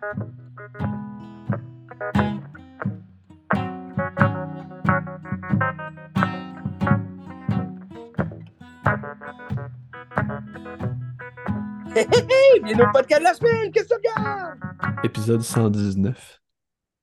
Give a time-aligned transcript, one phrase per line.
[0.00, 0.04] Hey,
[11.96, 12.60] hey!
[12.62, 13.72] Bienvenue au podcast de la semaine!
[13.72, 14.60] Qu'est-ce que tu regardes?
[15.02, 16.40] Épisode 119.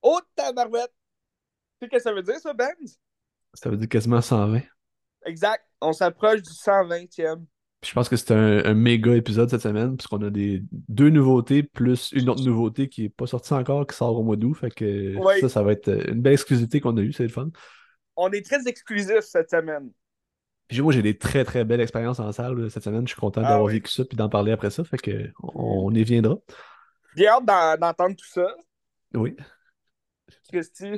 [0.00, 0.94] Oh, tabarouette!
[1.78, 2.98] Tu sais ce que ça veut dire, ça, Benz?
[3.52, 4.62] Ça veut dire quasiment 120.
[5.26, 5.66] Exact.
[5.82, 7.44] On s'approche du 120e.
[7.82, 11.62] Je pense que c'est un, un méga épisode cette semaine, puisqu'on a des deux nouveautés,
[11.62, 14.54] plus une autre nouveauté qui n'est pas sortie encore, qui sort au mois d'août.
[14.54, 17.48] Fait que ça, ça va être une belle exclusivité qu'on a eue, c'est le fun.
[18.16, 19.90] On est très exclusif cette semaine.
[20.68, 23.06] Puis moi, j'ai des très très belles expériences en salle là, cette semaine.
[23.06, 23.74] Je suis content Ah d'avoir oui.
[23.74, 24.82] vécu ça puis d'en parler après ça.
[24.82, 26.38] Fait que on, on y viendra.
[27.16, 28.48] J'ai hâte d'en- d'entendre tout ça.
[29.14, 29.36] Oui.
[30.50, 30.92] Christy.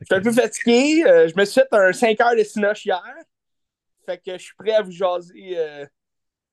[0.00, 1.04] Je suis un peu fatigué.
[1.06, 3.02] euh, je me suis fait un 5 heures de cinoche hier.
[4.08, 5.84] Fait que je suis prêt à vous jaser euh,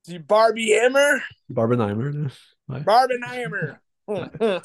[0.06, 1.22] du Barbie Hammer.
[1.48, 2.12] Barbenheimer.
[2.68, 2.80] Là.
[2.82, 3.76] Barbenheimer.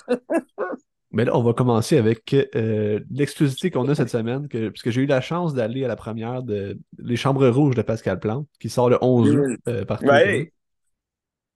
[1.13, 5.03] Mais là, on va commencer avec euh, l'exclusivité qu'on a cette semaine, que, puisque j'ai
[5.03, 8.69] eu la chance d'aller à la première de Les Chambres Rouges de Pascal Plante, qui
[8.69, 10.25] sort le 11 août euh, partout au Ouais.
[10.25, 10.55] Québec.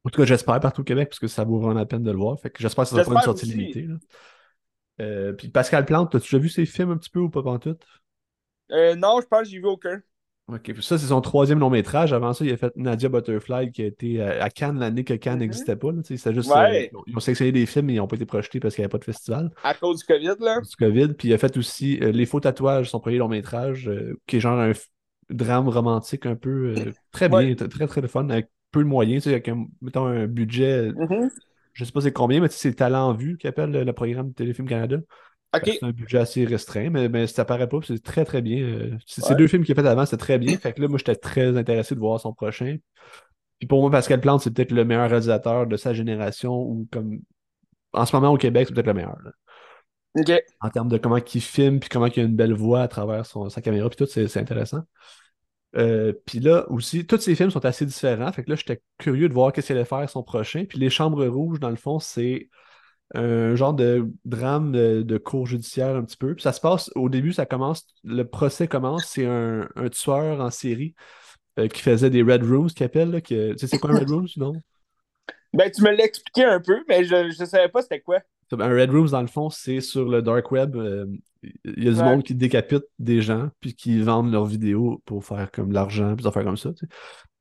[0.05, 2.13] En tout cas, j'espère partout au Québec, parce que ça vaut vraiment la peine de
[2.13, 2.39] le voir.
[2.39, 3.89] Fait que j'espère que ça sera pas une sortie limitée.
[5.01, 7.83] Euh, puis Pascal Plante, as-tu déjà vu ses films un petit peu ou pas pantoute?
[8.71, 10.01] Euh, non, je pense que j'y vu aucun.
[10.47, 12.13] Ok, puis ça, c'est son troisième long métrage.
[12.13, 15.15] Avant ça, il a fait Nadia Butterfly qui a été à à Cannes l'année que
[15.15, 15.41] Cannes Mhm.
[15.41, 15.91] n'existait pas.
[15.91, 16.91] là, juste, Ouais.
[16.95, 18.85] euh, ils ont sélectionné des films mais ils n'ont pas été projetés parce qu'il n'y
[18.85, 19.51] avait pas de festival.
[19.63, 20.61] À cause du COVID, là?
[20.61, 21.15] du COVID.
[21.15, 24.37] Puis il a fait aussi euh, Les Faux Tatouages, son premier long métrage, euh, qui
[24.37, 24.73] est genre un
[25.31, 27.55] drame romantique un peu euh, très bien, Ouais.
[27.55, 31.31] très très fun, avec peu de moyens, avec un, mettons un budget, Mhm.
[31.73, 34.29] je sais pas c'est combien, mais c'est Talent en vue qui appelle le, le programme
[34.29, 34.99] de Téléfilm Canada.
[35.65, 38.63] C'est un budget assez restreint, mais, mais ça paraît pas, c'est très très bien.
[38.63, 39.37] euh, Ces Ouais.
[39.37, 40.57] deux films qu'il a fait avant, c'était très bien.
[40.59, 42.77] Fait que là, moi, j'étais très intéressé de voir son prochain.
[43.59, 47.21] Puis pour moi, Pascal Plante, c'est peut-être le meilleur réalisateur de sa génération, ou comme
[47.93, 49.17] en ce moment au Québec, c'est peut-être le meilleur.
[49.25, 49.31] là
[50.61, 53.27] en termes de comment il filme, puis comment il a une belle voix à travers
[53.27, 54.83] son- sa caméra, puis tout, c'est c'est intéressant.
[55.77, 58.31] Euh, puis là aussi, tous ces films sont assez différents.
[58.33, 60.65] Fait que là, j'étais curieux de voir qu'est-ce qu'il allait faire son prochain.
[60.69, 62.49] Puis Les Chambres Rouges, dans le fond, c'est
[63.15, 66.35] un genre de drame de, de cour judiciaire un petit peu.
[66.35, 70.41] Puis ça se passe, au début, ça commence, le procès commence, c'est un, un tueur
[70.41, 70.95] en série
[71.59, 73.99] euh, qui faisait des Red Rooms, qu'il appelle, là, que- tu sais, c'est quoi un
[73.99, 74.53] Red Rooms, non?
[75.53, 78.19] Ben, tu me l'as expliqué un peu, mais je ne savais pas c'était quoi.
[78.53, 80.77] Un Red Rooms, dans le fond, c'est sur le Dark Web.
[80.77, 81.07] euh,
[81.65, 82.05] Il y a du Ouais.
[82.05, 86.15] monde qui décapite des gens, puis qui vendent leurs vidéos pour faire comme de l'argent,
[86.17, 86.73] puis des affaires comme ça.
[86.73, 86.93] tu sais.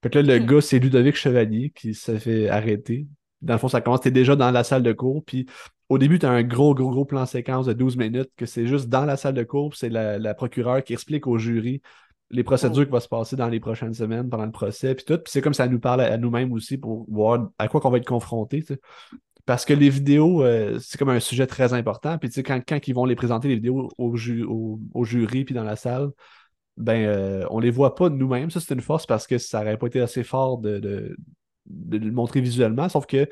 [0.04, 0.46] Fait que là, le Hmm.
[0.46, 3.08] gars, c'est Ludovic Chevalier qui s'est fait arrêter.
[3.44, 5.46] Dans le fond, ça commence, t'es déjà dans la salle de cours, puis
[5.90, 8.90] au début, t'as un gros, gros, gros plan séquence de 12 minutes, que c'est juste
[8.90, 11.82] dans la salle de cours, c'est la, la procureure qui explique au jury
[12.32, 15.18] les procédures qui vont se passer dans les prochaines semaines, pendant le procès, puis tout.
[15.18, 17.92] Puis c'est comme ça nous parle à, à nous-mêmes aussi pour voir à quoi qu'on
[17.92, 18.64] va être confronté.
[18.64, 18.76] tu.
[19.46, 22.18] Parce que les vidéos, euh, c'est comme un sujet très important.
[22.18, 25.04] Puis tu sais, quand, quand ils vont les présenter, les vidéos au, ju- au, au
[25.04, 26.12] jury puis dans la salle,
[26.78, 28.52] ben euh, on les voit pas nous-mêmes.
[28.52, 31.18] Ça, c'est une force parce que ça aurait pas été assez fort de, de,
[31.74, 32.90] de le montrer visuellement.
[32.90, 33.28] Sauf que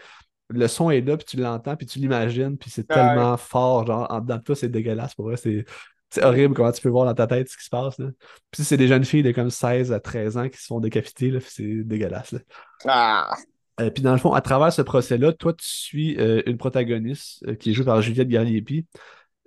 [0.50, 2.96] le son est là, puis tu l'entends, puis tu l'imagines, puis c'est Ouais.
[2.96, 5.38] tellement fort, genre en dedans de toi, c'est dégueulasse pour vrai.
[5.38, 5.66] C'est,
[6.10, 7.98] c'est horrible comment tu peux voir dans ta tête ce qui se passe.
[8.00, 8.08] Là.
[8.52, 11.38] Puis c'est des jeunes filles de comme 16 à 13 ans qui se font décapiter,
[11.40, 12.34] c'est dégueulasse.
[12.34, 12.40] là.
[12.86, 13.34] Ah.
[13.80, 17.44] Euh, puis dans le fond, à travers ce procès-là, toi, tu suis euh, une protagoniste
[17.48, 18.86] euh, qui est jouée par Juliette Garnier-Pi,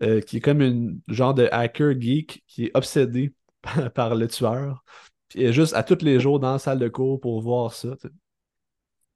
[0.03, 3.34] euh, qui est comme une genre de hacker geek qui est obsédée
[3.94, 4.82] par, le tueur.
[5.28, 7.75] Puis elle est juste à tous les jours dans la salle de cours pour voir
[7.75, 7.91] ça.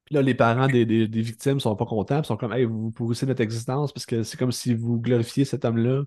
[0.09, 2.65] Puis là, les parents des, des- des victimes sont pas contents, puis sont comme Hey,
[2.65, 6.05] vous pourrissez notre existence, parce que c'est comme si vous glorifiez cet homme-là,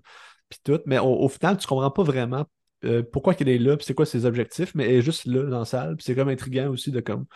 [0.48, 0.80] puis tout.
[0.86, 2.44] Mais au, au final, tu comprends pas vraiment
[2.84, 5.44] euh, pourquoi qu'elle est là, puis c'est quoi ses objectifs, mais elle est juste là
[5.44, 7.26] dans la salle, puis c'est comme intriguant aussi de comme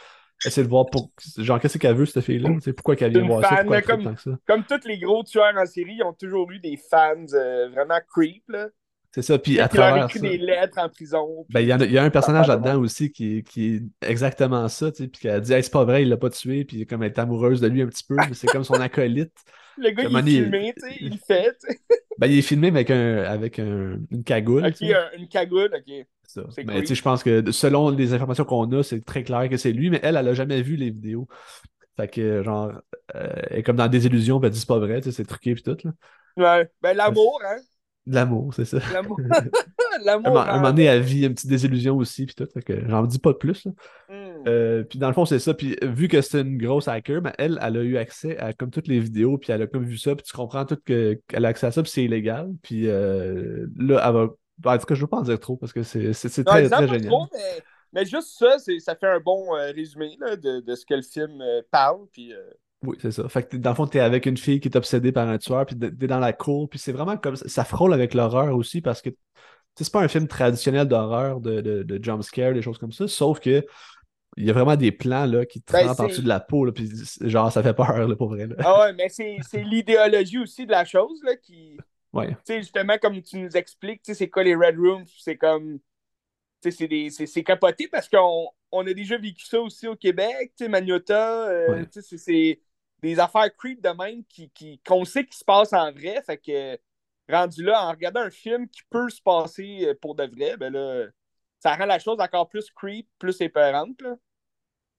[0.45, 3.27] essayer de voir pour genre qu'est-ce qu'elle veut cette fille-là, tu sais, pourquoi qu'elle vient
[3.29, 4.39] voir ça, pourquoi elle comme- tripe tant que ça?
[4.47, 7.99] Comme tous les gros tueurs en série, ils ont toujours eu des fans euh, vraiment
[8.13, 8.69] creep, là.
[9.17, 10.19] C'est ça, puis à qui travers ça.
[10.19, 11.47] des lettres en prison.
[11.49, 13.77] Ben, il y, en a, il y a un personnage là-dedans aussi qui, est- qui
[13.77, 16.29] est exactement ça, tu sais, puis qu'elle dit Hey, c'est pas vrai, il l'a pas
[16.29, 18.75] tué, puis comme elle est amoureuse de lui un petit peu, mais c'est comme son
[18.75, 19.33] acolyte.
[19.79, 21.81] Le gars, il est il- filmé, tu sais, il fait, tu sais.
[22.19, 24.67] Ben, il est filmé avec, un, avec un- une cagoule.
[24.67, 24.83] Ok,
[25.19, 26.07] une cagoule, ok.
[26.25, 26.47] C'est ça.
[26.59, 26.81] Mais cool.
[26.83, 29.73] tu sais, je pense que selon les informations qu'on a, c'est très clair que c'est
[29.73, 31.27] lui, mais elle, elle a jamais vu les vidéos.
[31.97, 32.73] Fait que, genre,
[33.15, 35.25] euh, elle est comme dans des illusions, elle dit c'est pas vrai, tu sais, c'est
[35.25, 35.93] truqué, puis tout, là.
[36.59, 36.71] Ouais.
[36.83, 37.57] Ben, l'amour, hein.
[38.07, 38.79] De L'amour, c'est ça.
[38.93, 39.19] L'amour.
[39.31, 39.45] Un,
[40.05, 40.33] L'amour.
[40.33, 42.47] mo- un moment en- donné, elle vit une petite désillusion aussi, puis tout.
[42.53, 43.73] Fait que j'en dis pas de plus, là.
[44.11, 44.45] Hmm.
[44.47, 45.55] Euh, puis dans le fond, c'est ça.
[45.55, 48.71] Puis vu que c'est une grosse hacker, ben, elle, elle a eu accès à comme
[48.71, 51.45] toutes les vidéos, puis elle a comme vu ça, puis tu comprends tout que- qu'elle
[51.45, 52.51] a accès à ça, puis c'est illégal.
[52.63, 54.29] Puis euh, là, elle va.
[54.59, 56.47] ben, En tout cas, je veux pas en dire trop parce que c'est c'est- c'est
[56.47, 57.07] Non, très, génial.
[57.07, 57.63] trop, mais,
[57.93, 60.95] mais juste ça, c'est- ça fait un bon euh, résumé là, de, de ce que
[60.95, 62.03] le film euh, parle.
[62.13, 62.39] Puis, euh,
[62.83, 63.29] Oui, c'est ça.
[63.29, 65.65] Fait que dans le fond, t'es avec une fille qui est obsédée par un tueur,
[65.67, 67.49] puis t'es dans la cour, puis c'est vraiment comme ça.
[67.49, 69.11] Ça frôle avec l'horreur aussi parce que
[69.77, 73.09] c'est pas un film traditionnel d'horreur, de, de, de jump scare, des choses comme ça,
[73.09, 73.65] sauf que
[74.37, 76.41] il y a vraiment des plans là, qui te Ben, rentrent en dessous de la
[76.41, 76.91] peau, là, puis
[77.23, 78.47] genre, ça fait peur, là, pour vrai.
[78.47, 78.57] là.
[78.59, 81.79] Ah ouais, mais c'est l'idéologie aussi de la chose là, qui.
[82.13, 82.31] Ouais.
[82.31, 85.07] Tu sais, justement, comme tu nous expliques, tu sais, c'est quoi les Red Rooms?
[85.19, 85.79] C'est comme.
[86.63, 89.87] Tu sais, c'est des- c'est c'est capoté parce qu'on on a déjà vécu ça aussi
[89.89, 91.87] au Québec, tu sais, Magnota, euh, Ouais.
[91.87, 92.61] tu sais, c'est- c'est
[93.07, 96.23] des affaires creep de même qui, qui, qu'on sait qui se passent en vrai.
[96.27, 96.79] Fait que,
[97.33, 100.73] rendu là, en regardant un film qui peut se passer euh, pour de vrai, ben
[100.73, 101.07] là,
[101.61, 104.17] ça rend la chose encore plus creep, plus épeurante, là.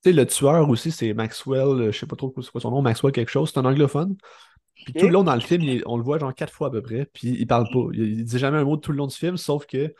[0.03, 2.71] Tu sais, le tueur aussi, c'est Maxwell, euh, je sais pas trop c'est quoi son
[2.71, 4.15] nom, Maxwell quelque chose, c'est un anglophone.
[4.85, 6.71] Puis tout le long dans le film, il- on le voit genre quatre fois à
[6.71, 7.79] peu près, puis il parle pas.
[7.93, 9.93] Il, il dit jamais un mot tout le long du film, sauf que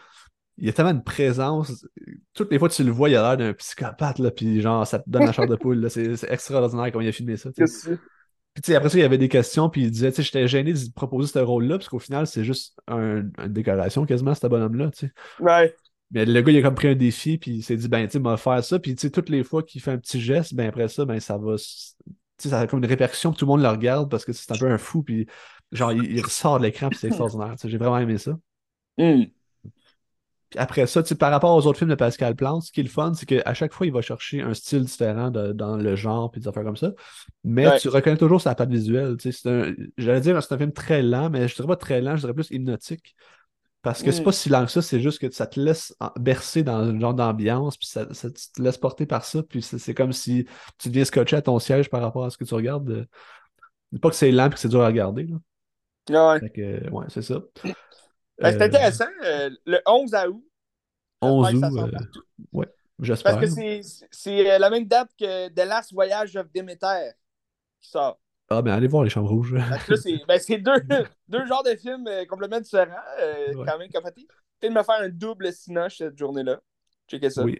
[0.58, 1.86] il y a tellement de présence.
[2.34, 4.86] Toutes les fois que tu le vois, il a l'air d'un psychopathe, là, puis genre,
[4.88, 5.80] ça te donne la chair de poule.
[5.80, 5.90] là.
[5.90, 7.52] C'est extraordinaire comment il a filmé ça.
[7.52, 10.24] Puis tu sais, après ça, il y avait des questions, puis il disait, tu sais,
[10.24, 14.34] j'étais gêné de proposer ce rôle-là, parce qu'au final, c'est juste un, une décoration quasiment,
[14.34, 15.14] ce bonhomme-là, tu sais.
[15.40, 15.76] Ouais.
[16.10, 18.14] Mais le gars, il a comme pris un défi, puis il s'est dit, ben, tu
[18.14, 18.80] sais, m'a faire ça.
[18.80, 21.20] Puis, tu sais, toutes les fois qu'il fait un petit geste, ben, après ça, ben,
[21.20, 21.56] ça va.
[21.56, 21.64] Tu
[22.40, 24.52] sais, ça a comme une répercussion, puis tout le monde le regarde parce que c'est
[24.52, 25.28] un peu un fou, puis
[25.72, 27.52] genre, il, il ressort de l'écran, puis c'est extraordinaire.
[27.52, 28.36] Tu sais, j'ai vraiment aimé ça.
[28.98, 29.26] Hmm.
[30.50, 32.90] Puis après ça, par rapport aux autres films de Pascal Plante, ce qui est le
[32.90, 36.32] fun, c'est qu'à chaque fois, il va chercher un style différent de- dans le genre,
[36.32, 36.94] puis des affaires comme ça.
[37.44, 37.80] Mais Ouais.
[37.80, 39.18] tu reconnais toujours sa patte visuelle.
[39.20, 39.32] C'est
[39.98, 42.34] j'allais dire, c'est un film très lent, mais je dirais pas très lent, je dirais
[42.34, 43.16] plus hypnotique.
[43.84, 44.26] Parce que c'est Mm.
[44.26, 47.14] pas si lent que ça, c'est juste que ça te laisse bercer dans un genre
[47.14, 50.46] d'ambiance, puis ça, ça- tu te laisses porter par ça, puis c'est c'est comme si
[50.78, 52.90] tu deviens scotché à ton siège par rapport à ce que tu regardes.
[52.90, 53.06] euh.
[54.02, 55.28] Pas que c'est lent et que c'est dur à regarder.
[56.10, 56.34] Là.
[56.34, 56.40] Ouais.
[56.40, 57.42] Fait que, euh, ouais, c'est ça.
[58.40, 59.06] Ben, c'est Euh, intéressant.
[59.24, 60.44] euh, le 11 août.
[61.22, 62.68] 11 j'espère que août, euh, ouais,
[63.00, 63.40] j'espère.
[63.40, 63.82] Parce que
[64.12, 67.14] c'est- la même date que The Last Voyage of Demeter
[67.82, 68.20] qui sort.
[68.50, 69.56] Ah, ben allez voir les chambres rouges.
[69.88, 70.82] Que c'est ben, deux,
[71.28, 73.66] deux genres de films euh, complètement différents, euh, Ouais.
[73.66, 73.90] quand même.
[73.90, 76.60] Peut-être me faire un double cinoche cette journée-là.
[77.10, 77.44] Checker ça.
[77.44, 77.60] Oui.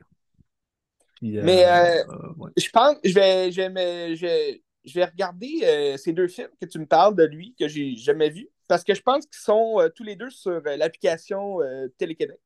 [1.16, 2.52] Puis, Mais, euh, euh, ouais.
[2.58, 6.78] Je pense je vais, je vais, je, je vais regarder ces deux films que tu
[6.80, 8.48] me parles de lui, que j'ai jamais vu.
[8.68, 12.40] Parce que je pense qu'ils sont euh, tous les deux sur euh, l'application euh, Télé-Québec.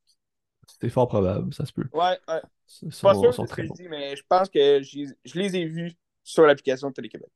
[0.79, 1.85] c'est fort probable, ça se peut.
[1.93, 2.41] Ouais, ouais.
[2.81, 5.39] Ils suis pas sont, sûr sont très que je dis, mais je pense que je
[5.39, 7.29] les ai vus sur l'application de Télé-Québec.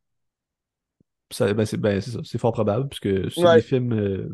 [1.40, 3.56] Ben, c'est ben, c'est ça, c'est fort probable, puisque c'est Ouais.
[3.56, 3.94] des films.
[3.94, 4.30] euh,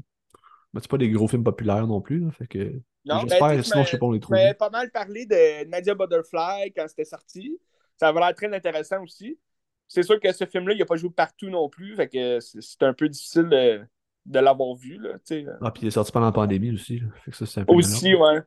[0.73, 2.19] ben, c'est pas des gros films populaires non plus.
[2.19, 4.37] là, fait que Non, j'espère, ben, sais, sinon je sais pas on les trouve.
[4.59, 7.57] pas mal parlé de Nadia Butterfly quand c'était sorti.
[7.97, 9.39] Ça avait l'air très intéressant aussi.
[9.87, 11.95] C'est sûr que ce film-là, il n'a pas joué partout non plus.
[11.95, 13.81] Fait que c'est c'est un peu difficile de,
[14.25, 14.97] de l'avoir vu.
[14.99, 15.45] Là, tu sais.
[15.61, 16.99] Ah, puis il est sorti pendant la pandémie aussi.
[16.99, 18.35] là, fait que ça, c'est un peu aussi, malheureux.
[18.37, 18.41] ouais.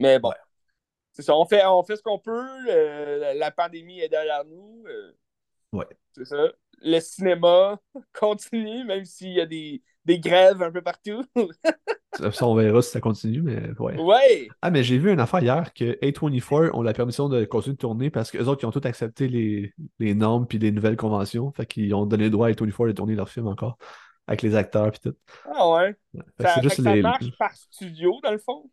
[0.00, 0.32] Mais bon.
[1.12, 1.34] C'est ça.
[1.36, 2.46] On fait, on fait ce qu'on peut.
[2.70, 4.84] euh, la, pandémie est derrière nous.
[4.88, 5.12] euh,
[5.72, 5.86] Ouais.
[6.12, 6.48] C'est ça.
[6.80, 7.78] Le cinéma
[8.18, 11.24] continue, même s'il y a des, des grèves un peu partout.
[12.16, 13.96] Ça, ça, on verra si ça continue, mais ouais.
[14.00, 14.48] ouais.
[14.62, 17.78] Ah, mais j'ai vu une affaire hier que A24 ont la permission de continuer de
[17.80, 21.52] tourner parce qu'eux autres, ils ont tous accepté les, les normes puis les nouvelles conventions.
[21.52, 23.76] Fait qu'ils ont donné le droit à A24 de tourner leur film encore.
[24.28, 25.16] Avec les acteurs puis tout.
[25.52, 25.96] Ah ouais.
[26.38, 27.02] C'est juste que ça les.
[27.02, 28.70] marche par studio, dans le fond?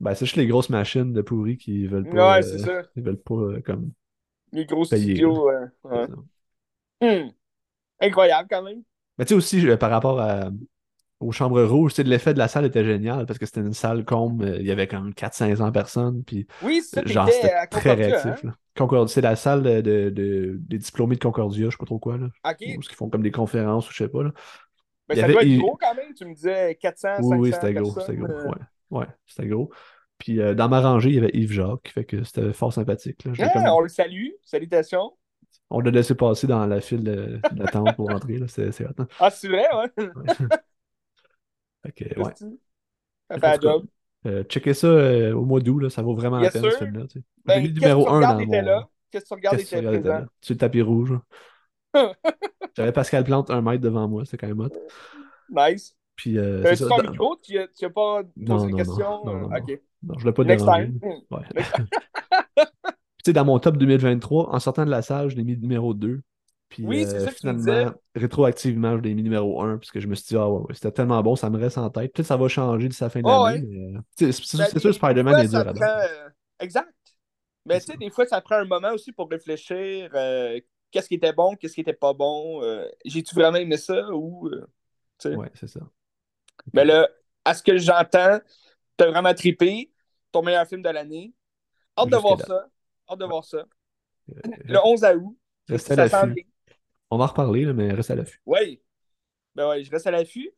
[0.00, 2.36] Ben, c'est juste les grosses machines de pourris qui veulent pas.
[2.36, 2.88] Ouais, c'est euh, ça.
[2.96, 3.92] Ils veulent pas euh, comme.
[4.52, 5.48] Les gros Payé, studios.
[5.84, 6.06] ouais.
[7.00, 7.30] Hmm.
[8.00, 8.82] Incroyable quand même.
[9.18, 10.50] Mais tu sais aussi, euh, par rapport à-
[11.20, 13.72] aux chambres rouges, tu sais, l'effet de la salle était génial parce que c'était une
[13.72, 16.22] salle comme euh, il y avait comme 400-500 personnes.
[16.24, 18.44] Puis Oui, c'est ça, genre, c'était très réactif.
[18.44, 19.06] hein?
[19.08, 22.18] c'est la salle de, de- de- des diplômés de Concordia, je sais pas trop quoi.
[22.18, 22.26] Là.
[22.44, 22.56] OK.
[22.60, 24.24] Où ils font comme des conférences ou je sais pas.
[24.24, 24.32] Là.
[25.08, 26.14] Mais Il y ça avait- doit être il- gros quand même.
[26.14, 28.26] Tu me disais 400, Oui, 500 oui, c'était gros, c'était gros.
[28.32, 28.44] euh.
[28.48, 29.70] Ouais, ouais, c'était gros.
[30.18, 33.24] Puis euh, dans ma rangée, il y avait Yves Jacques, fait que c'était fort sympathique.
[33.24, 33.48] Là.
[33.52, 34.28] Comme- on le salue.
[34.42, 35.12] Salutations.
[35.70, 37.02] On l'a laissé passer dans la file
[37.52, 38.38] d'attente pour rentrer.
[38.38, 38.46] là.
[38.48, 39.06] C'est hein?
[39.20, 40.06] Ah, c'est vrai, ouais.
[41.84, 42.32] Fait que, ouais.
[43.30, 43.86] Ça fait job.
[44.26, 46.78] Euh, checkez ça euh, au mois d'août, ça vaut vraiment la peine ce sir.
[46.78, 47.06] film-là.
[47.06, 47.24] tu sais.
[47.44, 48.62] Ben, numéro tu 1 regardes dans mon.
[48.62, 48.88] là?
[49.10, 50.24] Qu'est-ce que tu regardes était présent?
[50.40, 51.12] Sur le tapis rouge.
[52.76, 54.70] J'avais Pascal Plante un mètre devant moi, c'était quand même hot.
[55.50, 55.94] Nice.
[56.16, 56.96] Puis euh, c'est sur ça.
[56.96, 59.24] ton dans- micro, tu n'as pas posé de questions?
[59.24, 59.56] Non, non, non.
[59.56, 59.80] OK.
[60.02, 60.86] Non, je l'ai pas Next dérangé.
[60.86, 61.00] time.
[61.30, 61.42] Ouais.
[63.24, 65.94] Tu sais, dans mon top 2023, en sortant de la salle, je l'ai mis numéro
[65.94, 66.20] 2.
[66.68, 69.78] Puis Oui, c'est euh, ça que tu me finalement, rétroactivement, je l'ai mis numéro 1
[69.78, 71.76] parce que je me suis dit, ah ouais, ouais, c'était tellement bon, ça me reste
[71.78, 72.12] en tête.
[72.12, 73.66] Peut-être que ça va changer d'ici la fin de Oh, l'année.
[73.68, 76.28] mais, euh, C'est Ben, c'est sûr, Spider-Man est dur à prend, euh,
[76.60, 76.88] Exact.
[77.64, 80.10] Mais tu sais, des fois, ça prend un moment aussi pour réfléchir.
[80.14, 80.60] euh,
[80.96, 82.62] qu'est-ce qui était bon, qu'est-ce qui était pas bon.
[82.62, 84.48] euh, J'ai-tu vraiment aimé ça ou.
[84.48, 84.66] euh.
[85.36, 85.80] Ouais, c'est ça.
[86.72, 87.06] Mais là,
[87.44, 88.40] à ce que j'entends,
[88.96, 89.92] t'as vraiment trippé.
[90.32, 91.34] Ton meilleur film de l'année.
[91.98, 92.44] Hâte de voir là.
[92.46, 92.68] ça.
[93.10, 93.58] Hâte de voir ça.
[94.30, 94.34] Euh,
[94.64, 95.38] Le 11 août.
[95.68, 96.46] Restez à l'affût.
[97.10, 98.40] On va en reparler, mais reste à l'affût.
[98.46, 98.80] Oui.
[99.54, 100.50] Ben ouais, je reste à l'affût.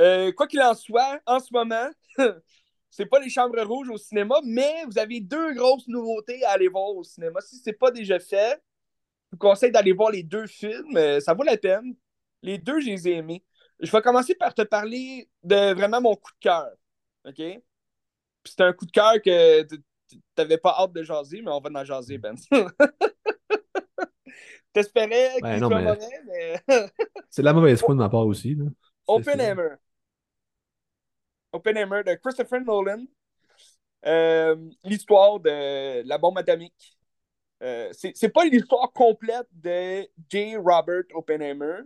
[0.00, 1.88] Euh, quoi qu'il en soit, en ce moment,
[2.90, 6.68] c'est pas les chambres rouges au cinéma, mais vous avez deux grosses nouveautés à aller
[6.68, 7.40] voir au cinéma.
[7.40, 8.60] Si c'est pas déjà fait,
[9.30, 10.96] je vous conseille d'aller voir les deux films.
[10.96, 11.94] Euh, ça vaut la peine.
[12.42, 13.44] Les deux, je les ai aimés.
[13.80, 16.70] Je vais commencer par te parler de vraiment mon coup de cœur.
[17.26, 17.42] OK?
[18.44, 19.66] c'est un coup de cœur que
[20.34, 22.34] t'avais pas hâte de jaser, mais on va en jaser, Ben.
[24.72, 26.60] T'espérais qu'il soit mauvais, mais.
[27.30, 28.54] c'est de la mauvaise foi de ma part aussi.
[28.54, 28.64] Là.
[29.06, 29.74] Oppenheimer.
[31.52, 33.04] Oppenheimer de Christopher Nolan.
[34.06, 36.97] Euh, l'histoire de la bombe atomique.
[37.62, 40.56] Euh, c'est pas l'histoire complète de J.
[40.56, 41.80] Robert Oppenheimer,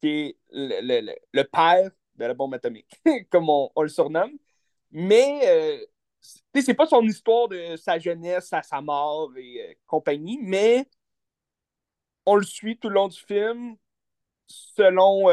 [0.00, 4.32] qui est le, le, père de la bombe atomique, comme on, le surnomme.
[4.90, 5.84] Mais euh,
[6.54, 10.86] c'est pas son histoire de sa jeunesse à sa mort et euh, compagnie, mais
[12.24, 13.76] on le suit tout le long du film
[14.46, 15.26] selon,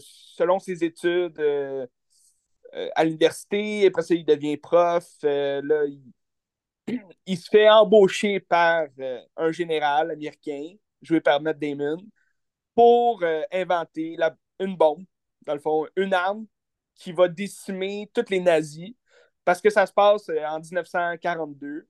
[0.00, 1.40] selon ses études
[2.94, 3.86] à l'université.
[3.86, 5.06] Après ça, il devient prof.
[5.22, 5.84] là,
[7.26, 11.98] il se fait embaucher par euh, un général américain, joué par Matt Damon,
[12.74, 14.16] pour euh, inventer
[14.60, 15.04] une bombe,
[15.42, 16.46] dans le fond, une arme
[16.94, 18.94] qui va décimer tous les nazis,
[19.44, 21.86] parce que ça se passe euh, en 1942.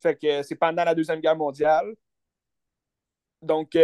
[0.00, 1.94] Fait que c'est pendant la Deuxième Guerre mondiale.
[3.42, 3.76] Donc,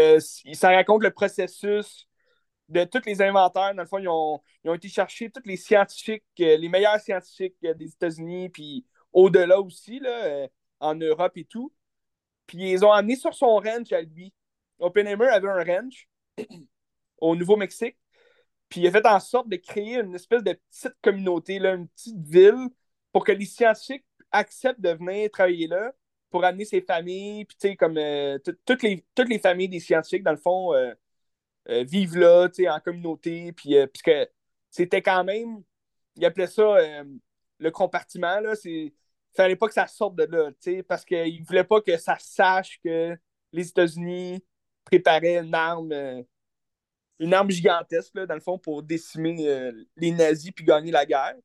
[0.52, 2.08] ça raconte le processus
[2.68, 3.74] de tous les inventaires.
[3.74, 7.56] Dans le fond, ils ont, ils ont été chercher tous les scientifiques, les meilleurs scientifiques
[7.60, 10.48] des États-Unis, puis au-delà aussi, là, euh,
[10.80, 11.72] en Europe et tout.
[12.46, 14.34] Puis ils ont amené sur son ranch à lui.
[14.78, 16.08] Oppenheimer avait un ranch
[17.20, 17.96] au Nouveau-Mexique.
[18.68, 21.88] Puis il a fait en sorte de créer une espèce de petite communauté, là, une
[21.88, 22.68] petite ville,
[23.12, 25.92] pour que les scientifiques acceptent de venir travailler là
[26.30, 29.78] pour amener ses familles, puis tu sais, comme euh, toutes, les, toutes les familles des
[29.78, 30.92] scientifiques, dans le fond, euh,
[31.84, 34.10] vivent là, tu sais, en communauté, puis puisque
[34.70, 35.62] c'était quand même,
[36.16, 36.76] il appelait ça
[37.58, 38.92] le compartiment, là, c'est
[39.34, 40.50] fallait pas que ça sorte de là,
[40.88, 43.16] parce qu'il ne voulait pas que ça sache que
[43.52, 44.44] les États-Unis
[44.84, 46.22] préparaient une arme, euh,
[47.18, 51.36] une arme gigantesque, dans le fond, pour décimer euh, les nazis puis gagner la guerre.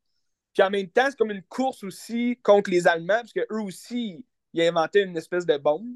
[0.53, 4.25] Puis en même temps, c'est comme une course aussi contre les Allemands, parce qu'eux aussi,
[4.53, 5.87] ils inventaient une espèce de bombe.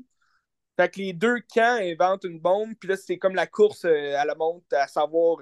[0.77, 4.15] Fait que les deux camps inventent une bombe, puis là, c'est comme la course euh,
[4.17, 5.39] à la montre à savoir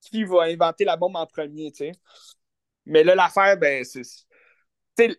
[0.00, 1.92] qui va inventer la bombe en premier, tu sais.
[2.86, 4.02] Mais là, l'affaire, ben, c'est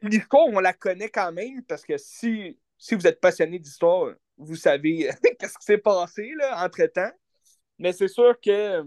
[0.02, 4.56] l'histoire, on la connaît quand même parce que si, si vous êtes passionné d'histoire, vous
[4.56, 7.12] savez qu'est-ce qui s'est passé là, entre-temps.
[7.80, 8.84] Mais c'est sûr que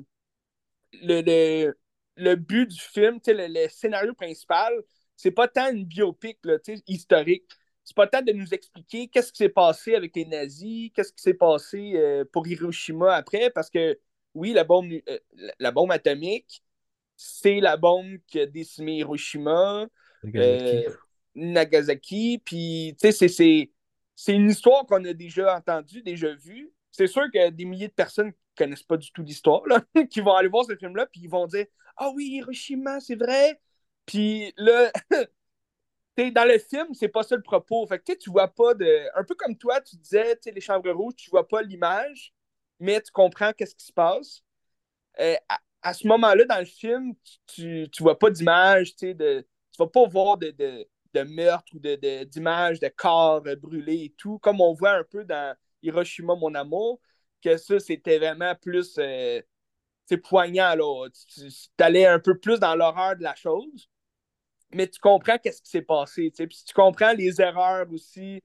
[1.02, 1.73] le,
[2.16, 4.73] le, but du film, le, le, scénario principal,
[5.16, 7.45] c'est pas tant une biopic là, historique.
[7.85, 11.23] C'est pas tant de nous expliquer qu'est-ce qui s'est passé avec les nazis, qu'est-ce qui
[11.23, 13.99] s'est passé euh, pour Hiroshima après, parce que
[14.35, 15.18] oui, la bombe, euh,
[15.59, 16.62] la bombe atomique,
[17.16, 19.87] c'est la bombe qui a décimé Hiroshima.
[21.34, 22.37] Nagasaki.
[22.37, 23.70] Euh, puis, tu sais,
[24.14, 26.72] c'est une histoire qu'on a déjà entendue, déjà vue.
[26.90, 29.62] C'est sûr que des milliers de personnes connaissent pas du tout l'histoire,
[30.10, 33.60] qui vont aller voir ce film-là, puis ils vont dire Ah oui, Hiroshima, c'est vrai.
[34.04, 34.90] Puis là,
[36.16, 37.87] dans le film, c'est pas ça le propos.
[37.87, 39.08] Fait que tu vois pas de.
[39.14, 42.34] Un peu comme toi, tu disais, les chambres rouges, tu vois pas l'image,
[42.80, 44.42] mais tu comprends qu'est-ce qui se passe.
[45.20, 45.37] Euh,
[45.82, 47.14] à, ce moment-là, dans le film,
[47.46, 49.46] tu, tu, vois pas d'image, tu sais, de
[49.78, 50.50] tu vas pas voir de,
[51.14, 55.56] de, meurtre ou d'images de, corps brûlés et tout, comme on voit un peu dans
[55.82, 57.00] Hiroshima, mon amour,
[57.42, 59.40] que ça, c'était vraiment plus euh,
[60.25, 61.08] poignant, là.
[61.32, 63.88] Tu, allais un peu plus dans l'horreur de la chose,
[64.73, 68.42] mais tu comprends qu'est-ce qui s'est passé, tu puis tu comprends les erreurs aussi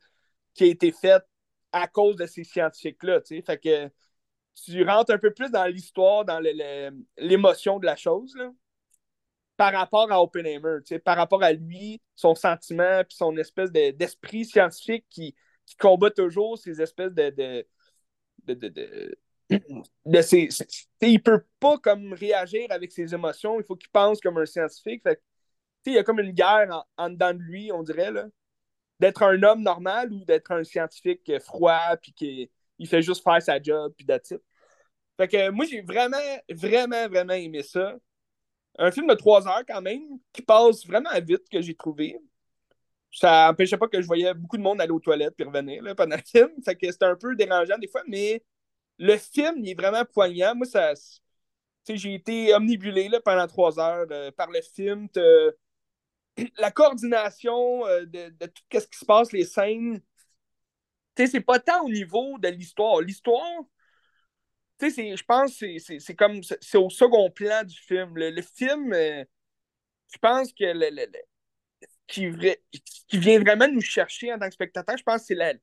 [0.54, 1.25] qui ont été faites
[1.72, 3.22] à cause de ces scientifiques-là.
[3.22, 3.90] Fait que
[4.63, 6.40] tu rentres un peu plus dans l'histoire, dans
[7.18, 8.52] l'émotion de la chose, là
[9.57, 15.05] par rapport à Oppenheimer, par rapport à lui, son sentiment, puis son espèce d'esprit scientifique
[15.10, 17.29] qui, qui, combat toujours ces espèces de.
[17.29, 19.17] de, de,
[20.05, 20.50] de, ces,
[21.01, 25.03] il peut pas comme réagir avec ses émotions, il faut qu'il pense comme un scientifique.
[25.03, 25.22] Fait,
[25.86, 28.12] il y a comme une guerre en, dedans de lui, on dirait,
[29.00, 33.41] d'être un homme normal ou d'être un scientifique froid, puis qui il fait juste faire
[33.41, 34.33] sa job, puis that's
[35.17, 36.17] Fait que moi, j'ai vraiment,
[36.50, 37.95] vraiment, vraiment aimé ça.
[38.77, 42.20] Un film de trois heures quand même, qui passe vraiment vite, que j'ai trouvé.
[43.12, 45.94] Ça n'empêchait pas que je voyais beaucoup de monde aller aux toilettes puis revenir là,
[45.96, 46.50] pendant le film.
[46.65, 48.44] Fait que c'était un peu dérangeant des fois, mais
[48.98, 50.56] le film, il est vraiment poignant.
[50.56, 50.94] Moi, ça.
[51.88, 55.08] J'ai été omnibulé là, pendant trois heures euh, par le film.
[56.58, 60.01] La coordination euh, de, de, tout ce qui se passe, les scènes.
[61.15, 63.01] C'est pas tant au niveau de l'histoire.
[63.01, 63.63] L'histoire,
[64.90, 66.42] tu sais, je pense que c'est comme.
[66.44, 68.18] C'est au second plan du film.
[68.18, 69.24] Le, film, euh,
[70.12, 71.08] je pense que le, le,
[72.08, 72.32] qui,
[73.08, 75.54] qui, vient vraiment nous chercher en tant que spectateur, je pense que c'est la,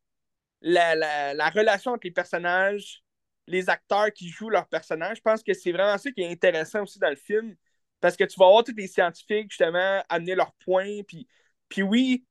[0.60, 3.02] la, la, la, relation entre les personnages,
[3.46, 5.18] les acteurs qui jouent leurs personnages.
[5.18, 7.56] Je pense que c'est vraiment ça qui est intéressant aussi dans le film.
[8.00, 11.02] Parce que tu vas voir tous les scientifiques, justement, amener leurs points.
[11.06, 11.28] Puis,
[11.68, 12.24] puis oui,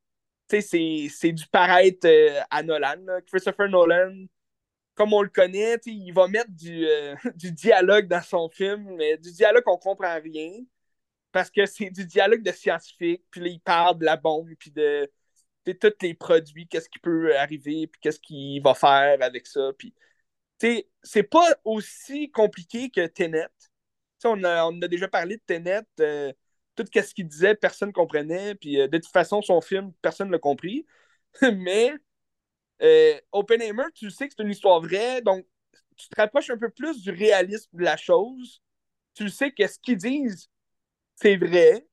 [0.50, 3.05] c'est du paraître euh, à Nolan.
[3.27, 4.25] Christopher Nolan,
[5.00, 9.18] comme on le connaît, il va mettre du, euh, du, dialogue dans son film, mais
[9.18, 10.51] du dialogue qu'on comprend rien.
[11.32, 14.72] Parce que c'est du dialogue de scientifique, puis là, il parle de la bombe, puis
[14.72, 15.10] de,
[15.65, 19.72] tous les produits, qu'est-ce qui peut arriver, puis qu'est-ce qu'il va faire avec ça.
[19.77, 19.94] Puis,
[21.03, 23.48] c'est pas aussi compliqué que Tenet.
[24.25, 25.84] On a, a déjà parlé de Tenet.
[26.01, 26.34] Euh,
[26.75, 28.56] tout ce qu'il disait, personne ne comprenait.
[28.56, 30.86] Puis euh, de toute façon, son film, personne ne l'a compris.
[31.41, 31.94] Mais
[32.81, 35.45] euh, Oppenheimer, tu sais que c'est une histoire vraie, donc
[35.95, 38.62] tu te rapproches un peu plus du réalisme de la chose.
[39.13, 40.50] Tu sais que ce qu'ils disent,
[41.15, 41.86] c'est vrai,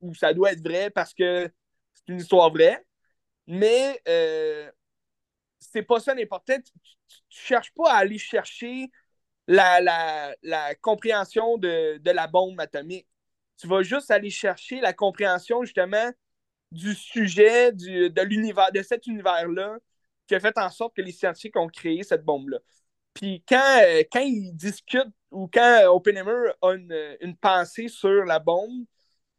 [0.00, 1.50] ou ça doit être vrai parce que
[1.94, 2.84] c'est une histoire vraie.
[3.46, 4.70] Mais euh,
[5.58, 6.56] c'est pas ça l'important.
[6.56, 6.72] Tu,
[7.28, 8.90] tu, cherches pas à aller chercher
[9.46, 9.80] la,
[10.42, 13.06] la, compréhension de, de, la bombe atomique.
[13.58, 16.10] Tu vas juste aller chercher la compréhension justement
[16.72, 19.78] du sujet, du, de l'univers, de cet univers-là,
[20.26, 22.58] qui a fait en sorte que les scientifiques ont créé cette bombe-là.
[23.14, 28.84] Puis quand, euh, quand ils discutent ou quand Oppenheimer a une, pensée sur la bombe,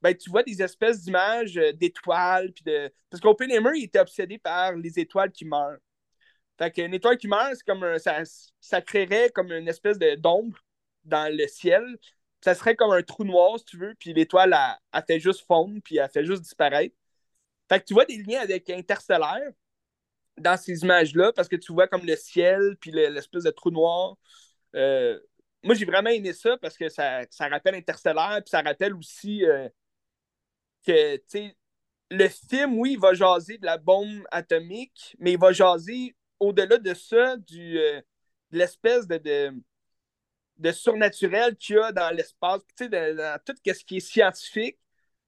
[0.02, 2.52] ben, tu vois des espèces d'images euh, d'étoiles.
[2.54, 2.92] Puis de...
[3.10, 5.78] Parce qu'Oppenheimer, il était obsédé par les étoiles qui meurent.
[6.58, 8.24] Fait qu'une étoile qui meurt, c'est comme ça,
[8.60, 10.58] ça créerait comme une espèce d'ombre
[11.04, 11.84] dans le ciel.
[12.44, 15.80] Ça serait comme un trou noir, si tu veux, puis l'étoile, a fait juste fondre,
[15.84, 16.96] puis elle fait juste disparaître.
[17.70, 19.52] Fait que tu vois des liens avec Interstellaire
[20.38, 24.18] dans ces images-là, parce que tu vois comme le ciel, puis l'espèce de trou noir.
[24.76, 25.20] Euh,
[25.64, 29.46] moi, j'ai vraiment aimé ça parce que ça, ça rappelle Interstellaire, puis ça rappelle aussi
[29.46, 29.68] euh,
[30.86, 31.58] que, tu sais,
[32.10, 36.78] le film, oui, il va jaser de la bombe atomique, mais il va jaser au-delà
[36.78, 38.02] de ça, du, euh,
[38.52, 39.52] de l'espèce de,
[40.58, 44.80] de, surnaturel qu'il y a dans l'espace, tu sais, dans, tout ce qui est scientifique,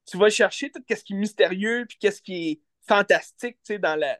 [0.06, 3.78] tu vas chercher tout ce qui est mystérieux, puis qu'est-ce qui est fantastique, tu sais,
[3.78, 4.18] dans la...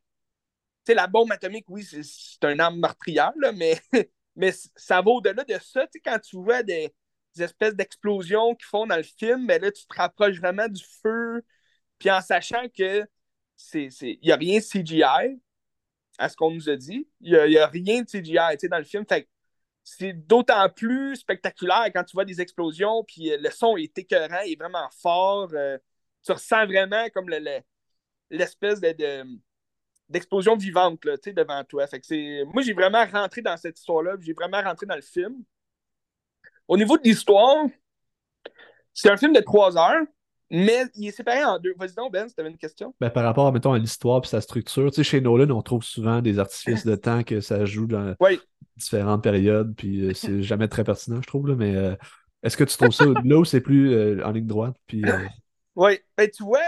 [0.88, 3.78] La bombe atomique, oui, c'est un arme meurtrière, mais,
[4.36, 6.92] mais ça va au-delà de ça, quand tu vois des,
[7.38, 11.44] espèces d'explosions qui font dans le film, ben là, tu te rapproches vraiment du feu,
[11.98, 13.06] puis en sachant que
[13.74, 15.38] il n'y a rien de CGI,
[16.20, 17.08] à ce qu'on nous a dit.
[17.20, 19.04] Il n'y a, rien de CGI dans le film.
[19.82, 24.40] C'est d'autant plus spectaculaire quand tu vois des explosions, puis euh, le son est écœurant,
[24.44, 25.48] il est vraiment fort.
[25.54, 25.78] Euh,
[26.24, 27.28] tu ressens vraiment comme
[28.30, 29.24] l'espèce de,
[30.10, 31.86] d'explosion vivante là, devant toi.
[31.86, 35.42] Fait que moi, j'ai vraiment rentré dans cette histoire-là, j'ai vraiment rentré dans le film.
[36.68, 37.66] Au niveau de l'histoire,
[38.92, 40.04] c'est un film de trois heures.
[40.52, 41.74] Mais il est séparé en deux.
[41.78, 42.92] Vas-y donc, Ben, si tu avais une question.
[43.00, 46.40] Ben, par rapport, mettons, à l'histoire et sa structure, chez Nolan, on trouve souvent des
[46.40, 48.16] artifices de temps que ça joue dans
[48.76, 51.46] différentes périodes, puis euh, c'est jamais très pertinent, je trouve.
[51.46, 51.94] Là, mais euh,
[52.42, 54.74] est-ce que tu trouves ça là où c'est plus euh, en ligne droite?
[54.88, 55.04] Puis,
[55.76, 56.58] Oui, ben, tu vois,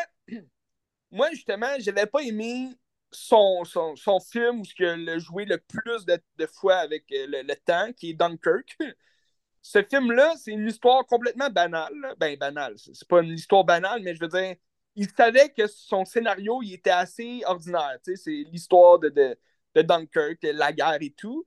[1.11, 2.69] moi, justement, j'avais pas aimé
[3.13, 7.43] son, son, son film où il a joué le plus de, de fois avec le,
[7.43, 8.77] le, temps, qui est Dunkirk.
[9.63, 12.15] ce film-là, c'est une histoire complètement banale.
[12.19, 12.75] Ben, banale.
[12.79, 14.57] C'est pas une histoire banale, mais je veux dire,
[14.97, 17.99] il savait que son scénario, il était assez ordinaire.
[18.03, 19.39] C'est l'histoire de, de,
[19.75, 21.47] de, Dunkirk, la guerre et tout.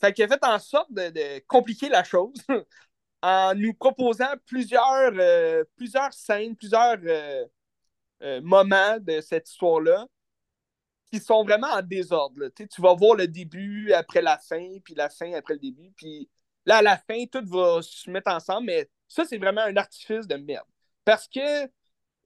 [0.00, 2.36] Fait qu'il a fait en sorte de, compliquer la chose
[3.22, 7.44] en nous proposant plusieurs, euh, plusieurs scènes, plusieurs euh,
[8.22, 10.06] euh, moments de cette histoire-là
[11.10, 12.48] qui sont vraiment en désordre.
[12.48, 16.28] Tu vas voir le début après la fin, puis la fin après le début, puis
[16.68, 20.26] Là, à la fin, tout va se mettre ensemble, mais ça, c'est vraiment un artifice
[20.26, 20.66] de merde.
[21.02, 21.64] Parce que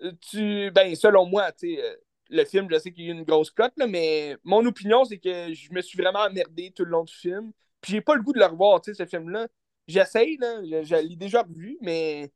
[0.03, 0.73] euh, tu.
[0.73, 1.95] Ben, selon moi, tu sais, euh,
[2.29, 5.55] le film, je sais qu'il y a une grosse cote, mais mon opinion, c'est que
[5.55, 7.53] je me suis vraiment emmerdé tout le long du film.
[7.81, 9.47] Puis j'ai pas le goût de le revoir, tu sais, ce film-là.
[9.87, 12.33] J'essaye, là, je, l'ai déjà revu, mais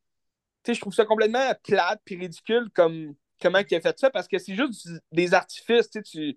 [0.62, 4.10] tu sais, je trouve ça complètement plate puis ridicule comme comment il a fait ça
[4.10, 6.36] parce que c'est juste des artifices, tu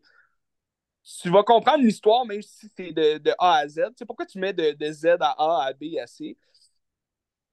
[1.21, 3.75] tu vas comprendre l'histoire, même si c'est de, A à Z.
[3.75, 6.37] Tu sais, pourquoi tu mets de, Z à A, à B, à C?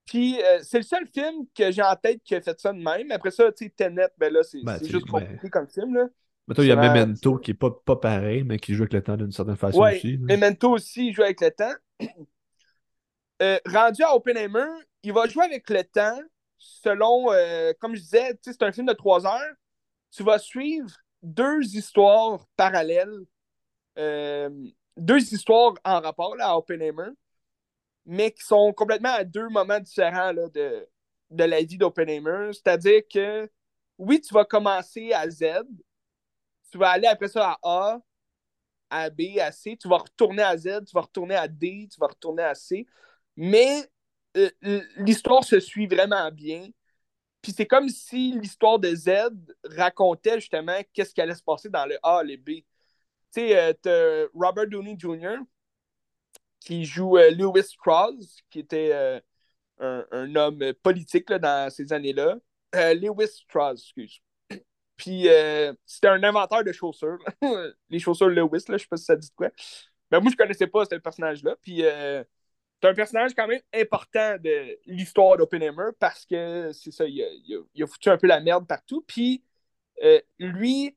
[0.05, 2.79] Puis, euh, c'est le seul film que j'ai en tête qui a fait ça de
[2.79, 3.11] même.
[3.11, 6.07] Après ça, tu sais, Tenet, ben là, c'est ben, juste compliqué comme film, là.
[6.47, 9.03] Mettons, il y a Memento qui est pas, pas pareil, mais qui joue avec le
[9.03, 10.17] temps d'une certaine façon ouais, aussi.
[10.19, 11.75] Memento aussi joue avec le temps.
[13.43, 14.65] Euh, rendu à Oppenheimer,
[15.03, 16.19] il va jouer avec le temps
[16.83, 19.55] selon, euh, comme je disais, c'est un film de trois heures.
[20.13, 20.91] Tu vas suivre
[21.23, 23.21] deux histoires parallèles
[23.99, 24.51] euh,
[24.97, 27.11] deux histoires en rapport à Oppenheimer.
[28.05, 30.89] mais qui sont complètement à deux moments différents de,
[31.31, 32.51] de la vie d'Oppenheimer.
[32.53, 33.51] C'est-à-dire que,
[33.99, 35.45] oui, tu vas commencer à Z,
[36.71, 38.01] tu vas aller après ça à A,
[38.91, 42.01] à B, à C, tu vas retourner à Z, tu vas retourner à D, tu
[42.01, 42.87] vas retourner à C,
[43.37, 43.89] mais
[44.97, 46.69] l'histoire se suit vraiment bien.
[47.47, 49.31] Puis c'est comme si l'histoire de Z
[49.77, 52.47] racontait justement qu'est-ce qui allait se passer dans le A, le B.
[52.47, 52.65] Tu
[53.31, 55.39] sais, euh, Robert Downey Jr.,
[56.59, 59.21] qui joue euh, Lewis Cross, qui était euh,
[60.11, 62.37] un, homme politique dans ces années-là.
[62.73, 64.21] Lewis Strauss, excuse.
[64.97, 65.29] Puis
[65.85, 67.19] c'était un inventeur de chaussures.
[67.89, 69.51] Les chaussures Lewis, là, je sais pas si ça dit quoi.
[70.11, 71.55] Mais moi, je connaissais pas ce personnage-là.
[71.63, 71.85] Puis
[72.81, 77.87] c'est un personnage quand même important de l'histoire d'Oppenheimer parce que c'est ça, il a,
[77.87, 79.03] foutu un peu la merde partout.
[79.07, 79.43] Puis
[80.03, 80.97] euh, lui,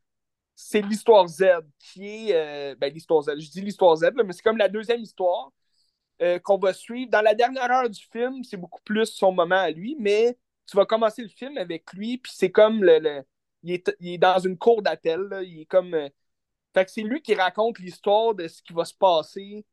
[0.56, 1.46] c'est l'histoire Z
[1.80, 2.36] qui est.
[2.36, 5.52] Euh, ben, l'histoire Z, je dis l'histoire Z, mais c'est comme la deuxième histoire
[6.22, 7.10] euh, qu'on va suivre.
[7.12, 10.38] Dans la dernière heure du film, c'est beaucoup plus son moment à lui, mais
[10.68, 13.24] tu vas commencer le film avec lui, puis c'est comme le.
[13.64, 15.92] il, est, dans une cour d'appel, il est comme.
[16.74, 19.66] fait que c'est lui qui raconte l'histoire de ce qui va se passer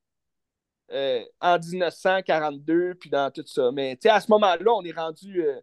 [0.92, 3.70] euh, en 1942, puis dans tout ça.
[3.72, 5.60] Mais à ce moment-là, on est rendu euh,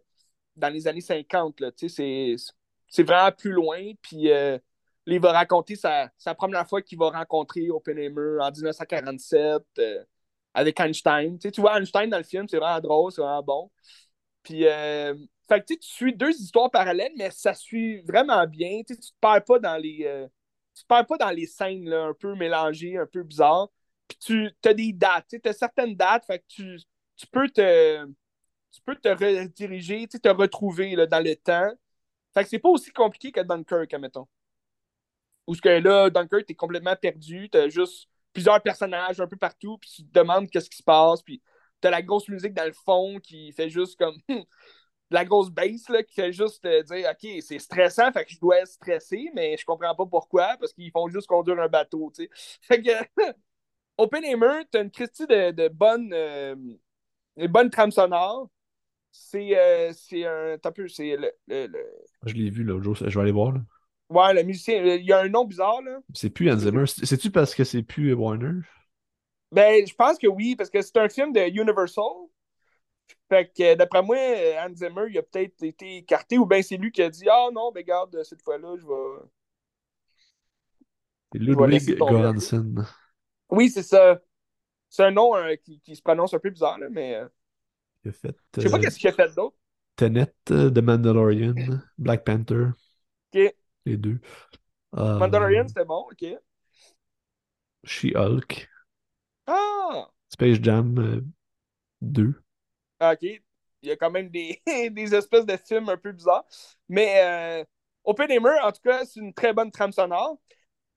[0.56, 1.62] dans les années 50.
[1.76, 3.92] C'est vraiment plus loin.
[4.02, 4.58] Puis euh,
[5.06, 9.62] il va raconter sa, sa première fois qu'il va rencontrer Oppenheimer en 1947
[10.54, 11.38] avec Einstein.
[11.38, 13.70] tu vois, Einstein dans le film, c'est vraiment drôle, c'est vraiment bon.
[14.42, 18.82] Puis, fait que, tu suis deux histoires parallèles, mais ça suit vraiment bien.
[18.86, 20.28] Tu ne te perds pas dans les.
[20.74, 23.70] tu perds pas dans les scènes là, un peu mélangées, un peu bizarres
[24.08, 26.78] puis tu as des dates, tu as certaines dates, fait que tu,
[27.16, 28.06] tu peux te
[28.74, 31.70] tu peux te rediriger, te retrouver là, dans le temps.
[32.34, 34.26] Fait que c'est pas aussi compliqué que Dunkirk, admettons.
[35.46, 39.78] Ou ce que là, Dunkirk, t'es complètement perdu, t'as juste plusieurs personnages un peu partout,
[39.78, 41.40] puis tu te demandes qu'est-ce qui se passe, puis
[41.80, 44.16] t'as la grosse musique dans le fond qui fait juste comme
[45.10, 48.58] la grosse bass là, qui fait juste dire OK, c'est stressant, fait que je dois
[48.60, 52.24] être stressé, mais je comprends pas pourquoi, parce qu'ils font juste conduire un bateau, tu
[52.24, 52.30] sais.
[52.62, 52.90] Fait que
[53.96, 56.56] Oppenheimer, tu as une Christie de, de bonne, euh,
[57.48, 58.50] bonne trame sonore.
[59.10, 59.92] C'est euh,
[60.26, 60.58] un.
[60.58, 61.32] T'as peu, c'est le,
[62.26, 63.52] Je l'ai vu, là, je vais aller voir.
[63.52, 63.60] Là.
[64.10, 66.00] Ouais, le musicien, il y a un nom bizarre, là.
[66.12, 66.84] C'est plus Hans Zimmer.
[66.86, 68.60] C'est-tu parce que c'est plus Warner?
[69.52, 72.04] Ben, je pense que oui, parce que c'est un film de Universal.
[73.28, 74.16] Fait que, d'après moi,
[74.58, 77.48] Hans Zimmer, il a peut-être été écarté, ou bien c'est lui qui a dit Ah
[77.52, 79.28] non, ben, garde, cette fois-là, je vais.
[81.32, 82.84] C'est Ludwig Göransson.
[83.50, 84.20] Oui, c'est ça.
[84.88, 87.16] C'est un nom euh, qui, qui, se prononce un peu bizarre, là, mais.
[87.16, 87.28] Euh,
[88.04, 88.36] il a fait.
[88.56, 89.56] Je sais pas euh, qu'est-ce qu'il a fait d'autre.
[89.96, 91.54] Tenet, The Mandalorian,
[91.98, 92.68] Black Panther.
[93.32, 93.54] Ok.
[93.84, 94.20] Les deux.
[94.92, 96.24] Mandalorian, c'était bon, ok.
[97.84, 98.68] She-Hulk.
[99.46, 100.08] Ah!
[100.30, 101.32] Space Jam
[102.00, 102.34] 2.
[103.00, 103.22] Ah, ok.
[103.22, 106.44] Il y a quand même des, des espèces de films un peu bizarres.
[106.88, 107.64] Mais euh,
[108.04, 110.38] Oppenheimer, en tout cas, c'est une très bonne trame sonore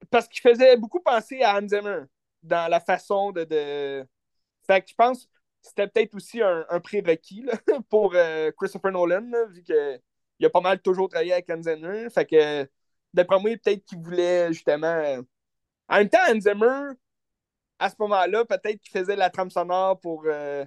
[0.09, 2.03] parce qu'il faisait beaucoup penser à Hans Zimmer
[2.47, 3.43] dans la façon de.
[3.43, 4.07] de...
[4.65, 5.31] Fait que je pense que
[5.61, 7.45] c'était peut-être aussi un, un prérequis
[7.89, 12.09] pour euh, Christopher Nolan, vu qu'il a pas mal toujours travaillé avec Hans Zimmer.
[12.09, 12.69] Fait que
[13.13, 14.87] d'après moi, peut-être qu'il voulait justement.
[14.87, 15.21] Euh,
[15.89, 16.93] en même temps, Hans Zimmer,
[17.79, 20.65] à ce moment-là, peut-être qu'il faisait la trame sonore pour euh,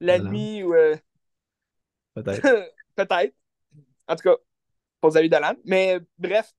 [0.00, 0.74] la nuit ou.
[2.14, 2.42] Peut-être.
[2.94, 3.34] peut-être.
[4.06, 4.36] En tout cas,
[5.00, 5.54] pour Xavier Dolan.
[5.64, 6.52] Mais bref,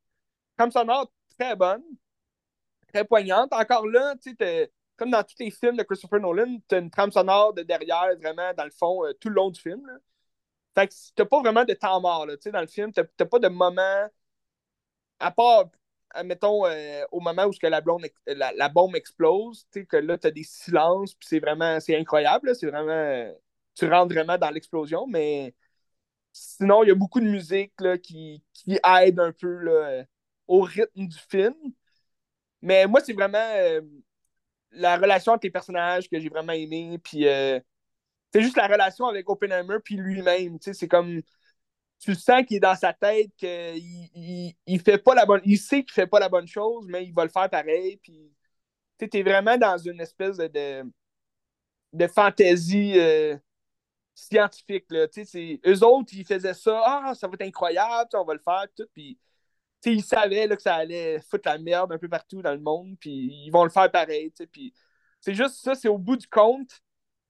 [0.58, 1.84] trame sonore très bonne
[2.93, 3.51] très poignante.
[3.53, 6.91] Encore là, tu sais, comme dans tous les films de Christopher Nolan, tu as une
[6.91, 9.82] trame sonore de derrière, vraiment, dans le fond, euh, tout le long du film.
[10.75, 12.91] Fait que t'as pas vraiment de temps mort, là, dans le film.
[12.93, 14.10] T'as pas de moment,
[15.19, 15.65] à part,
[16.23, 20.17] mettons, euh, au moment où que la, blonde, la, bombe explose, tu sais, que là,
[20.17, 23.34] t'as des silences, puis c'est vraiment, c'est incroyable, c'est vraiment,
[23.75, 25.56] tu rentres vraiment dans l'explosion, mais
[26.34, 30.06] sinon, il y a beaucoup de musique, là, qui, aide un peu,
[30.47, 31.56] au rythme du film.
[32.63, 33.82] Mais moi, c'est vraiment euh,
[34.71, 36.97] la relation entre les personnages que j'ai vraiment aimé.
[37.04, 37.60] Puis euh,
[38.34, 40.58] c'est juste la relation avec Oppenheimer puis lui-même.
[40.62, 41.21] C'est comme.
[41.99, 43.78] Tu sens qu'il est dans sa tête, qu'il
[44.15, 45.41] il, il, fait pas la bonne.
[45.45, 47.97] Il sait qu'il fait pas la bonne chose, mais il va le faire pareil.
[47.97, 48.32] Puis
[48.97, 50.84] tu es vraiment dans une espèce de,
[51.93, 53.38] de, fantaisie euh,
[54.15, 54.86] scientifique.
[54.89, 55.08] Là.
[55.65, 56.82] Eux autres, ils faisaient ça.
[56.86, 58.65] Ah, ça va être incroyable, on va le faire.
[58.76, 59.17] Tout, puis
[59.91, 62.96] ils savaient là, que ça allait foutre la merde un peu partout dans le monde,
[63.00, 63.12] puis
[63.46, 64.32] ils vont le faire pareil.
[64.52, 64.74] Puis
[65.19, 66.82] c'est juste ça, c'est au bout du compte,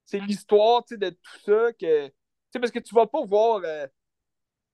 [0.06, 2.12] c'est l'histoire de tout ça que.
[2.54, 3.88] Parce que tu vas pas voir euh,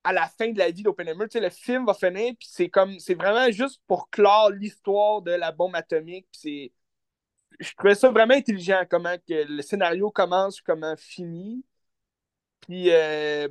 [0.03, 3.15] à la fin de la vie d'Oppenheimer, le film va finir, puis c'est comme c'est
[3.15, 6.73] vraiment juste pour clore l'histoire de la bombe atomique, puis
[7.59, 11.63] je trouvais ça vraiment intelligent, comment que le scénario commence, comment finit.
[12.61, 13.47] Puis, euh,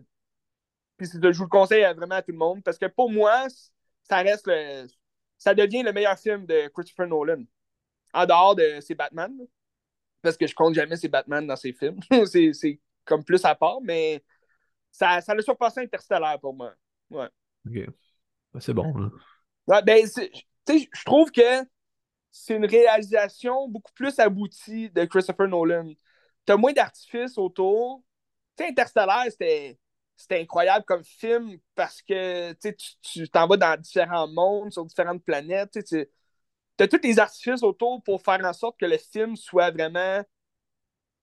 [1.01, 3.47] je vous le conseille vraiment à tout le monde, parce que pour moi,
[4.09, 4.87] ça reste le,
[5.37, 7.45] ça devient le meilleur film de Christopher Nolan.
[8.13, 9.33] En dehors de ses Batman.
[10.23, 12.01] Parce que je compte jamais ses Batman dans ses films.
[12.27, 14.23] c'est comme plus à part, mais
[14.91, 16.75] ça, ça l'a surpassé Interstellar pour moi.
[17.11, 17.29] Ouais.
[17.67, 17.87] Ok.
[18.61, 18.93] C'est bon.
[18.97, 19.11] Là.
[19.67, 21.65] Ouais, ben, je trouve que
[22.31, 25.93] c'est une réalisation beaucoup plus aboutie de Christopher Nolan.
[26.45, 28.03] T'as moins d'artifices autour.
[28.57, 29.79] Tu sais, Interstellar, c'était
[30.31, 32.53] incroyable comme film parce que
[33.03, 35.79] tu t'en vas dans différents mondes, sur différentes planètes.
[35.85, 36.07] Tu
[36.81, 40.23] as tous les artifices autour pour faire en sorte que le film soit vraiment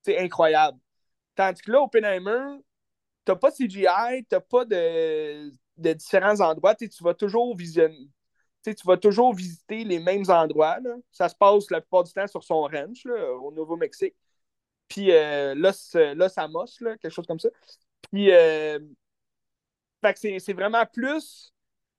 [0.08, 0.78] incroyable.
[1.34, 2.58] Tandis que là, Oppenheimer,
[3.24, 6.74] t'as pas de CGI, t'as pas de, différents endroits.
[6.74, 8.10] Tu vas toujours visionner
[8.74, 10.78] tu vas toujours visiter les mêmes endroits.
[11.12, 14.14] Ça se passe la plupart du temps sur son ranch au Nouveau-Mexique.
[14.88, 15.72] Puis euh, là,
[16.14, 17.48] là, ça mosse, quelque chose comme ça.
[18.12, 18.78] Puis, euh,
[20.14, 21.52] c'est vraiment plus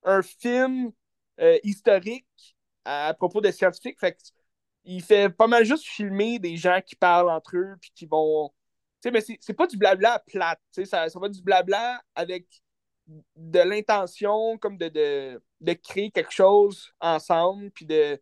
[0.03, 0.91] un film
[1.39, 2.25] euh, historique
[2.85, 3.99] à, propos des scientifiques.
[3.99, 4.17] Fait
[4.85, 8.49] il fait pas mal juste filmer des gens qui parlent entre eux, puis qui vont.
[9.01, 10.61] Tu sais, mais c'est pas du blabla plate.
[10.71, 12.47] Ça, ça va du blabla avec
[13.35, 14.87] de l'intention comme de,
[15.61, 18.15] de, créer quelque chose ensemble, puis de.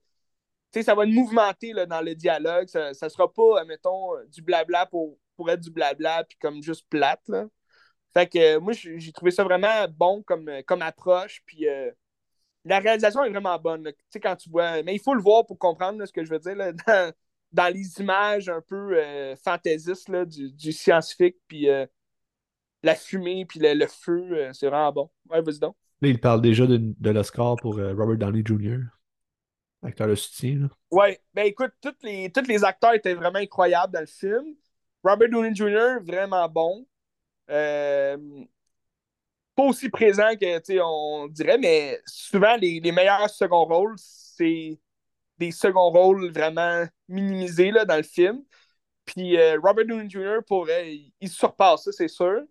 [0.72, 2.68] Tu sais, ça va nous mouvementer là, dans le dialogue.
[2.68, 6.88] Ça, ça sera pas, mettons, du blabla pour, pour être du blabla, puis comme juste
[6.90, 7.30] plate.
[8.16, 11.68] Fait que moi, j'ai trouvé ça vraiment bon comme, comme approche, puis.
[11.68, 11.92] Euh,
[12.68, 13.84] la réalisation est vraiment bonne.
[13.84, 14.82] Tu sais, quand tu vois.
[14.82, 16.56] Mais il faut le voir pour comprendre ce que je veux dire.
[16.56, 16.72] Là,
[17.52, 21.38] dans, les images un peu euh, fantaisistes du, du, scientifique.
[21.48, 21.86] Puis euh,
[22.86, 25.12] la fumée puis le, feu, euh, c'est vraiment bon.
[25.30, 25.76] Ouais, vas-y donc.
[26.02, 28.80] Là, il parle déjà de, de l'Oscar pour euh, Robert Downey Jr.,
[29.82, 30.60] acteur de soutien.
[30.60, 30.68] Là.
[30.92, 34.56] Ouais, ben écoute, tous les, tous les acteurs étaient vraiment incroyables dans le film.
[35.04, 36.86] Robert Downey Jr., vraiment bon.
[37.50, 38.18] Euh,
[39.56, 44.80] pas aussi présent que, on dirait, mais souvent, les, les meilleurs second rôles, c'est
[45.38, 48.44] des second rôles vraiment minimisés là, dans le film.
[49.06, 52.42] Puis Robert Downey Jr., pourrait, il surpasse ça, c'est sûr.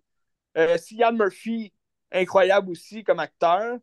[0.56, 0.78] Euh,
[1.12, 1.72] Murphy,
[2.12, 3.78] incroyable aussi comme acteur.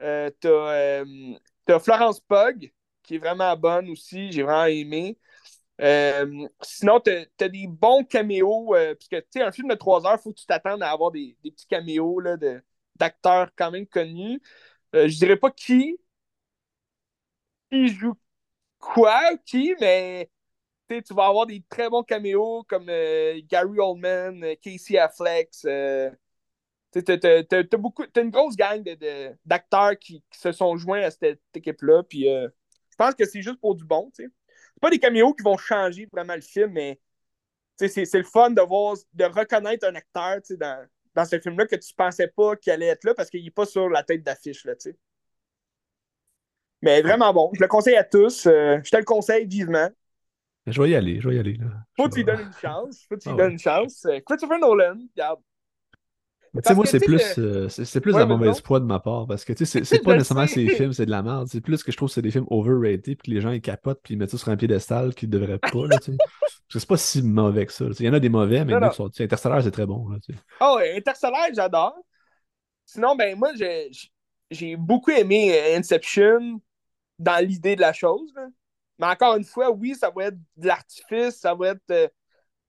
[0.00, 1.34] Euh, euh,
[1.66, 2.72] t'as, Florence Pugh,
[3.02, 5.18] qui est vraiment bonne aussi, j'ai vraiment aimé.
[6.62, 10.22] Sinon, t'as, as des bons caméos, puisque tu sais, un film de 3 heures, il
[10.22, 12.62] faut que tu t'attendes à avoir des, petits caméos de,
[12.96, 14.40] d'acteurs quand même connus.
[14.92, 15.98] je dirais pas qui,
[17.70, 18.14] qui joue
[18.78, 20.30] quoi, qui, mais
[20.98, 25.50] tu vas avoir des très bons caméos comme euh, Gary Oldman, euh, Casey Affleck.
[25.64, 26.10] Euh,
[26.92, 28.82] tu as, une grosse gang
[29.44, 32.02] d'acteurs qui, se sont joints à cette, équipe-là.
[32.02, 34.10] Puis je pense que c'est juste pour du bon.
[34.12, 34.26] C'est
[34.80, 37.00] pas des caméos qui vont changer vraiment le film, mais
[37.76, 41.94] c'est le fun de voir, de reconnaître un acteur dans, dans ce film-là que tu
[41.94, 44.66] pensais pas qu'il allait être là parce qu'il n'est pas sur la tête d'affiche.
[46.82, 47.50] Mais vraiment bon.
[47.54, 48.44] Je le conseille à tous.
[48.44, 49.88] je te le conseille vivement.
[50.66, 51.54] Je vais y aller, je vais y aller.
[51.54, 51.66] Là.
[51.96, 53.04] Faut que tu lui donnes une chance.
[53.08, 54.04] Faut que tu lui ah donnes une chance.
[54.04, 55.40] Euh, Christopher Nolan, regarde.
[56.52, 59.44] Tu sais, moi, c'est plus, euh, c'est plus la mauvaise foi de ma part parce
[59.44, 61.46] que tu sais, c'est pas nécessairement ces films, c'est de la merde.
[61.48, 63.60] C'est plus que je trouve que c'est des films overrated puis que les gens ils
[63.60, 65.86] capotent puis ils mettent ça sur un piédestal qu'ils devraient pas.
[65.86, 65.98] Là,
[66.68, 67.84] c'est pas si mauvais que ça.
[67.98, 70.08] Il y en a des mauvais, mais non, sont, Interstellar, c'est très bon.
[70.08, 70.18] Là,
[70.60, 71.94] oh, Interstellar, j'adore.
[72.84, 73.50] Sinon, ben moi,
[74.50, 76.60] j'ai beaucoup aimé euh, Inception
[77.18, 78.32] dans l'idée de la chose.
[78.34, 78.48] Là.
[78.98, 82.12] Mais encore une fois, oui, ça va être de l'artifice, ça va être.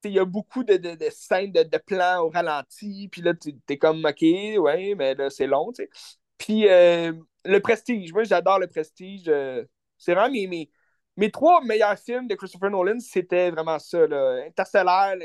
[0.06, 3.56] Euh, il y a beaucoup de, de, scènes de, plans au ralenti, puis là, tu
[3.70, 5.90] es comme, OK, ouais, mais là, c'est long, tu.
[6.38, 7.14] Puis euh,
[7.46, 9.26] le Prestige, moi, j'adore le Prestige.
[9.28, 9.64] Euh,
[9.98, 10.70] c'est vraiment mes,
[11.18, 14.44] mes, trois meilleurs films de Christopher Nolan, c'était vraiment ça, là.
[14.48, 15.16] Interstellar,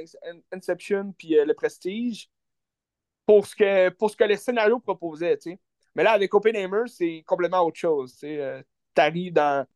[0.52, 2.28] Inception, puis le Prestige,
[3.26, 5.58] pour ce, que, pour ce que le scénario proposait, tu.
[5.94, 8.64] Mais là, avec Oppenheimer, c'est complètement autre chose, tu sais.
[8.94, 9.66] T'arrives dans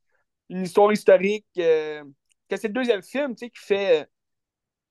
[0.50, 1.46] une histoire historique.
[1.58, 2.04] Euh,
[2.48, 4.04] que c'est le deuxième film qui fait euh,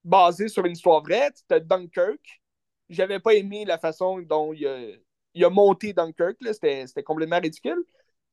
[0.04, 1.32] basé sur une histoire vraie.
[1.34, 2.42] C'était Dunkirk.
[2.90, 4.66] J'avais pas aimé la façon dont il
[5.46, 6.38] a, monté Dunkirk.
[6.54, 7.84] C'était complètement ridicule.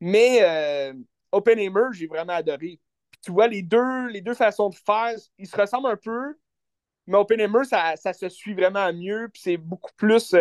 [0.00, 0.94] Mais euh,
[1.32, 2.80] Oppenheimer, j'ai vraiment adoré.
[3.22, 6.36] tu vois, les deux, les deux façons de faire, ils se ressemblent un peu.
[7.06, 9.30] Mais Oppenheimer, ça, ça se suit vraiment mieux.
[9.34, 10.34] C'est beaucoup plus.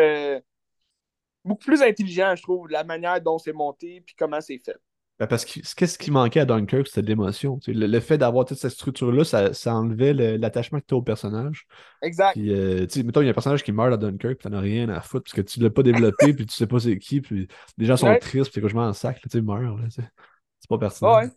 [1.43, 4.77] beaucoup plus intelligent, je trouve, la manière dont c'est monté puis comment c'est fait.
[5.17, 7.57] Ben, parce que qu'est-ce qui manquait à Dunkirk, c'était de l'émotion.
[7.67, 11.01] Le, le, fait d'avoir toute cette structure-là, ça, ça, enlevait l'attachement que tu as au
[11.01, 11.67] personnage.
[12.01, 12.33] Exact.
[12.33, 14.59] Puis, euh, mettons, il y a un personnage qui meurt à Dunkirk, puis t'en as
[14.59, 17.21] rien à foutre, parce que tu l'as pas développé, puis tu sais pas c'est qui,
[17.21, 17.47] puis
[17.77, 19.79] les gens sont tristes, puis c'est en sac, tu meurent.
[19.89, 21.15] C'est pas personnel.
[21.15, 21.31] Ouais.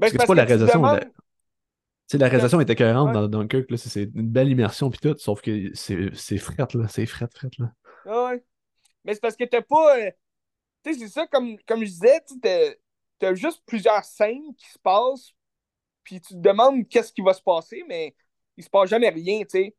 [0.00, 0.82] Ben, c'est pas la réalisation.
[2.08, 5.70] sais, la réalisation était cohérente dans Dunkirk, c'est une belle immersion puis tout, sauf que
[5.74, 7.72] c'est fret, là, c'est fret, fret, là.
[8.06, 8.42] Ouais.
[9.04, 9.98] Mais c'est parce que t'as pas...
[9.98, 10.10] Euh,
[10.82, 12.34] tu sais, c'est ça, comme, comme je disais, tu
[13.20, 15.32] t'as juste plusieurs scènes qui se passent,
[16.02, 18.16] puis tu te demandes qu'est-ce qui va se passer, mais
[18.56, 19.76] il se passe jamais rien, tu sais.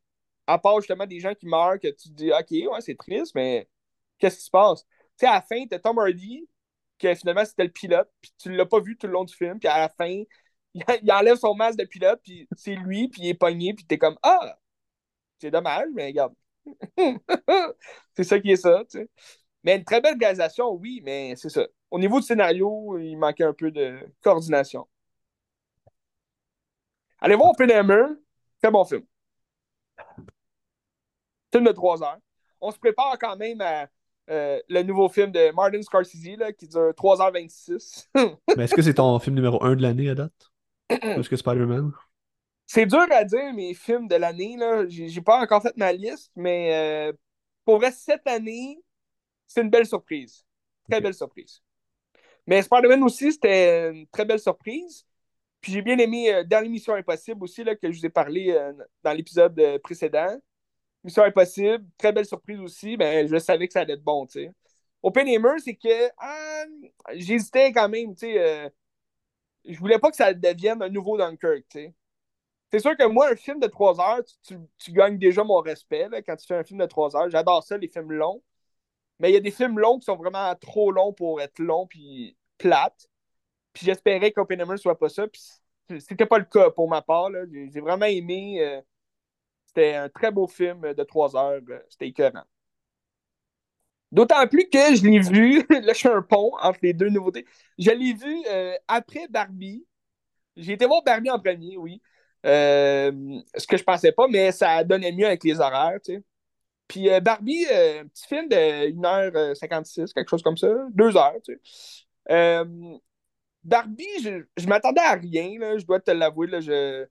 [0.48, 3.34] À part justement des gens qui meurent, que tu te dis, OK, ouais, c'est triste,
[3.36, 3.68] mais
[4.20, 4.84] qu'est-ce qui se passe?
[4.84, 6.48] Tu sais, à la fin, t'as Tom Hardy,
[7.00, 9.60] que finalement c'était le pilote, puis tu l'as pas vu tout le long du film,
[9.60, 10.24] puis à la fin,
[10.74, 13.98] il, enlève son masque de pilote, puis c'est lui, puis il est pogné, puis t'es
[13.98, 14.58] comme, ah,
[15.40, 16.34] c'est dommage, mais regarde.
[18.16, 19.10] c'est ça qui est ça, tu sais.
[19.64, 21.66] Mais une très belle réalisation, oui, mais c'est ça.
[21.92, 24.88] Au niveau du scénario, il manquait un peu de coordination.
[27.20, 28.16] Allez voir Oppenheimer,
[28.62, 29.04] très bon film.
[31.52, 32.20] Film de 3 heures.
[32.60, 33.88] On se prépare quand même à
[34.30, 38.08] euh, le nouveau film de Martin Scorsese là, qui dure 3h26.
[38.58, 40.52] mais est-ce que c'est ton film numéro 1 de l'année à date?
[40.88, 41.92] Plus que Spider-Man?
[42.66, 44.58] C'est dur à dire, mes films de l'année.
[44.88, 47.14] J'ai pas encore fait ma liste, mais euh,
[47.66, 48.82] pour vrai, cette année,
[49.54, 50.46] c'est une belle surprise.
[50.90, 51.62] Très belle surprise.
[52.48, 55.06] Mais Spider-Man aussi, c'était une très belle surprise.
[55.60, 58.52] Puis j'ai bien aimé euh, dans l'émission Impossible aussi, là, que je vous ai parlé
[58.52, 60.40] euh, dans l'épisode euh, précédent.
[61.04, 62.96] Mission Impossible, très belle surprise aussi.
[62.98, 64.52] Ben, je savais que ça allait être bon, tu sais.
[65.04, 66.64] Oppenheimer, c'est que ah,
[67.14, 68.72] j'hésitais quand même, tu sais.
[69.66, 71.94] je voulais pas que ça devienne un nouveau Dunkirk, tu sais.
[72.72, 76.08] C'est sûr que moi, un film de 3 heures, tu, tu, gagnes déjà mon respect
[76.10, 77.30] là, quand tu fais un film de 3 heures.
[77.30, 78.42] J'adore ça, les films longs.
[79.22, 81.86] Mais il y a des films longs qui sont vraiment trop longs pour être longs
[81.86, 83.08] puis plates.
[83.72, 85.28] Puis j'espérais qu'Oppenheimer soit pas ça.
[85.28, 85.42] Puis
[86.00, 87.30] c'était pas le cas pour ma part.
[87.52, 88.58] J'ai vraiment aimé.
[88.62, 88.82] Euh,
[89.68, 91.62] c'était un très beau film de trois heures.
[91.70, 92.44] Euh, c'était écœurant.
[94.12, 97.46] D'autant plus que je l'ai vu, là je suis un pont entre les deux nouveautés.
[97.78, 99.86] Je l'ai vu euh, après Barbie.
[100.58, 102.02] J'ai été voir Barbie en premier, oui.
[102.44, 106.24] ce que je pensais pas, mais ça donnait mieux avec les horaires, tu sais.
[106.92, 112.66] Puis Barbie, un petit film de 1h56, quelque chose comme ça, 2 heures, tu sais.
[113.64, 116.48] Barbie, je, je m'attendais à rien, là, je dois te l'avouer.
[116.48, 117.06] Là, je...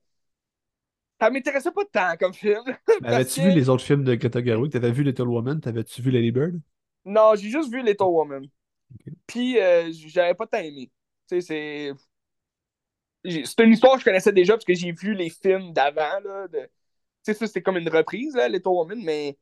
[1.20, 2.62] Ça m'intéressait pas tant comme film.
[3.04, 4.72] Avais-tu vu les autres films de Greta Gerwig?
[4.72, 5.60] T'avais vu Little Woman?
[5.60, 6.58] T'avais-tu vu Lady Bird?
[7.04, 8.46] Non, j'ai juste vu Little Woman.
[9.26, 10.90] Puis, euh, j'avais pas tant aimé.
[11.28, 11.92] Tu sais,
[13.22, 13.44] c'est.
[13.44, 16.20] C'est une histoire que je connaissais déjà parce que j'ai vu les films d'avant.
[16.24, 16.58] Là, de...
[16.58, 16.68] Tu
[17.22, 19.36] sais, ça, c'était comme une reprise, là, Little Woman, mais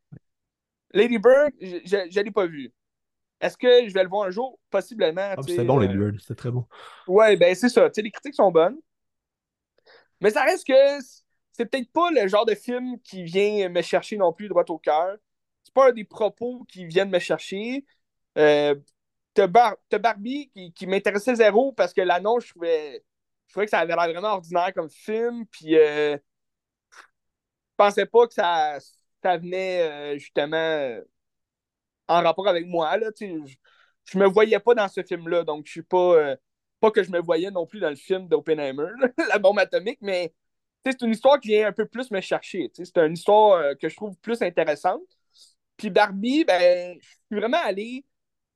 [0.92, 2.72] Lady Bird, je, je, l'ai pas vu.
[3.40, 4.58] Est-ce que je vais le voir un jour?
[4.70, 5.34] Possiblement.
[5.36, 6.12] Ah, c'était bon, les euh...
[6.18, 6.66] c'était très bon.
[7.06, 7.88] Ouais, ben c'est ça.
[7.96, 8.78] les critiques sont bonnes.
[10.20, 11.04] Mais ça reste que
[11.52, 14.78] c'est peut-être pas le genre de film qui vient me chercher non plus droit au
[14.78, 15.16] cœur.
[15.62, 17.84] C'est pas un des propos qui viennent me chercher.
[18.36, 18.74] Euh,
[19.46, 23.04] T'as Barbie qui, qui m'intéressait zéro parce que l'annonce, je trouvais,
[23.46, 25.46] je trouvais que ça avait l'air vraiment ordinaire comme film.
[25.46, 28.78] Puis euh, je pensais pas que ça,
[29.36, 30.98] venait euh, justement
[32.08, 32.96] en rapport avec moi.
[32.96, 33.26] Là, je,
[34.04, 36.14] je me voyais pas dans ce film-là, donc je suis pas.
[36.16, 36.36] Euh,
[36.80, 38.86] pas que je me voyais non plus dans le film d'Oppenheimer,
[39.28, 40.32] la bombe atomique, mais
[40.84, 42.70] c'est une histoire qui vient un peu plus me chercher.
[42.72, 45.02] C'est une histoire euh, que je trouve plus intéressante.
[45.76, 48.04] Puis Barbie, ben, je suis vraiment allé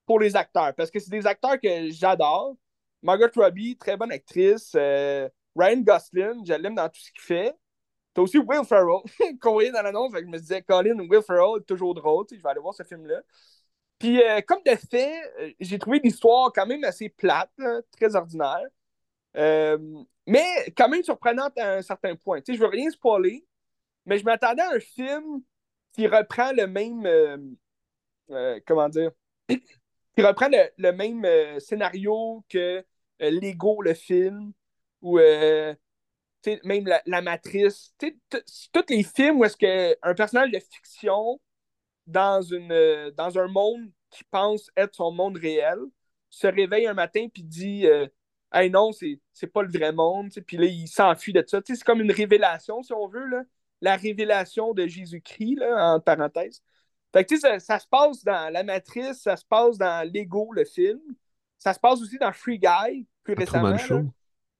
[0.06, 2.56] pour les acteurs, parce que c'est des acteurs que j'adore.
[3.02, 4.72] Margot Robbie, très bonne actrice.
[4.76, 7.54] Euh, Ryan Gosling, je l'aime dans tout ce qu'il fait.
[8.14, 9.02] T'as aussi Will Ferrell,
[9.40, 12.60] qu'on voyait dans l'annonce, je me disais, Colin, Will Ferrell toujours drôle, je vais aller
[12.60, 13.22] voir ce film-là.
[14.02, 17.52] Puis, euh, comme de fait, euh, j'ai trouvé l'histoire quand même assez plate,
[17.92, 18.66] très ordinaire,
[19.36, 19.78] euh,
[20.26, 20.44] mais
[20.76, 22.40] quand même surprenante à un certain point.
[22.46, 23.46] Je veux rien spoiler,
[24.04, 25.42] mais je m'attendais à un film
[25.92, 27.56] qui reprend le même.
[28.66, 29.12] comment dire
[29.48, 32.84] Qui reprend le, même scénario que
[33.20, 34.52] Lego, le film,
[35.00, 35.18] ou
[36.64, 41.40] même la, matrice, tous les films où est-ce qu'un personnage de fiction
[42.06, 45.78] dans, une, dans un monde qui pense être son monde réel
[46.30, 48.06] se réveille un matin puis dit euh,
[48.52, 51.60] Hey non, c'est pas le vrai monde, puis là, il s'enfuit de ça.
[51.64, 53.44] C'est comme une révélation, si on veut, là.
[53.80, 56.62] la révélation de Jésus-Christ, en parenthèse.
[57.14, 60.66] Fait que, ça, ça se passe dans La Matrice, ça se passe dans Lego, le
[60.66, 61.00] film.
[61.58, 63.76] Ça se passe aussi dans Free Guy, plus récemment.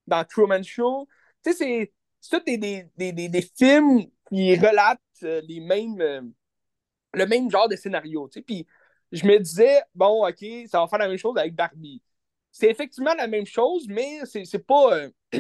[0.07, 1.07] dans Truman Show
[1.45, 1.93] c'est
[2.31, 6.23] tous des, des, des, des, films qui relatent euh, les mêmes, euh,
[7.15, 8.29] le même genre de scénario.
[8.47, 8.67] Puis
[9.11, 12.03] je me disais, bon, OK, ça va faire la même chose avec Barbie.
[12.51, 15.11] C'est effectivement la même chose, mais c'est pas, euh,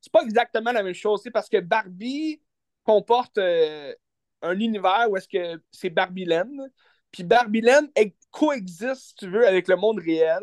[0.00, 1.22] c'est pas exactement la même chose.
[1.32, 2.40] Parce que Barbie
[2.84, 6.68] comporte un univers où est-ce que c'est Barbie-Land.
[7.10, 7.88] Puis Barbie-Land
[8.30, 10.42] coexiste, si tu veux, avec le monde réel.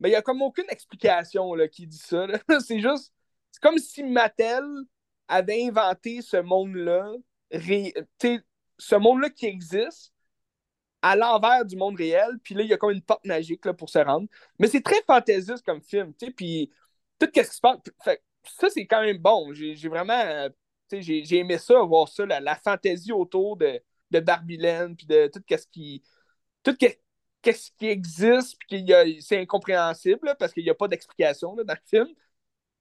[0.00, 2.26] Mais il n'y a comme aucune explication là, qui dit ça.
[2.60, 3.12] c'est juste
[3.56, 4.64] c'est comme si Mattel
[5.28, 7.10] avait inventé ce monde-là,
[7.50, 10.12] ce monde-là qui existe
[11.00, 13.72] à l'envers du monde réel, puis là, il y a comme une porte magique là,
[13.72, 14.28] pour se rendre.
[14.58, 16.70] Mais c'est très fantaisiste comme film, tu sais, puis
[17.18, 17.78] tout ce qui se passe.
[18.44, 19.54] ça, c'est quand même bon.
[19.54, 20.50] J'ai vraiment.
[20.92, 23.80] J'ai aimé ça, voir ça, la, fantaisie autour de,
[24.10, 26.02] de Barbilène, puis de tout ce qui.
[26.62, 28.84] Tout ce qui existe, puis
[29.22, 32.08] c'est incompréhensible, parce qu'il n'y a pas d'explication dans le film.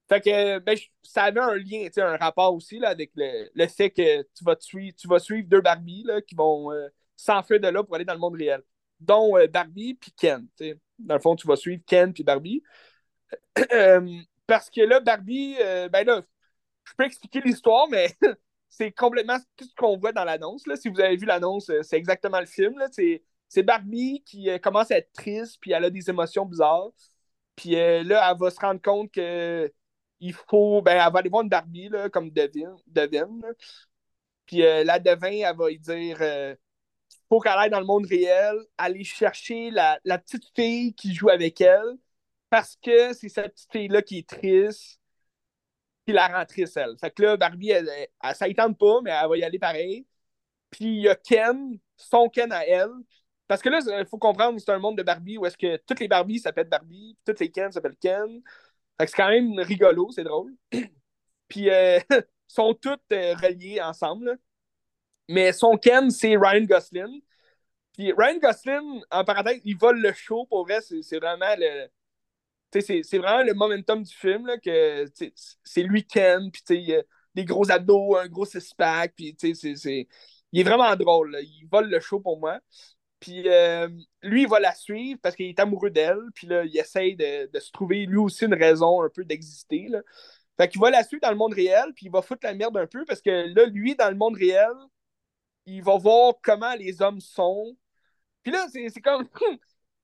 [0.08, 3.89] Fait que ben, ça avait un lien, un rapport aussi là, avec le, le, fait
[3.89, 7.68] que tu vas, suivre, tu vas suivre deux Barbie là, qui vont euh, s'enfuir de
[7.68, 8.62] là pour aller dans le monde réel.
[8.99, 10.47] Dont euh, Barbie puis Ken.
[10.99, 12.62] Dans le fond, tu vas suivre Ken puis Barbie.
[13.74, 15.56] Euh, parce que là, Barbie,
[15.91, 16.22] ben là,
[16.84, 18.16] je peux expliquer l'histoire, mais
[18.70, 20.64] c'est complètement tout ce qu'on voit dans l'annonce.
[20.76, 22.76] Si vous avez vu l'annonce, c'est exactement le film.
[23.47, 26.91] C'est Barbie qui commence à être triste, puis elle a des émotions bizarres.
[27.56, 29.74] Puis là, elle va se rendre compte que
[30.20, 30.82] il faut.
[30.82, 32.76] Ben, elle va aller voir une Barbie, là, comme Devin.
[32.88, 33.30] Devin
[34.45, 36.55] Puis euh, la Devin, elle va lui dire euh,
[37.30, 41.61] faut qu'elle aille dans le monde réel, aller chercher la, petite fille qui joue avec
[41.61, 41.97] elle,
[42.49, 44.99] parce que c'est cette petite fille-là qui est triste,
[46.05, 46.97] qui la rend triste, elle.
[46.99, 47.89] Fait que là, Barbie, elle,
[48.34, 50.07] ça ne tente pas, mais elle va y aller pareil.
[50.72, 52.91] Puis il y a Ken, son Ken à elle.
[53.47, 55.99] Parce que là, il faut comprendre, c'est un monde de Barbie où est-ce que toutes
[55.99, 58.41] les Barbies s'appellent Barbie, toutes les Ken s'appellent Ken.
[59.00, 60.54] Fait c'est quand même rigolo, c'est drôle.
[61.48, 62.00] Puis, euh,
[62.48, 64.39] sont toutes euh, reliées ensemble.
[65.28, 67.22] Mais son Ken, c'est Ryan Gosling.
[67.93, 70.46] Puis Ryan Gosling, en parenthèse, il vole le show.
[70.46, 71.88] Pour vrai, c'est vraiment le.
[72.74, 74.52] C'est vraiment le momentum du film,
[75.64, 80.08] c'est lui Ken, puis il a des gros abdos, un gros six-pack, puis c'est...
[80.52, 82.60] Il est vraiment drôle, il vole le show pour moi.
[83.22, 83.88] Puis euh,
[84.26, 86.20] lui, il va la suivre parce qu'il est amoureux d'elle.
[86.34, 89.90] Puis là, il essaye de, se trouver lui aussi une raison un peu d'exister.
[90.58, 92.78] Fait qu'il va la suivre dans le monde réel, puis il va foutre la merde
[92.78, 94.72] un peu parce que là, lui, dans le monde réel,
[95.66, 97.76] il va voir comment les hommes sont.
[98.44, 99.28] Puis là, c'est comme.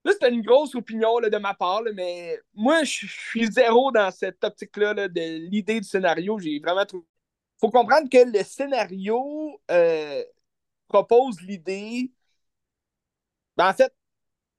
[0.06, 4.12] là, c'était une grosse opinion là, de ma part, mais moi, je suis zéro dans
[4.12, 6.40] cette optique-là de l'idée du scénario.
[6.40, 7.06] J'ai vraiment trouvé.
[7.60, 10.24] faut comprendre que le scénario euh,
[10.88, 12.12] propose l'idée
[13.58, 13.94] ben, en fait,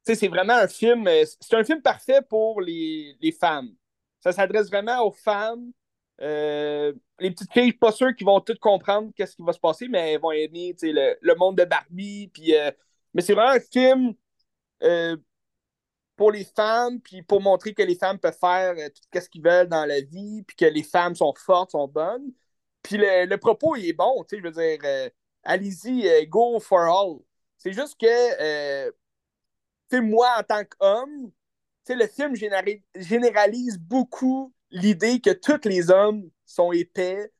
[0.04, 1.06] c'est vraiment un film.
[1.06, 3.74] Euh, c'est un film parfait pour les, femmes.
[4.20, 5.72] Ça s'adresse vraiment aux femmes.
[6.20, 9.88] Euh, les petites filles, pas sûres qu'ils vont toutes comprendre qu'est-ce qui va se passer,
[9.88, 12.30] mais elles vont aimer le, le monde de Barbie.
[12.52, 12.70] Euh,
[13.14, 14.14] mais c'est vraiment un film
[16.16, 19.68] pour les femmes, puis pour montrer que les femmes peuvent faire tout ce qu'ils veulent
[19.68, 22.32] dans la vie, puis que les femmes sont fortes, sont bonnes.
[22.82, 24.78] Puis le, propos, il est bon, je veux dire,
[25.44, 27.20] allez-y, go for all.
[27.58, 28.92] C'est juste que,
[29.96, 31.30] sais, moi, en tant qu'homme,
[31.84, 32.34] tu sais, le film
[32.94, 37.30] généralise beaucoup l'idée que tous les hommes sont épais.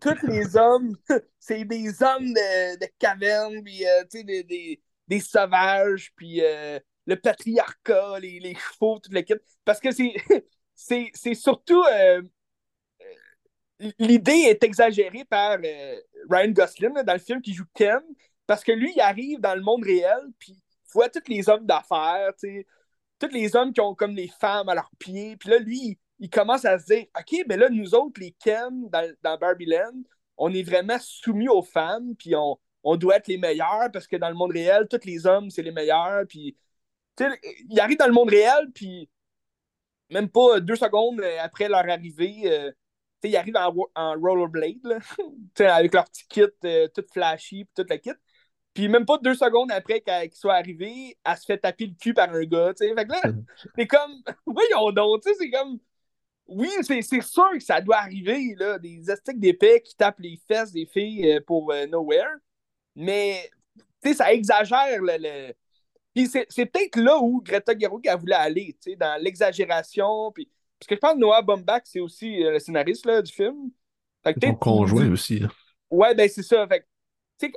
[0.00, 0.96] tous les hommes,
[1.38, 6.78] c'est des hommes de, de caverne, puis, euh, tu sais, des, des, sauvages, puis euh,
[7.06, 9.40] le patriarcat, les, les chevaux, toute l'équipe.
[9.64, 10.14] Parce que c'est,
[11.14, 11.82] c'est, surtout.
[13.98, 15.58] L'idée est exagérée par
[16.30, 18.00] Ryan Gosling dans le film qui joue Ken,
[18.46, 20.62] parce que lui, il arrive dans le monde réel, puis
[20.96, 22.32] voit tous les hommes d'affaires,
[23.18, 25.36] tous les hommes qui ont comme les femmes à leurs pieds.
[25.36, 28.88] Puis là, lui, il, commence à se dire OK, mais là, nous autres, les Ken
[28.90, 30.02] dans, dans Barbie Land,
[30.38, 32.58] on est vraiment soumis aux femmes, puis on,
[32.96, 35.72] doit être les meilleurs parce que dans le monde réel, tous les hommes, c'est les
[35.72, 36.24] meilleurs.
[36.28, 36.56] Puis,
[37.70, 39.10] il arrive dans le monde réel, puis
[40.10, 42.70] même pas deux secondes après leur arrivée, euh,
[43.24, 45.00] ils arrivent en, en rollerblade,
[45.58, 48.10] avec leur petit kit euh, tout flashy, puis tout le kit.
[48.76, 52.12] Puis même pas deux secondes après qu'il soit arrivé, elle se fait taper le cul
[52.12, 52.94] par un gars, tu sais.
[52.94, 53.20] Fait que là,
[53.74, 55.78] c'est comme, voyons donc, tu sais, c'est comme,
[56.46, 60.72] oui, c'est sûr que ça doit arriver, là, des astiques d'épée qui tapent les fesses
[60.72, 62.36] des filles euh, pour euh, Nowhere,
[62.94, 63.48] mais,
[64.02, 65.54] tu sais, ça exagère le...
[66.14, 70.50] Puis c'est peut-être là où Greta Gerwig a voulu aller, tu sais, dans l'exagération, puis...
[70.78, 73.70] Parce que je pense que Noah Baumbach, c'est aussi euh, le scénariste là, du film.
[74.22, 75.38] Fait conjoint aussi.
[75.38, 75.48] Là.
[75.90, 76.66] Ouais, ben c'est ça.
[76.66, 76.86] Fait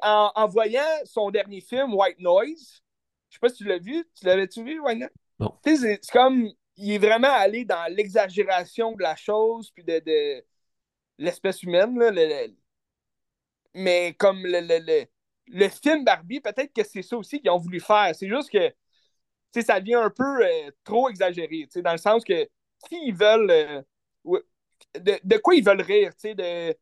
[0.02, 2.82] en, en, voyant son dernier film, White Noise,
[3.30, 5.12] je sais pas si tu l'as vu, tu l'avais-tu vu, White Noise?
[5.40, 5.54] Non.
[5.64, 10.44] C'est comme, il est vraiment allé dans l'exagération de la chose, puis de, de
[11.18, 12.12] l'espèce humaine, là,
[13.74, 15.06] mais comme le, le,
[15.48, 18.14] le, film Barbie, peut-être que c'est ça aussi qu'ils ont voulu faire.
[18.16, 18.74] C'est juste que
[19.62, 22.50] ça devient un peu euh, trop exagéré, dans le sens que
[22.88, 23.52] s'ils veulent.
[23.52, 23.82] Euh,
[24.96, 26.76] de, de, quoi ils veulent rire, de,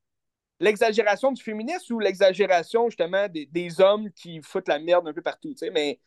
[0.60, 5.22] l'exagération du féminisme ou l'exagération justement des, des, hommes qui foutent la merde un peu
[5.22, 6.00] partout, tu sais, mais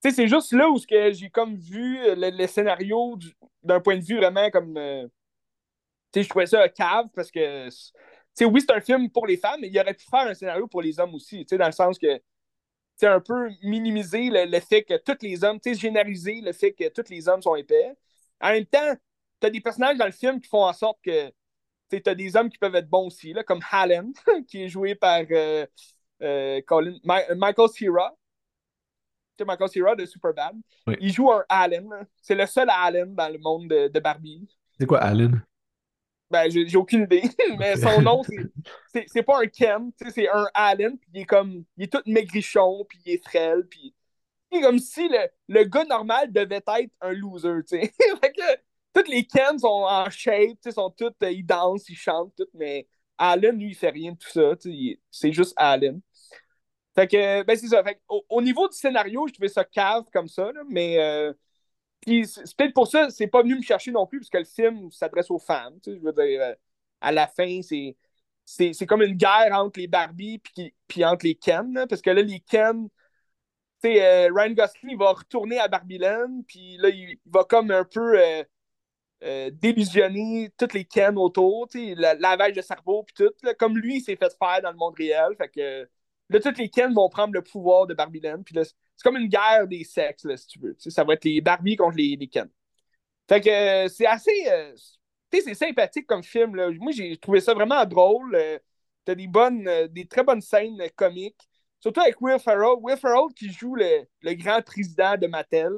[0.00, 3.18] c'est juste là où j'ai comme vu le, scénario
[3.62, 5.06] d'un point de vue vraiment comme euh,
[6.12, 7.68] tu sais, je trouvais ça cave parce que
[8.44, 10.82] oui, c'est un film pour les femmes, mais il aurait pu faire un scénario pour
[10.82, 12.20] les hommes aussi, dans le sens que
[12.96, 17.10] c'est un peu minimiser le, fait que tous les hommes, généraliser le fait que tous
[17.10, 17.94] les hommes sont épais.
[18.40, 18.94] En même temps,
[19.40, 21.32] tu as des personnages dans le film qui font en sorte que
[21.88, 24.12] tu as des hommes qui peuvent être bons aussi, là, comme Hallen,
[24.48, 25.66] qui est joué par euh,
[26.22, 26.60] euh,
[27.04, 28.14] Michael Cera.
[29.46, 30.56] Michael Cera de Superbad.
[31.00, 31.88] Il joue un Allen.
[32.20, 34.48] C'est le seul Allen dans le monde de, Barbie.
[34.78, 35.40] C'est quoi Allen?
[36.28, 37.22] Ben, j'ai aucune idée.
[37.58, 38.22] mais son nom,
[38.92, 40.98] c'est pas un Ken, c'est un Allen.
[40.98, 41.64] Puis il est comme.
[41.76, 43.64] Il est tout maigrichon, puis il est frêle.
[43.68, 43.94] Puis.
[44.50, 47.92] C'est comme si le, le, gars normal devait être un loser, tu sais.
[48.22, 48.60] fait que
[49.02, 51.12] tous les Ken sont en shape, sont tous.
[51.22, 52.86] Euh, ils dansent, ils chantent, tout, mais
[53.18, 54.54] Allen, lui, il fait rien de tout ça.
[55.10, 56.00] C'est juste Allen.
[56.94, 57.82] Fait que, ben c'est ça.
[58.08, 61.32] Au, niveau du scénario, je trouvais ça cave comme ça, mais euh,
[62.04, 65.30] peut-être pour ça, c'est pas venu me chercher non plus, parce que le film s'adresse
[65.30, 65.78] aux femmes.
[65.86, 66.54] Je veux dire, euh,
[67.00, 67.96] à la fin, c'est
[68.44, 72.22] c'est comme une guerre entre les Barbie puis, puis entre les Ken, parce que là,
[72.22, 72.88] les Ken,
[73.82, 77.70] tu sais, euh, Ryan Gosling, il va retourner à Barbie-Land, puis là, il, va comme
[77.70, 78.18] un peu
[79.20, 84.16] délusionner toutes les Ken autour, la lavage de cerveau, puis tout, comme lui, il s'est
[84.16, 85.88] fait faire dans le monde réel, fait que
[86.30, 88.42] Là, toutes les Ken vont prendre le pouvoir de Barbie Land.
[88.44, 90.76] Puis là, c'est comme une guerre des sexes, là, si tu veux.
[90.78, 92.48] ça va être les Barbie contre les, les Ken.
[93.28, 94.48] Fait que euh, c'est assez.
[94.48, 94.74] Euh,
[95.30, 96.54] tu sais, c'est sympathique comme film.
[96.56, 96.70] Là.
[96.78, 98.34] Moi, j'ai trouvé ça vraiment drôle.
[98.34, 98.58] Euh,
[99.04, 101.48] t'as des bonnes, des très bonnes scènes comiques.
[101.80, 102.76] Surtout avec Will Ferrell.
[102.80, 105.72] Will Ferrell qui joue le, le grand président de Mattel.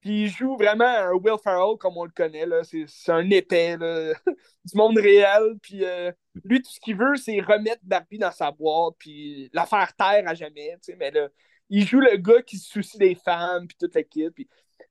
[0.00, 2.46] Puis il joue vraiment un Will Ferrell comme on le connaît.
[2.64, 3.76] C'est, un épais
[4.64, 5.56] du monde réel.
[5.60, 6.10] Puis euh,
[6.44, 10.26] lui, tout ce qu'il veut, c'est remettre Barbie dans sa boîte, puis la faire taire
[10.26, 10.76] à jamais.
[10.98, 11.28] Mais là,
[11.68, 14.34] il joue le gars qui se soucie des femmes, puis toute l'équipe.
[14.34, 14.48] Puis,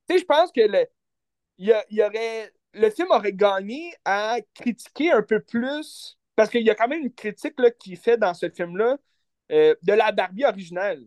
[0.09, 0.85] je pense que le,
[1.57, 6.69] il, y aurait, le film aurait gagné à critiquer un peu plus, parce qu'il y
[6.69, 8.97] a quand même une critique là, qui est faite dans ce film-là
[9.51, 11.05] euh, de la Barbie originale.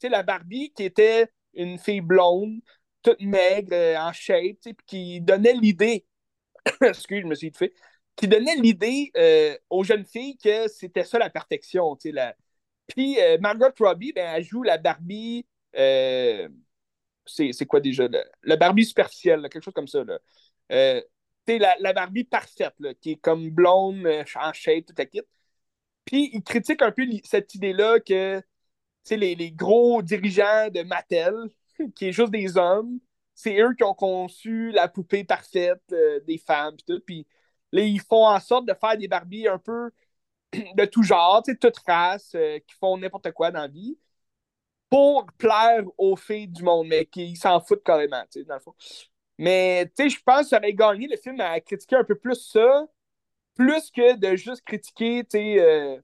[0.00, 2.60] sais la Barbie qui était une fille blonde,
[3.02, 6.06] toute maigre, euh, en shape, puis qui donnait l'idée,
[6.82, 7.72] excuse, je me suis fait,
[8.16, 11.96] qui donnait l'idée euh, aux jeunes filles que c'était ça la perfection.
[11.96, 15.46] Puis euh, Margot Robbie, ben, elle joue la Barbie.
[15.74, 18.08] c'est quoi déjà?
[18.42, 20.04] La, Barbie superficielle, quelque chose comme ça.
[20.04, 20.18] Là.
[21.48, 25.22] La, la, Barbie parfaite, là, qui est comme blonde, en shape, tout à kit.
[26.04, 28.42] Puis il critique un peu cette idée-là que
[29.10, 31.34] les, les gros dirigeants de Mattel,
[31.90, 32.98] qui est juste des hommes.
[33.34, 36.76] C'est eux qui ont conçu la poupée parfaite euh, des femmes.
[37.06, 37.78] Puis, tout.
[37.78, 39.90] ils font en sorte de faire des Barbies un peu
[40.52, 43.98] de tout genre, toute race, euh, qui font n'importe quoi dans la vie,
[44.90, 48.74] pour plaire aux filles du monde, mais qui s'en foutent carrément, dans le fond.
[49.38, 52.86] Mais je pense que ça aurait gagné le film à critiquer un peu plus ça,
[53.54, 55.26] plus que de juste critiquer
[55.60, 55.98] euh,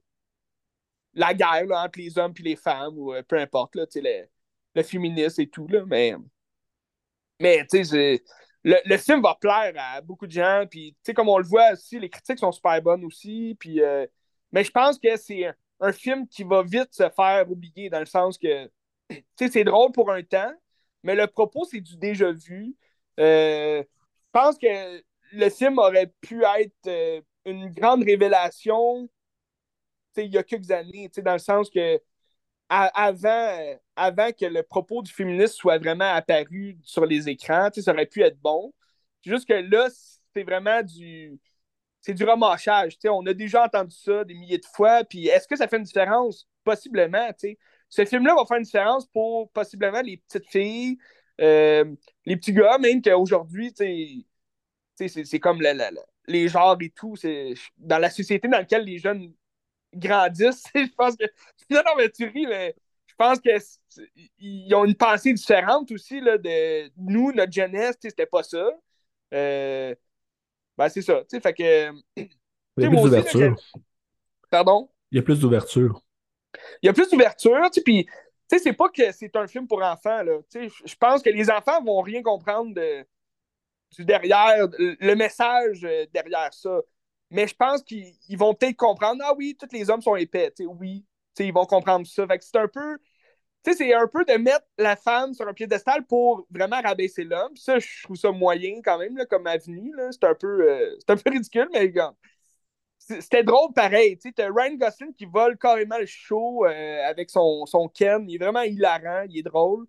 [1.13, 3.75] la guerre entre les hommes et les femmes, ou peu importe,
[4.83, 6.15] féministe et tout, là, mais,
[7.39, 8.23] mais tu sais,
[8.63, 11.45] le, le, film va plaire à beaucoup de gens, puis tu sais, comme on le
[11.45, 14.05] voit aussi, les critiques sont super bonnes aussi, puis, euh,
[14.51, 18.05] mais je pense que c'est un, film qui va vite se faire oublier, dans le
[18.05, 18.67] sens que,
[19.09, 20.53] tu sais, c'est drôle pour un temps,
[21.03, 22.75] mais le propos, c'est du déjà vu.
[23.19, 29.09] Euh, je pense que le film aurait pu être euh, une grande révélation
[30.23, 31.99] il y a quelques années, dans le sens que
[32.69, 38.05] avant, avant que le propos du féminisme soit vraiment apparu sur les écrans, ça aurait
[38.05, 38.73] pu être bon.
[39.25, 39.87] Juste que là,
[40.33, 41.39] c'est vraiment du.
[42.01, 42.23] C'est du.
[42.25, 45.03] On a déjà entendu ça des milliers de fois.
[45.03, 46.47] Puis est-ce que ça fait une différence?
[46.63, 47.29] Possiblement.
[47.89, 50.97] Ce film-là va faire une différence pour possiblement les petites filles,
[51.41, 51.85] euh,
[52.25, 53.73] les petits gars, même qu'aujourd'hui,
[54.95, 55.61] c'est comme
[56.27, 57.15] les genres et tout.
[57.77, 59.33] Dans la société dans laquelle les jeunes
[59.93, 60.63] grandissent.
[60.75, 61.25] je pense que.
[61.69, 62.75] Non, non, mais tu ris, mais
[63.07, 68.43] je pense qu'ils ont une pensée différente aussi là, de nous, notre jeunesse, c'était pas
[68.43, 68.69] ça.
[69.33, 69.93] Euh...
[70.77, 71.21] Ben, c'est ça.
[71.29, 71.91] Fait que.
[72.15, 72.29] Il
[72.77, 73.55] y a plus d'ouverture.
[74.49, 74.89] Pardon?
[75.11, 76.01] Il y a plus d'ouverture.
[76.81, 79.83] Il y a plus d'ouverture, puis tu sais, c'est pas que c'est un film pour
[79.83, 80.39] enfants, là.
[80.53, 83.05] Je pense que les enfants vont rien comprendre de,
[83.91, 86.79] du derrière, le message euh, derrière ça.
[87.31, 91.05] Mais je pense qu'ils vont peut-être comprendre, ah oui, tous les hommes sont épais, oui,
[91.39, 92.25] ils vont comprendre ça.
[92.27, 92.97] Fait que c'est un peu,
[93.65, 97.55] c'est un peu de mettre la femme sur un piédestal pour vraiment rabaisser l'homme.
[97.55, 99.93] Ça, je trouve ça moyen quand même, là, comme avenue.
[100.11, 101.91] C'est un, peu, euh, un peu ridicule, mais
[102.97, 104.17] c'était drôle pareil.
[104.17, 108.29] Tu sais, Ryan Gosling qui vole carrément le show euh, avec son, son Ken.
[108.29, 109.85] Il est vraiment hilarant, il est drôle.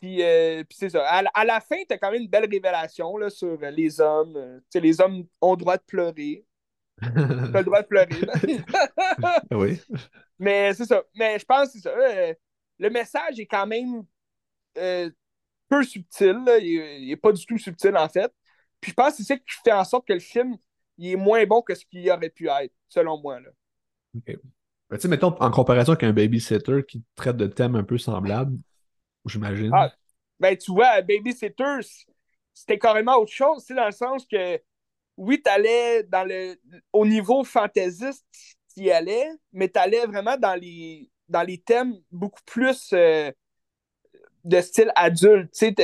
[0.00, 1.04] Puis, euh, puis c'est ça.
[1.06, 4.36] À, la fin, tu as quand même une belle révélation là, sur les hommes.
[4.36, 6.44] Euh, les hommes ont le droit de pleurer.
[7.00, 8.08] T'as le droit de pleurer.
[9.50, 9.80] Oui.
[10.38, 11.02] Mais c'est ça.
[11.14, 11.90] Mais je pense que c'est ça.
[11.90, 12.34] Euh,
[12.78, 14.04] le message est quand même
[14.76, 15.10] euh,
[15.68, 16.42] peu subtil.
[16.46, 16.58] là.
[16.58, 18.32] Il n'est pas du tout subtil, en fait.
[18.80, 20.56] Puis je pense que c'est ça qui fait en sorte que le film
[20.98, 23.40] il est moins bon que ce qu'il aurait pu être, selon moi.
[23.40, 23.50] Là.
[24.14, 24.36] Ben,
[24.92, 28.58] tu sais, mettons, en comparaison avec un babysitter qui traite de thèmes un peu semblables,
[29.28, 29.72] j'imagine.
[29.72, 29.92] Ah,
[30.40, 32.06] ben, tu vois, Babysitter, c-
[32.54, 34.60] c'était carrément autre chose, tu dans le sens que,
[35.16, 36.56] oui, t'allais dans le,
[36.92, 38.26] au niveau fantaisiste,
[38.74, 43.32] tu y allais, mais t'allais vraiment dans les, dans les thèmes beaucoup plus euh,
[44.44, 45.74] de style adulte, tu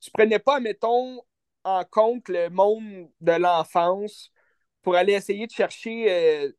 [0.00, 1.20] tu prenais pas, mettons,
[1.64, 4.30] en compte le monde de l'enfance
[4.82, 6.52] pour aller essayer de chercher, euh,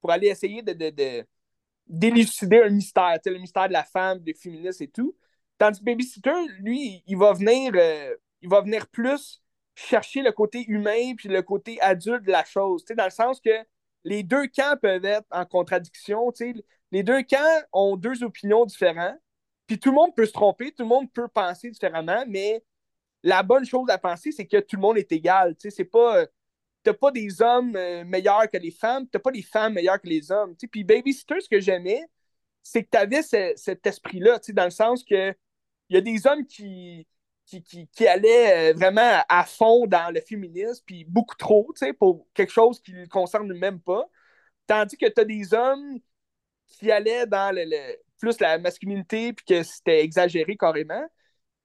[0.00, 1.26] pour aller essayer de, de, de-
[1.88, 5.16] d'élucider un mystère, tu le mystère de la femme, des féministes et tout.
[5.60, 9.42] Tandis que Babysitter, lui, il va venir, euh, il va venir plus
[9.74, 13.50] chercher le côté humain puis le côté adulte de la chose, dans le sens que
[14.04, 16.32] les deux camps peuvent être en contradiction.
[16.92, 19.18] Les deux camps ont deux opinions différentes,
[19.66, 22.64] puis tout le monde peut se tromper, tout le monde peut penser différemment, mais
[23.22, 26.20] la bonne chose à penser, c'est que tout le monde est égal, tu c'est pas...
[26.20, 26.26] euh,
[26.82, 30.08] T'as pas des hommes euh, meilleurs que les femmes, t'as pas des femmes meilleures que
[30.08, 30.68] les hommes, tu sais.
[30.68, 32.02] Puis Babysitter, ce que j'aimais,
[32.62, 35.34] c'est que tu avais cet esprit-là, dans le sens que
[35.90, 37.06] il y a des hommes qui,
[37.46, 41.92] qui, qui, allaient euh, vraiment à fond dans le féminisme, puis beaucoup trop, tu sais,
[41.92, 44.08] pour quelque chose qui ne le concerne même pas.
[44.66, 45.98] Tandis que tu as des hommes
[46.66, 51.04] qui allaient dans le, le- plus la masculinité, puis que c'était exagéré carrément.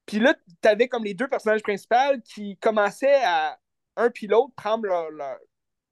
[0.05, 3.59] Puis là, tu avais comme les deux personnages principaux qui commençaient à,
[3.97, 5.09] un puis l'autre, prendre leur,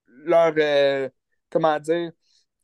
[0.07, 1.09] leur, euh,
[1.49, 2.11] comment dire,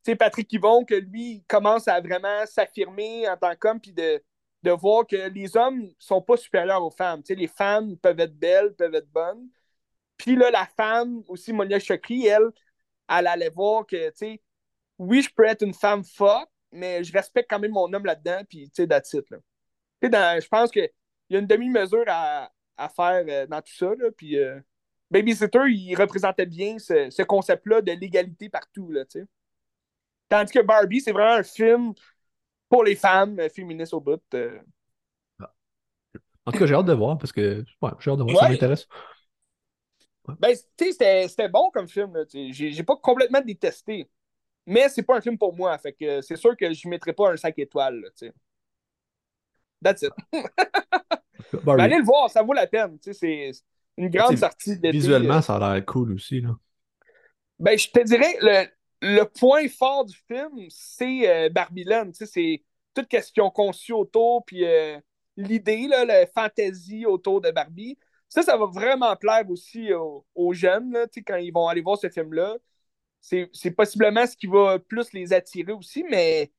[0.03, 4.23] tu sais, Patrick Yvon, que lui, commence à vraiment s'affirmer en tant qu'homme, puis de,
[4.63, 7.21] de voir que les hommes sont pas supérieurs aux femmes.
[7.29, 9.49] Les femmes peuvent être belles, peuvent être bonnes.
[10.17, 12.49] Puis là, la femme, aussi, Monia Chokri, elle,
[13.07, 14.41] elle allait voir que, tu sais,
[14.97, 18.41] oui, je peux être une femme forte, mais je respecte quand même mon homme là-dedans,
[18.49, 18.87] puis, tu sais,
[20.01, 20.89] je pense qu'il
[21.29, 24.59] y a une demi-mesure à, à faire euh, dans tout ça, là, puis euh,
[25.09, 29.25] Babysitter, il représentait bien ce, ce concept-là de l'égalité partout, là, tu sais.
[30.27, 31.93] Tandis que Barbie, c'est vraiment un film
[32.69, 34.21] pour les femmes, féministes au bout.
[34.33, 34.59] euh.
[36.45, 38.45] En tout cas, j'ai hâte de voir parce que ouais, j'ai hâte de voir, ça
[38.45, 38.51] Ouais.
[38.51, 38.87] m'intéresse.
[40.39, 42.13] Ben, tu sais, c'était- bon comme film.
[42.51, 44.09] J'ai pas complètement détesté.
[44.65, 47.13] Mais c'est pas un film pour moi, fait que c'est sûr que je ne mettrais
[47.13, 48.33] pas un 5 étoiles, là, tu sais.
[49.83, 50.13] That's it.
[51.63, 53.63] Ben, allez le voir, ça vaut la peine, tu sais, c'est
[53.97, 54.75] une grande Tu sais, sortie.
[54.91, 55.41] Visuellement, euh.
[55.41, 56.41] ça a l'air cool aussi.
[56.41, 56.55] Là.
[57.57, 58.71] Ben, je te dirais,
[59.01, 61.49] le, point fort du film, c'est euh,
[62.13, 64.99] sais, c'est tout ce qu'ils ont conçu autour, puis euh,
[65.37, 67.97] l'idée, la fantaisie autour de Barbie.
[68.27, 70.95] Ça, ça va vraiment plaire aussi aux, jeunes,
[71.25, 72.57] quand ils vont aller voir ce film-là.
[73.21, 76.51] C'est c'est possiblement ce qui va plus les attirer aussi, mais,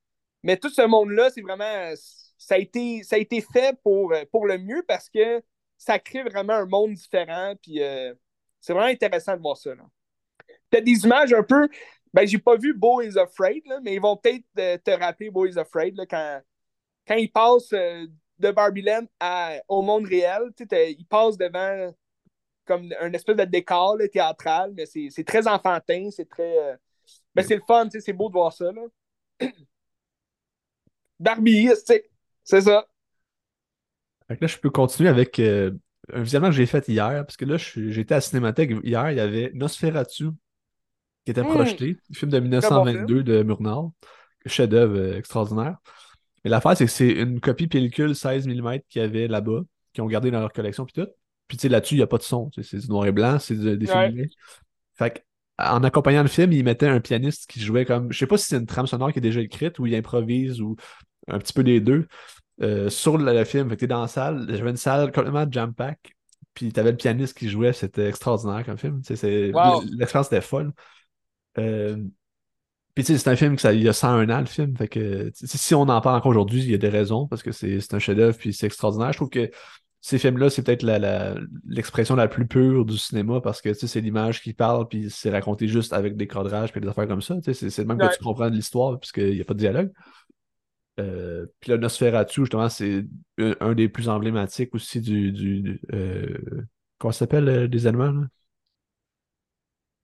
[0.43, 1.93] mais tout ce monde-là, c'est vraiment.
[2.37, 5.43] Ça a, été, ça a été fait pour, euh, pour le mieux parce que
[5.77, 8.13] ça crée vraiment un monde différent, puis euh,
[8.59, 9.75] c'est vraiment intéressant de voir ça.
[9.75, 9.83] Là.
[10.69, 11.69] T'as des images un peu.
[12.13, 15.29] Ben, j'ai pas vu Beau is Afraid, là, mais ils vont peut-être euh, te rappeler
[15.29, 16.41] Beau is Afraid là, quand,
[17.07, 18.05] quand ils passent euh,
[18.39, 20.51] de Barbieland à, au monde réel.
[20.59, 21.93] Ils passent devant
[22.65, 26.57] comme un espèce de décor théâtral, mais c'est très enfantin, c'est très.
[26.57, 26.75] euh,
[27.35, 28.71] Ben, c'est le fun, c'est beau de voir ça.
[28.71, 28.81] Là.
[31.19, 31.69] Barbie,
[32.43, 32.85] c'est ça.
[34.29, 35.71] Là, je peux continuer avec euh,
[36.13, 39.17] un visionnement que j'ai fait hier, parce que là, j'étais à la Cinémathèque hier, il
[39.17, 40.29] y avait Nosferatu
[41.25, 41.47] qui était Mm.
[41.49, 43.93] projeté, film de bon 1922 de Murnau,
[44.45, 45.77] chef-d'œuvre euh, extraordinaire.
[46.43, 49.61] Mais l'affaire, c'est que c'est une copie pellicule 16 mm qu'il y avait là-bas,
[49.93, 51.07] qu'ils ont gardé dans leur collection, puis tout.
[51.47, 53.37] Puis tu sais, là-dessus, il n'y a pas de son, c'est du noir et blanc,
[53.39, 54.09] c'est de- des Ouais.
[54.11, 54.25] films.
[54.95, 55.19] Fait que,
[55.59, 58.47] en accompagnant le film, il mettait un pianiste qui jouait comme, je sais pas si
[58.47, 60.75] c'est une trame sonore qui est déjà écrite ou il improvise ou
[61.27, 62.07] un petit peu des deux
[62.61, 63.69] euh, sur le, le film.
[63.69, 65.99] Fait que t'es dans la salle, j'avais une salle complètement jam-pack,
[66.53, 69.01] puis t'avais le pianiste qui jouait, c'était extraordinaire comme film.
[69.53, 69.83] Wow.
[69.97, 70.71] L'expérience était folle.
[71.57, 71.97] Euh,
[72.93, 74.75] puis tu sais, c'est un film qui ça, il y a 101 ans, le film.
[74.75, 77.51] Fait que si on en parle encore aujourd'hui, il y a des raisons, parce que
[77.51, 79.13] c'est un chef-d'œuvre, puis c'est extraordinaire.
[79.13, 79.49] Je trouve que
[80.01, 81.35] ces films-là, c'est peut-être la- la-
[81.67, 85.67] l'expression la, plus pure du cinéma, parce que c'est l'image qui parle, puis c'est raconté
[85.67, 87.37] juste avec des cadrages, puis des affaires comme ça.
[87.43, 88.09] C'est le même Ouais.
[88.09, 89.91] que tu comprends de l'histoire, puisqu'il n'y a pas de dialogue.
[90.99, 93.05] Euh, puis le Nosferatu, justement, c'est
[93.37, 95.31] un, un des plus emblématiques aussi du.
[95.31, 96.37] du, euh,
[96.97, 98.25] comment ça s'appelle euh, des Allemands?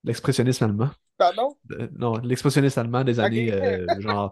[0.04, 0.90] L'expressionnisme allemand.
[1.18, 1.56] Pardon?
[1.72, 4.32] Euh, non, l'expressionnisme allemand des années, euh, genre,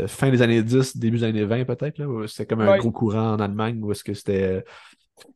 [0.00, 3.34] euh, fin des années 10, début des années 20, peut-être, C'était comme un gros courant
[3.34, 4.64] en Allemagne où est-ce que c'était.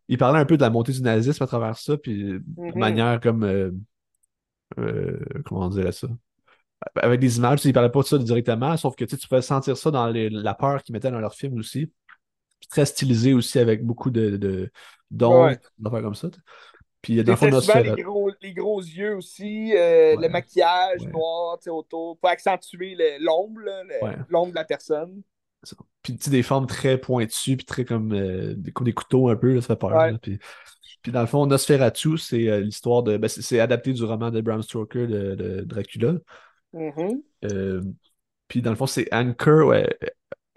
[0.09, 2.78] il parlait un peu de la montée du nazisme à travers ça, puis de Mhm.
[2.78, 3.44] manière comme.
[3.44, 3.70] euh,
[5.44, 6.09] comment on dirait ça?
[6.97, 9.90] avec des images, ils parlaient pas de ça directement, sauf que tu pouvais sentir ça
[9.90, 11.86] dans les- la peur qu'ils mettaient dans leurs films aussi.
[12.61, 14.70] Puis très stylisé aussi avec beaucoup de, de
[15.26, 15.59] Ouais.
[15.78, 16.28] d'affaires comme ça.
[17.07, 20.23] Puis dans fond, souvent les gros, les gros yeux aussi, euh, Ouais.
[20.23, 21.13] le maquillage Ouais.
[21.13, 23.61] noir tu sais, autour, pour accentuer l'ombre,
[24.03, 24.17] Ouais.
[24.29, 25.23] l'ombre de la personne.
[26.03, 29.55] Puis des formes très pointues, puis très comme euh, des, comme des couteaux un peu,
[29.55, 29.91] là, ça fait peur.
[29.91, 30.19] Là.
[30.21, 30.39] Puis,
[31.03, 33.17] puis dans le fond, Nosferatu, c'est euh, l'histoire de.
[33.17, 36.15] ben, c'est adapté du roman de Bram Stoker de, de Dracula.
[36.73, 37.23] Mhm.
[37.45, 37.83] Euh,
[38.49, 39.75] puis dans le fond, c'est Anchor,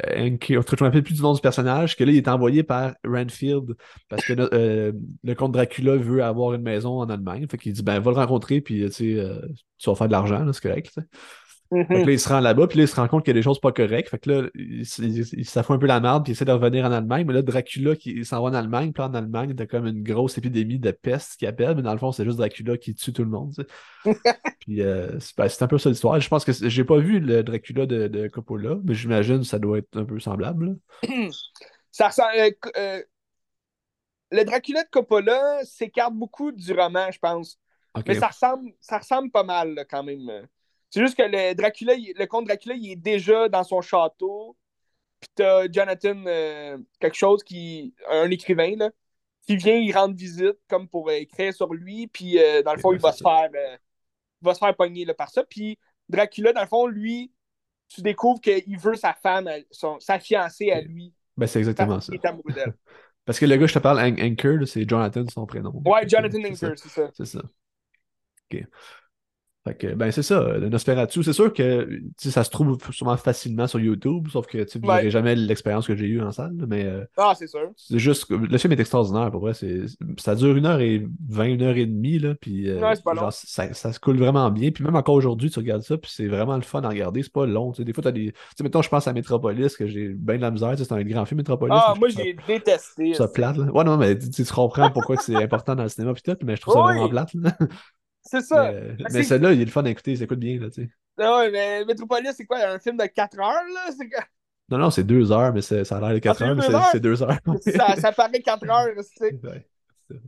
[0.08, 0.32] ouais.
[0.32, 2.94] euh, je me rappelle plus du nom du personnage, que là, il est envoyé par
[3.06, 3.76] Renfield
[4.08, 4.92] parce que euh,
[5.24, 7.48] le comte Dracula veut avoir une maison en Allemagne.
[7.50, 9.42] Fait dit, ben, va le rencontrer, puis tu euh,
[9.86, 11.00] vas faire de l'argent, c'est correct.
[11.72, 12.06] Fait que Mhm.
[12.08, 13.44] là, il se rend là-bas, puis là, il se rend compte qu'il y a des
[13.44, 14.10] choses pas correctes.
[14.10, 16.92] Fait que là, il, il, un peu la merde, puis il essaie de revenir en
[16.92, 17.26] Allemagne.
[17.28, 20.02] Mais là, Dracula, qui il s'en va en Allemagne, puis en Allemagne, t'as comme une
[20.02, 23.14] grosse épidémie de peste qui appelle, mais dans le fond, c'est juste Dracula qui tue
[23.14, 23.54] tout le monde.
[23.56, 23.68] tu sais.
[24.60, 26.20] puis euh, c'est ben, c'est un peu ça l'histoire.
[26.20, 29.60] Je pense que j'ai pas vu le Dracula de, de Coppola, mais j'imagine que ça
[29.60, 30.78] doit être un peu semblable.
[31.92, 33.02] Ça ressemble- euh, euh,
[34.32, 37.60] le Dracula de Coppola s'écarte beaucoup du roman, je pense.
[38.08, 40.48] Mais ça ressemble, ça ressemble pas mal là, quand même.
[40.90, 44.56] C'est juste que le Dracula, il- le comte Dracula, il est déjà dans son château.
[45.20, 47.94] Puis t'as Jonathan euh, quelque chose qui.
[48.10, 48.90] un écrivain là,
[49.46, 52.08] qui vient y rendre visite comme pour euh, écrire sur lui.
[52.08, 53.50] Puis euh, dans le fond, il va se faire.
[53.54, 55.44] il va se faire pogner là, par ça.
[55.44, 55.78] Puis
[56.08, 57.32] Dracula, dans le fond, lui,
[57.90, 61.14] tu découvres qu'il veut sa femme, à- son- sa fiancée à lui.
[61.36, 62.12] Ben, c'est exactement ça.
[62.12, 62.74] qu'il est amoureux d'elle.
[63.26, 65.82] Parce que le gars, je te parle, An- Anchor, là, c'est Jonathan, son prénom.
[65.86, 66.66] Ouais, Jonathan c'est ça.
[66.68, 67.12] Anker, c'est ça.
[67.14, 67.42] C'est ça.
[68.52, 68.64] OK.
[69.70, 71.22] Fait que, ben, c'est ça, le Nosferatu.
[71.22, 71.88] C'est sûr que
[72.20, 74.96] tu ça se trouve sûrement facilement sur YouTube, sauf que tu vous Ouais.
[74.96, 77.70] n'aurez jamais l'expérience que j'ai eue en salle, mais euh, Ah, c'est sûr.
[77.76, 78.30] c'est juste.
[78.32, 79.54] Le film est extraordinaire, pour vrai.
[79.54, 79.86] c'est-
[80.18, 83.14] Ça dure une heure et vingt, une heure et demie, là, puis euh, Ouais, long.
[83.22, 84.72] genre, ça, ça se coule vraiment bien.
[84.72, 87.22] Puis même encore aujourd'hui, tu regardes ça, puis c'est vraiment le fun à regarder.
[87.22, 87.72] C'est pas long.
[87.72, 87.86] tu sais.
[87.86, 88.32] Des fois, t'as des.
[88.32, 90.76] Tu sais, mettons, je pense à Metropolis, que j'ai bien de la misère.
[90.76, 91.76] tu C'est un grand film, Metropolis.
[91.80, 93.14] Ah, moi, j'ai détesté.
[93.14, 93.66] ça plate, là.
[93.72, 96.56] Ouais, non, mais tu, tu comprends pourquoi c'est important dans le cinéma, puis tout, mais
[96.56, 96.94] je trouve ça Oui.
[96.94, 97.52] vraiment plate, là.
[98.32, 98.72] C'est ça.
[99.12, 100.90] Mais, celui-là, il est le fun à écouter, il s'écoute bien, là, tu sais.
[101.18, 102.60] Ah ouais, mais Metropolis, c'est quoi?
[102.60, 103.92] Un film de 4 heures, là?
[103.98, 104.08] C'est?
[104.70, 106.62] Non, non, c'est deux heures, mais ça a l'air de quatre c'est heures, mais
[106.92, 107.40] c'est deux heures.
[107.76, 109.40] ça, ça paraît 4 heures, tu sais.
[109.44, 109.66] Ouais.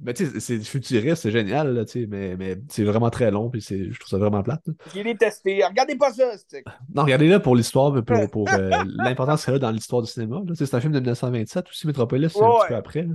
[0.01, 3.29] Mais tu sais, c'est futuriste, c'est génial, là, tu sais, mais, mais c'est vraiment très
[3.31, 4.61] long, puis c'est- je trouve ça vraiment plate.
[4.67, 4.73] là.
[4.93, 5.63] J'ai détesté.
[5.63, 9.59] Regardez pas ça, c'est Non, regardez-le pour l'histoire, mais pour, pour euh, l'importance qu'elle a
[9.59, 10.41] dans l'histoire du cinéma.
[10.45, 10.53] là.
[10.55, 12.59] C'est un film de 1927 aussi, Metropolis, c'est un Ouais.
[12.61, 13.01] petit peu après.
[13.03, 13.13] là.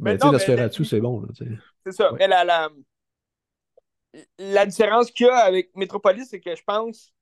[0.00, 1.28] Mais Mais tu sais, non, mais Nosferatu, la- c'est bon, là.
[1.84, 2.12] C'est ça.
[2.12, 2.18] Ouais.
[2.20, 2.68] Mais la, la,
[4.38, 7.12] la différence qu'il y a avec Metropolis, c'est que je pense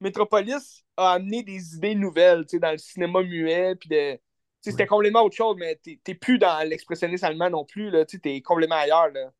[0.00, 4.18] Metropolis a amené des idées nouvelles, dans le cinéma muet, puis de.
[4.60, 7.90] C'était complètement autre chose, mais t'es plus dans l'expressionnisme allemand non plus,
[8.22, 9.32] t'es complètement ailleurs, là.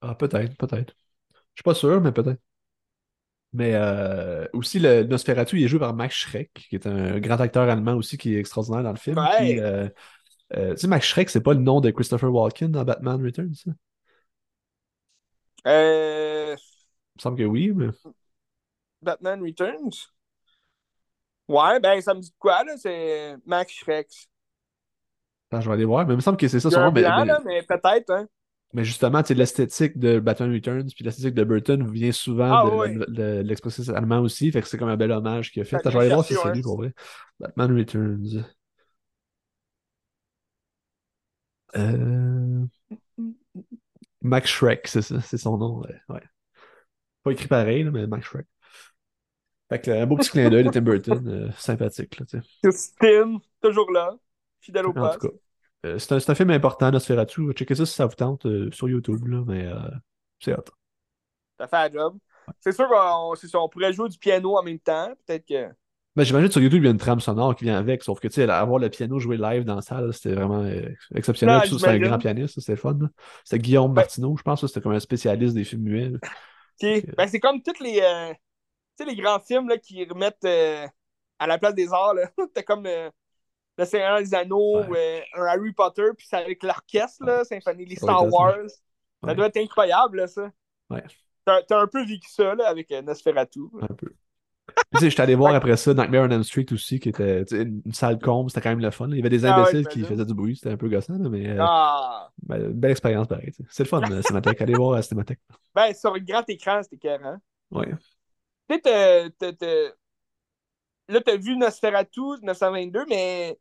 [0.00, 0.94] Ah, peut-être, peut-être.
[1.32, 2.40] Je suis pas sûr, mais peut-être.
[3.52, 7.38] Mais euh, aussi, le Nosferatu, il est joué par Max Schreck, qui est un grand
[7.40, 9.18] acteur allemand aussi, qui est extraordinaire dans le film.
[9.18, 9.36] Ouais.
[9.36, 9.88] Puis, euh,
[10.56, 13.54] euh, tu sais, Max Schreck, c'est pas le nom de Christopher Walken dans Batman Returns,
[13.54, 13.70] ça?
[15.66, 16.56] Euh,
[17.14, 17.88] Il me semble que oui, mais
[19.00, 20.08] Batman Returns?
[21.48, 22.76] Ouais, ben, ça me dit quoi, là?
[22.76, 24.08] C'est Max Schreck.
[25.50, 26.06] Attends, je vais aller voir.
[26.06, 26.92] Mais il me semble que c'est ça son nom.
[26.92, 27.02] Mais,
[27.44, 28.26] mais- peut-être, hein.
[28.72, 32.64] mais justement, tu sais, l'esthétique de Batman Returns puis l'esthétique de Burton vient souvent Ah,
[32.64, 32.94] de, ouais.
[32.94, 34.50] de- de l'expression allemand aussi.
[34.50, 35.76] Fait que c'est comme un bel hommage qu'il a fait.
[35.82, 36.92] Fait je vais aller voir si c'est lui pour vrai.
[37.38, 38.44] Batman Returns.
[41.76, 42.41] Euh...
[44.22, 45.82] Max Shrek, c'est ça, c'est son nom.
[46.08, 46.22] ouais.
[47.22, 48.46] Pas écrit pareil, là, mais Max Shrek.
[49.68, 52.18] Fait que, un beau petit clin d'œil de Tim Burton, euh, sympathique.
[52.18, 52.40] Là.
[52.62, 54.16] Christine, toujours là.
[54.60, 55.26] Fidèle au poste.
[55.86, 57.52] euh, c'est un, c'est un film important, Nosferatu.
[57.52, 59.78] Checkez ça si ça vous tente euh, sur YouTube, là, mais euh,
[60.40, 60.64] c'est hot.
[61.56, 62.18] T'as fait la job.
[62.60, 65.12] C'est sûr qu'on c'est ça, on pourrait jouer du piano en même temps.
[65.26, 65.70] Peut-être que.
[66.14, 68.20] Ben, j'imagine que sur YouTube, il y a une trame sonore qui vient avec, sauf
[68.20, 71.60] que tu sais, avoir le piano joué live dans la salle, c'était vraiment euh, exceptionnel.
[71.60, 72.98] Ça, C'était un grand pianiste, c'était fun.
[73.44, 76.10] C'était Guillaume Ben- Martineau, je pense, c'était comme un spécialiste des films muets.
[76.10, 76.18] là.
[76.82, 77.14] Ok.
[77.16, 78.32] Ben, c'est comme tous les, euh,
[79.06, 80.86] les grands films là, qui remettent euh,
[81.38, 82.14] à la place des arts.
[82.54, 85.24] T'as comme Le Seigneur des Anneaux, Ouais.
[85.34, 88.56] un Harry Potter, puis c'est avec l'orchestre, là, symphonie, les Star Wars.
[88.68, 89.34] Ça Ouais.
[89.34, 90.50] doit être incroyable, là, ça.
[90.90, 91.02] Ouais.
[91.46, 93.60] T'as un peu vécu ça là, avec Nosferatu.
[93.80, 94.12] Un peu.
[94.92, 97.82] Tu sais, j'étais allé voir après ça Nightmare on Elm Street aussi, qui était une
[97.84, 99.08] une salle comble, c'était quand même le fun.
[99.08, 101.50] Il y avait des Ah imbéciles qui faisaient du bruit, c'était un peu gossant, mais
[101.50, 102.30] euh, Ah!
[102.42, 103.52] ben, une belle expérience pareil.
[103.68, 104.60] C'est le fun, la Cinémathèque.
[104.60, 105.40] Allez voir la Cinémathèque.
[105.74, 107.38] Ben, sur un grand écran, c'était écœurant.
[107.70, 107.92] Ouais.
[108.68, 109.92] Tu sais,
[111.08, 113.58] là, t'as vu Nosferatu 922, mais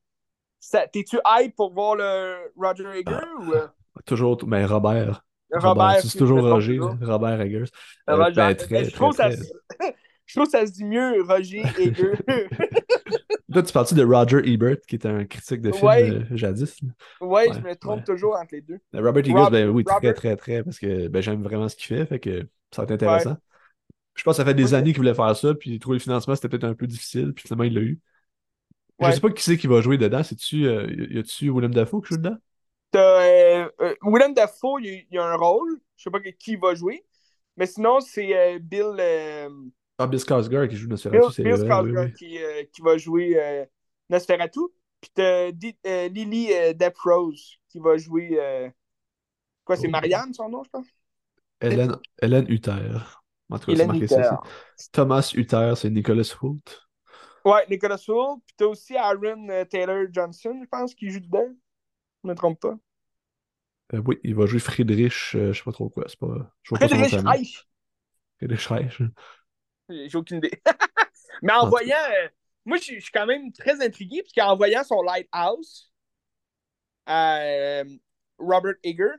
[0.93, 3.67] t'es-tu hype pour voir le Roger Hager ou euh,
[4.05, 5.23] Toujours, mais Robert.
[5.53, 5.99] Robert?
[6.01, 7.63] c'est toujours Roger, Robert Eggers.
[8.09, 8.35] Euh, Euh, Roger.
[8.35, 9.43] ben, très, Ben, je trouve très, ça.
[10.31, 12.13] Je trouve que ça se dit mieux Roger Eger.
[13.49, 16.09] Là, tu parles de Roger Ebert, qui était un critique de film Ouais.
[16.09, 16.81] euh, jadis.
[16.81, 16.89] là?
[17.19, 18.05] ouais, je me trompe ouais.
[18.05, 18.79] toujours entre les deux.
[18.95, 21.67] Euh, Robert Eggers, Rob- ben oui, très, Robert- très, très, parce que ben, j'aime vraiment
[21.67, 23.35] ce qu'il fait, fait que ça va être intéressant.
[24.15, 26.33] Je pense que ça fait des années qu'il voulait faire ça, puis trouver le financement,
[26.35, 27.99] c'était peut-être un peu difficile, puis finalement, il l'a eu.
[29.01, 30.23] Je sais pas qui c'est qui va jouer dedans.
[30.23, 32.37] C'est-tu, euh, y a-tu Willem Dafoe qui joue dedans?
[32.95, 33.67] Euh,
[34.01, 35.81] Willem Dafoe, il, y a- un rôle.
[35.97, 37.03] Je sais pas qui va jouer.
[37.57, 38.95] Mais sinon, c'est Bill,
[40.03, 42.13] Ah, Bill Skarsgård qui joue Nosferatu, c'est Bill Skarsgård.
[42.13, 43.65] Qui, euh, qui va jouer euh,
[44.09, 44.59] Nosferatu.
[45.01, 48.37] Puis t'as Di- euh, Lily euh, Deprose qui va jouer.
[48.39, 48.69] euh,
[49.65, 49.91] quoi, c'est Oh.
[49.91, 50.87] Marianne son nom, je pense?
[51.61, 52.89] Hélène, Hélène Hutter.
[53.49, 54.15] En tout cas, c'est marqué Hutter.
[54.23, 54.41] ça.
[54.91, 56.61] Thomas Hutter, c'est Nicholas Hoult.
[57.45, 58.41] Ouais, Nicolas Hoult.
[58.45, 61.49] Puis t'as aussi Aaron euh, Taylor Johnson, je pense, qui joue dedans.
[62.23, 62.77] Je me trompe pas.
[63.93, 66.05] Euh, oui, il va jouer Friedrich, euh, je sais pas trop quoi.
[66.07, 67.27] C'est pas, je vois pas Friedrich famille.
[67.27, 67.67] Reich.
[68.37, 69.01] Friedrich Reich.
[69.91, 70.51] J'ai aucune idée.
[71.41, 71.97] Mais en voyant.
[71.97, 72.27] euh,
[72.65, 75.91] moi, je suis quand même très intrigué, parce qu'en voyant son Lighthouse
[77.05, 77.83] à euh,
[78.37, 79.15] Robert Eger,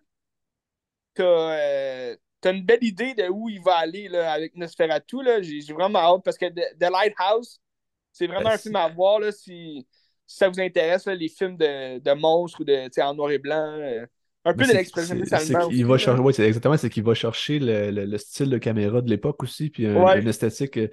[1.14, 5.22] t'as euh, t'as une belle idée de où il va aller là, avec Nosferatu.
[5.22, 5.42] là.
[5.42, 7.60] J'ai j'ai vraiment hâte, parce que The, The Lighthouse,
[8.12, 9.86] c'est vraiment un film à voir là, si,
[10.26, 13.38] si ça vous intéresse, là, les films de, de monstres ou de, en noir et
[13.38, 14.06] blanc.
[14.44, 18.04] Un peu de l'expressionnisme aussi, va chercher, ouais, exactement, c'est qu'il va chercher le, le-
[18.06, 20.20] le style de caméra de l'époque aussi, puis un- Ouais.
[20.20, 20.76] une esthétique.
[20.78, 20.88] euh,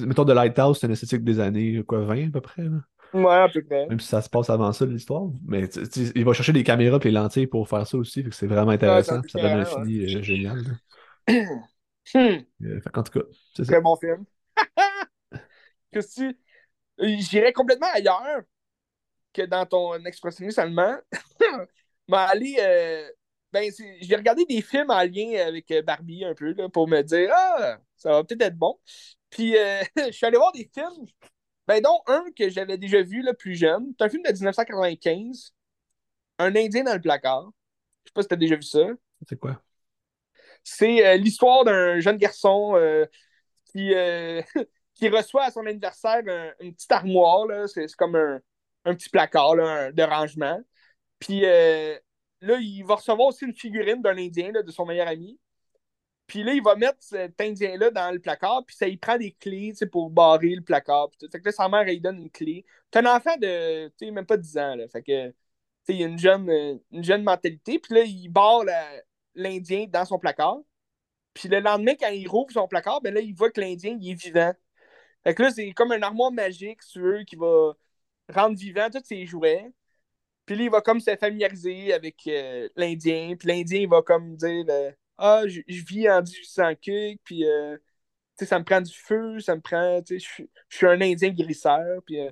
[0.00, 2.80] mettons, de Lighthouse, c'est une esthétique des années, quoi, 20 à peu près, là.
[3.12, 3.86] Ouais, à peu près.
[3.86, 5.22] Même si ça se passe avant ça, l'histoire.
[5.46, 8.22] Mais tu- tu- il va chercher des caméras et les lentilles pour faire ça aussi,
[8.24, 10.62] fait que c'est vraiment intéressant, ça donne un fini euh, génial.
[12.12, 12.18] Hmm.
[12.62, 13.24] Euh, fait qu'en tout cas,
[13.56, 13.72] c'est ça.
[13.72, 14.26] Très bon film.
[15.92, 16.36] que si
[17.00, 18.42] j'irais complètement ailleurs
[19.32, 20.96] que dans ton expressionnisme allemand,
[22.08, 23.10] mais aller euh,
[23.52, 27.02] ben j'ai regardé des films en lien avec euh, Barbie un peu là, pour me
[27.02, 28.78] dire ah ça va peut-être être bon.
[29.30, 31.06] Puis euh, je suis allé voir des films,
[31.66, 33.94] ben dont un que j'avais déjà vu là, plus jeune.
[33.98, 35.54] C'est un film de 1995,
[36.38, 37.50] Un Indien dans le placard.
[38.04, 38.80] Je sais pas si t'as déjà vu ça.
[39.28, 39.62] C'est quoi?
[40.62, 42.74] C'est euh, l'histoire d'un jeune garçon
[43.72, 43.92] qui,
[44.94, 47.46] qui reçoit à son anniversaire un- une petite armoire.
[47.68, 48.40] c'est comme un,
[48.84, 50.60] un petit placard là, un- de rangement.
[51.24, 51.98] Puis euh,
[52.42, 55.40] là, il va recevoir aussi une figurine d'un Indien, là, de son meilleur ami.
[56.26, 59.32] Puis là, il va mettre cet Indien-là dans le placard, puis ça, il prend des
[59.32, 61.08] clés pour barrer le placard.
[61.18, 62.66] Fait que là, sa mère, elle lui donne une clé.
[62.92, 64.74] C'est un enfant de, tu sais, même pas 10 ans.
[64.74, 64.86] Là.
[64.88, 65.34] Fait que, tu
[65.84, 67.78] sais, il a une jeune, une jeune mentalité.
[67.78, 68.64] Puis là, il barre
[69.34, 70.58] l'Indien dans son placard.
[71.34, 74.10] Puis le lendemain, quand il rouvre son placard, ben là, il voit que l'Indien, il
[74.12, 74.52] est vivant.
[75.24, 77.74] Fait que là, c'est comme un armoire magique, si tu veux, qui va
[78.34, 79.72] rendre vivant tous ses jouets.
[80.46, 83.36] Puis là, il va comme se familiariser avec euh, l'Indien.
[83.36, 87.76] Puis l'Indien, il va comme dire euh, Ah, je, vis en 1800 cuques, puis euh,
[88.42, 90.00] ça me prend du feu, ça me prend.
[90.08, 90.48] Je suis-
[90.86, 92.02] un Indien guérisseur.
[92.06, 92.30] Puis, euh,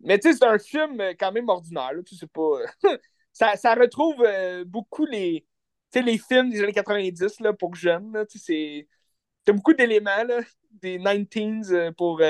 [0.00, 1.92] Mais tu sais, c'est un film quand même ordinaire.
[1.92, 2.58] Là, pas.
[3.32, 4.24] ça, ça retrouve
[4.66, 5.46] beaucoup les,
[5.94, 8.12] les films des années 90 là, pour jeunes.
[8.12, 8.88] Là, c'est.
[9.46, 10.26] Beaucoup d'éléments
[10.82, 12.20] des 19s euh, pour,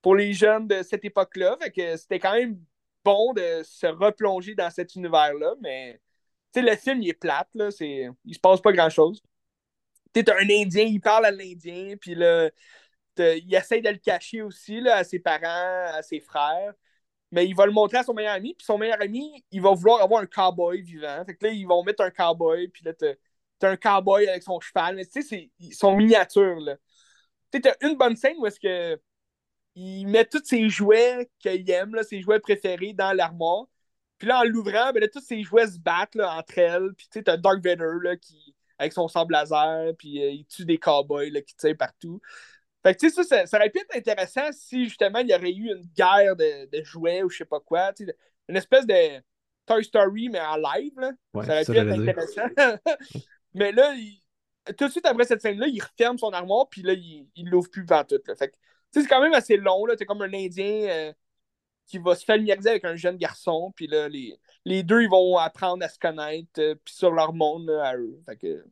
[0.00, 1.56] pour les jeunes de cette époque-là.
[1.60, 2.58] Fait que c'était quand même
[3.04, 6.00] bon de se replonger dans cet univers-là, mais
[6.54, 8.08] le film, il est plate, là, c'est...
[8.24, 9.22] il se passe pas grand-chose.
[10.12, 12.50] T'as un Indien, il parle à l'Indien, puis là,
[13.18, 16.74] il essaie de le cacher aussi, là, à ses parents, à ses frères,
[17.30, 19.72] mais il va le montrer à son meilleur ami, puis son meilleur ami, il va
[19.72, 21.24] vouloir avoir un cowboy vivant.
[21.24, 24.60] Fait que là, ils vont mettre un cowboy, puis là, t'as un cowboy avec son
[24.60, 26.76] cheval, mais tu sais, c'est- ils sont miniatures, là.
[27.50, 29.00] Tu sais, t'as une bonne scène où est-ce que
[29.74, 33.66] il met tous ses jouets qu'il aime, là, ses jouets préférés, dans l'armoire.
[34.18, 36.92] Puis là, en l'ouvrant, ben là, tous ses jouets se battent là, entre elles.
[36.96, 40.46] Puis tu sais, t'as Dark Vader là, qui, avec son sable laser, puis euh, il
[40.46, 42.20] tue des cowboys là, qui tirent partout.
[42.82, 45.34] Fait que tu sais, ça, ça, ça aurait pu être intéressant si justement il y
[45.34, 47.92] aurait eu une guerre de, de jouets ou je sais pas quoi.
[48.48, 49.22] Une espèce de
[49.66, 50.98] Toy Story, mais en live.
[50.98, 51.12] Là.
[51.34, 52.48] Ouais, ça aurait ça, pu être intéressant.
[53.54, 54.20] mais là, il-
[54.78, 57.68] tout de suite après cette scène-là, il referme son armoire, puis là, il, il l'ouvre
[57.70, 58.20] plus devant tout.
[58.26, 58.36] Là.
[58.36, 58.56] Fait que,
[58.92, 59.86] c'est quand même assez long.
[59.86, 59.94] là.
[59.98, 61.12] C'est comme un Indien euh,
[61.86, 65.36] qui va se familiariser avec un jeune garçon, puis là, les, les deux, ils vont
[65.38, 68.20] apprendre à se connaître, euh, puis sur leur monde là, à eux.
[68.26, 68.64] Fait que,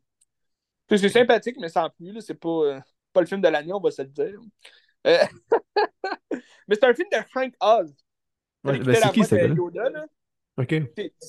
[0.96, 2.12] c'est sympathique, mais sans plus.
[2.12, 2.20] là.
[2.20, 2.80] C'est pas, euh,
[3.12, 4.40] pas le film de l'année, on va se le dire.
[6.68, 7.92] Mais c'est un film de Frank Oz.
[8.62, 9.54] Ouais, ben, c'est qui, de?
[9.56, 10.06] Yoda, là.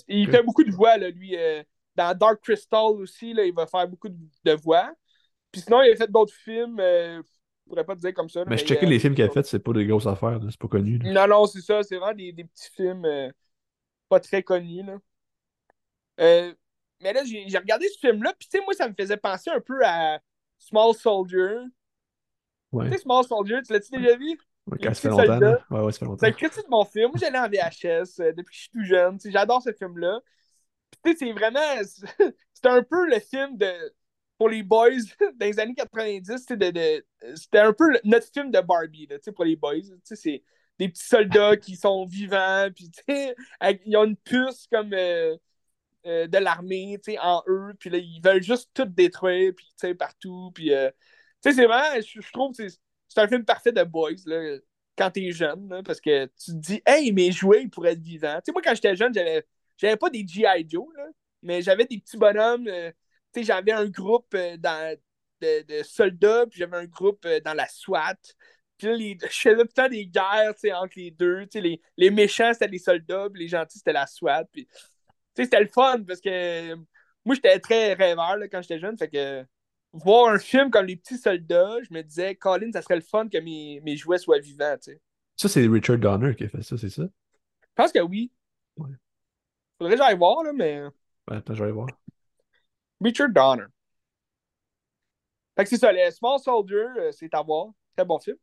[0.07, 1.37] Il fait beaucoup de voix, là, lui.
[1.95, 4.91] dans Dark Crystal aussi, là, il va faire beaucoup de, de voix.
[5.51, 6.79] Puis sinon, il a fait d'autres films.
[7.69, 8.43] Pourrais pas te dire comme ça.
[8.47, 10.59] Mais je checkais euh, les films qu'il a fait, c'est pas des grosses affaires, c'est
[10.59, 10.97] pas connu.
[10.97, 11.11] là.
[11.11, 11.83] Non, non, c'est ça.
[11.83, 13.29] C'est vraiment des, des petits films euh,
[14.09, 14.83] pas très connus.
[14.83, 14.97] Là.
[16.19, 16.53] Euh,
[17.01, 18.33] mais là, j'ai regardé ce film-là.
[18.37, 20.19] Puis, tu sais, moi, ça me faisait penser un peu à
[20.59, 21.57] Small Soldier.
[22.71, 22.85] Ouais.
[22.85, 24.37] Tu sais, Small Soldier, tu l'as-tu déjà vu?
[24.67, 25.39] Ouais, ça fait longtemps.
[25.39, 25.65] là.
[25.71, 26.17] Ouais, ouais, ça fait longtemps.
[26.19, 27.11] C'est un critique de mon film.
[27.11, 29.17] Moi, j'allais en VHS depuis que je suis tout jeune.
[29.25, 30.19] J'adore ce film-là.
[30.91, 31.59] Puis, Tu sais, c'est vraiment.
[32.53, 33.93] C'était un peu le film de.
[34.41, 34.89] Pour les boys
[35.35, 39.05] dans les années 90, tu sais, de, de- c'était un peu notre film de Barbie,
[39.05, 39.75] là, pour les boys.
[40.03, 40.41] C'est
[40.79, 42.89] des petits soldats qui sont vivants, puis
[43.85, 45.37] ils ont une puce comme euh,
[46.07, 50.89] euh, de l'armée, en eux, puis là, ils veulent juste tout détruire, puis partout, euh,
[51.39, 54.57] c'est vraiment, je, trouve que c'est un film parfait de boys, là,
[54.97, 58.37] quand t'es jeune, parce que tu te dis, hey, mes jouets, ils pourraient être vivants.
[58.37, 59.45] Tu sais, moi, quand j'étais jeune, j'avais
[59.77, 60.65] j'avais pas des G.I.
[60.67, 61.05] Joe, là,
[61.43, 62.67] mais j'avais des petits bonhommes,
[63.35, 64.97] j'avais un groupe euh, dans,
[65.41, 68.17] de, de soldats, puis j'avais un groupe euh, dans la SWAT.
[68.77, 71.41] Puis là, les, je faisais tout le temps des guerres, entre les deux.
[71.43, 74.45] Tu sais, les, les méchants, c'était les soldats, puis les gentils, c'était la SWAT.
[74.51, 74.71] Puis, tu
[75.35, 76.75] sais, c'était le fun, parce que
[77.25, 79.45] moi, j'étais très rêveur, là, quand j'étais jeune, fait que
[79.93, 83.27] voir un film comme Les Petits Soldats, je me disais, Colin, ça serait le fun
[83.27, 85.01] que mes, mes jouets soient vivants, tu sais.
[85.35, 87.03] Ça, c'est Richard Donner qui a fait ça, c'est ça?
[87.03, 88.31] Je pense que oui.
[88.77, 88.91] Ouais.
[89.77, 90.81] Faudrait que j'aille voir, là, mais...
[91.27, 91.87] Ouais, attends, je vais aller voir.
[93.01, 93.65] Richard Donner.
[95.55, 97.67] Fait que c'est ça, les Small Soldier, euh, c'est à voir.
[97.95, 98.37] Très bon film.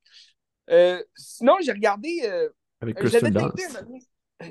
[0.71, 2.21] Euh, sinon, j'ai regardé.
[2.25, 2.51] euh,
[2.81, 3.85] Avec Kirsten Dunst.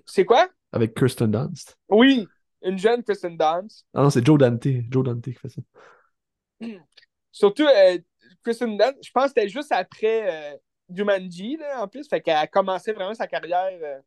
[0.06, 0.50] C'est quoi?
[0.72, 1.78] Avec Kirsten Dunst.
[1.90, 2.28] Oui,
[2.64, 3.86] une jeune Kristen Dunst.
[3.94, 4.68] Ah non, c'est Joe Dante.
[4.90, 5.62] Joe Dante qui fait ça.
[7.32, 7.98] Surtout, euh,
[8.44, 10.58] Kristen Dunst, je pense que c'était juste après euh,
[10.90, 12.08] Jumanji, là, en plus.
[12.08, 14.02] Fait qu'elle a commencé vraiment sa carrière.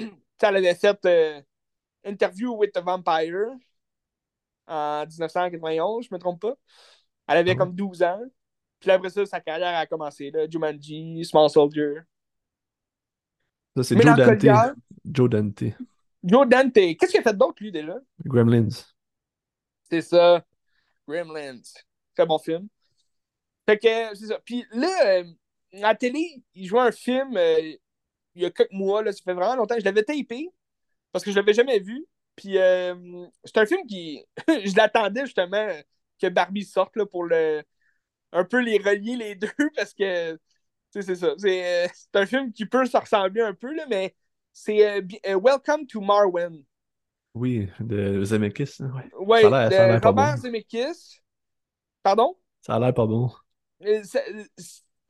[0.00, 0.06] euh,
[0.42, 1.46] elle avait fait
[2.04, 3.56] Interview with the Vampire
[4.66, 6.54] en 1991, je me trompe pas.
[7.28, 7.56] Elle avait ouais.
[7.56, 8.20] comme 12 ans.
[8.80, 10.30] Puis après ça, sa carrière a commencé.
[10.30, 10.48] Là.
[10.48, 11.94] Jumanji, Small Soldier.
[13.76, 14.76] Ça, c'est Joe Dante.
[15.04, 15.64] Joe Dante.
[16.22, 16.74] Joe Dante.
[16.74, 17.96] Qu'est-ce qu'il a fait d'autre, lui, déjà?
[18.24, 18.68] Gremlins.
[19.90, 20.44] C'est ça.
[21.08, 21.60] Gremlins.
[22.14, 22.68] Très bon film.
[23.66, 24.38] Fait que, c'est ça.
[24.44, 25.24] Puis là, euh,
[25.74, 27.76] à la télé, il jouait un film euh,
[28.36, 29.76] il y a quelques mois, là, ça fait vraiment longtemps.
[29.78, 30.50] Je l'avais tapé
[31.10, 32.06] parce que je l'avais jamais vu.
[32.36, 32.94] Puis euh,
[33.44, 34.24] c'est un film qui.
[34.48, 35.68] je l'attendais justement
[36.20, 37.62] que Barbie sorte là, pour le
[38.32, 40.38] un peu les relier les deux parce que tu
[40.90, 41.34] sais, c'est ça.
[41.38, 44.14] C'est euh, c'est un film qui peut se ressembler un peu, là, mais
[44.52, 46.62] c'est euh, Welcome to Marwen.
[47.34, 48.76] Oui, de Zemeckis.
[48.80, 49.42] hein, Ouais.
[49.42, 50.36] De Robert bon.
[50.36, 51.20] Zemeckis.
[52.02, 52.36] Pardon?
[52.62, 53.30] Ça a l'air pas bon.
[54.04, 54.20] Ça,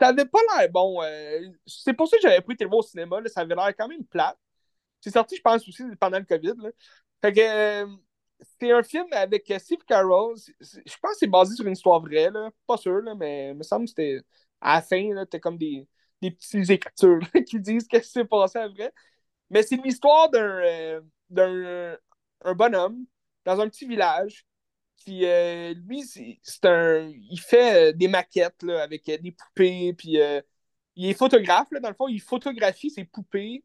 [0.01, 1.01] ça avait pas l'air bon.
[1.67, 3.21] c'est pour ça que j'avais pris voir au cinéma.
[3.21, 4.37] là, ça avait l'air quand même plate.
[5.01, 6.55] C'est sorti, je pense, aussi pendant le COVID.
[6.59, 6.71] là.
[7.23, 7.87] Fait que euh,
[8.61, 9.79] c'est un film avec Steve
[10.61, 12.31] c'est- Je pense que c'est basé sur une histoire vraie.
[12.31, 12.51] Là.
[12.67, 14.21] Pas sûr, là, mais il me semble que c'était
[14.61, 15.87] à la fin, là, comme des,
[16.23, 18.93] des petites écritures qui disent qu'est-ce qui s'est passé vrai.
[19.51, 21.01] Mais c'est l'histoire d'un euh,
[21.31, 21.97] d'un
[22.45, 23.07] un bonhomme
[23.45, 24.47] dans un petit village
[24.99, 27.09] qui, euh, lui, c'est un.
[27.31, 30.19] Il fait euh, des maquettes là, avec des poupées, puis
[30.97, 33.65] il est photographe, là, dans le fond, il photographie ses poupées,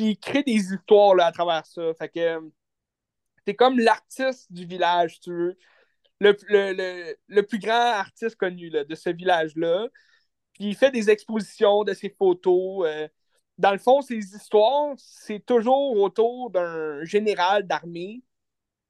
[0.00, 1.92] puis il crée des histoires là, à travers ça.
[1.94, 2.40] Fait que euh,
[3.46, 5.58] c'est comme l'artiste du village, tu veux.
[6.20, 9.88] Le, le, le, le plus grand artiste connu là, de ce village-là.
[10.54, 12.86] Puis il fait des expositions de ses photos.
[12.88, 13.08] euh.
[13.58, 18.22] dans le fond, ses histoires, c'est toujours autour d'un général d'armée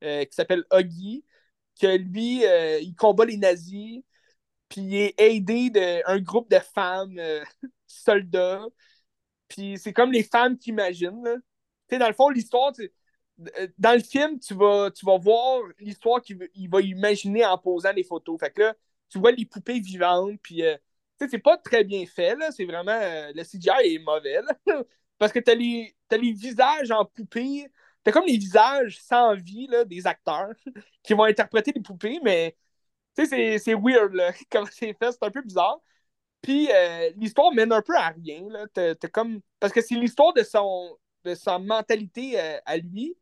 [0.04, 1.24] euh, qui s'appelle Huggy,
[1.80, 2.44] que lui,
[2.82, 4.02] il combat les nazis,
[4.68, 7.20] puis il est aidé d'un groupe de femmes
[7.88, 8.66] soldats.
[9.50, 11.24] Puis c'est comme les femmes qui imaginent.
[11.92, 16.38] dans le fond, l'histoire, euh, dans le film, tu vas, tu vas voir l'histoire qu'il
[16.70, 18.38] va imaginer en posant les photos.
[18.40, 18.74] Fait que là,
[19.08, 20.76] tu vois les poupées vivantes, puis euh,
[21.30, 22.36] c'est pas très bien fait.
[22.52, 22.92] C'est vraiment.
[22.92, 24.40] euh, le CGI est mauvais.
[25.18, 27.66] Parce que t'as les, les visages en poupée.
[28.02, 30.52] T'as comme les visages sans vie, là, des acteurs
[31.02, 32.56] qui vont interpréter les poupées, mais
[33.16, 35.12] c'est weird, là, comment c'est fait.
[35.12, 35.80] C'est un peu bizarre.
[36.42, 38.66] Puis euh, l'histoire mène un peu à rien, là.
[39.12, 39.40] Comme...
[39.58, 43.16] Parce que c'est l'histoire de son, de sa mentalité euh, à lui.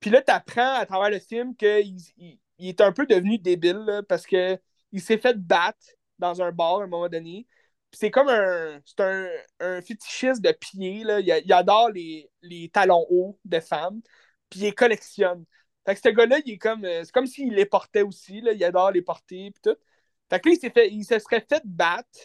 [0.00, 4.02] Puis là, t'apprends à travers le film qu'il il, est un peu devenu débile, là,
[4.02, 4.58] parce que
[4.92, 5.86] il s'est fait battre
[6.18, 7.46] dans un bar à un moment donné.
[7.92, 8.80] C'est comme un.
[8.84, 9.28] C'est un,
[9.60, 11.04] un fétichiste de pieds.
[11.04, 11.20] Là.
[11.20, 14.02] Il, adore les, les talons hauts de femmes.
[14.50, 15.44] Puis il collectionne.
[15.86, 16.84] Fait que ce gars-là, il est comme.
[16.84, 18.40] euh, C'est comme s'il les portait aussi.
[18.40, 18.52] Là.
[18.52, 19.50] Il adore les porter.
[19.52, 19.76] Puis tout.
[20.30, 22.20] Fait que là, il, s'est fait, il se serait fait battre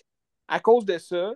[0.48, 1.34] à cause de ça.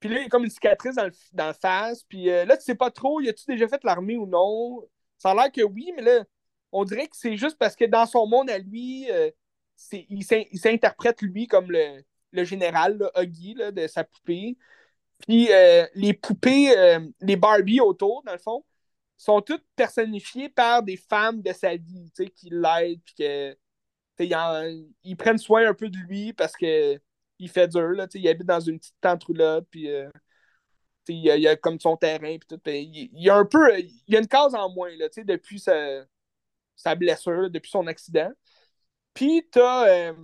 [0.00, 2.02] Puis là, il y a comme une cicatrice dans le, dans le face.
[2.04, 4.82] Puis euh, là, tu sais pas trop, y a-tu déjà fait l'armée ou non?
[5.18, 6.24] Ça a l'air que oui, mais là,
[6.72, 9.30] on dirait que c'est juste parce que dans son monde à lui, euh,
[9.76, 14.56] c'est- il s'in- il s'interprète lui comme le, le général, Huggy, de sa poupée.
[15.26, 16.74] Puis euh, les poupées,
[17.20, 18.64] les Barbie autour, dans le fond,
[19.16, 23.56] sont toutes personnifiées par des femmes de sa vie, tu sais, qui l'aident, puis que
[24.24, 27.00] ils, prennent soin un peu de lui parce que
[27.38, 27.88] il fait dur.
[27.90, 30.08] Là, il habite dans une petite tente roulotte, puis euh,
[31.08, 32.36] il, y a, il comme son terrain.
[32.38, 33.78] Puis tout, il, y a un peu.
[33.78, 36.04] Il y a une case en moins là, depuis sa,
[36.76, 38.30] sa blessure, depuis son accident.
[39.14, 40.14] Puis t'as euh,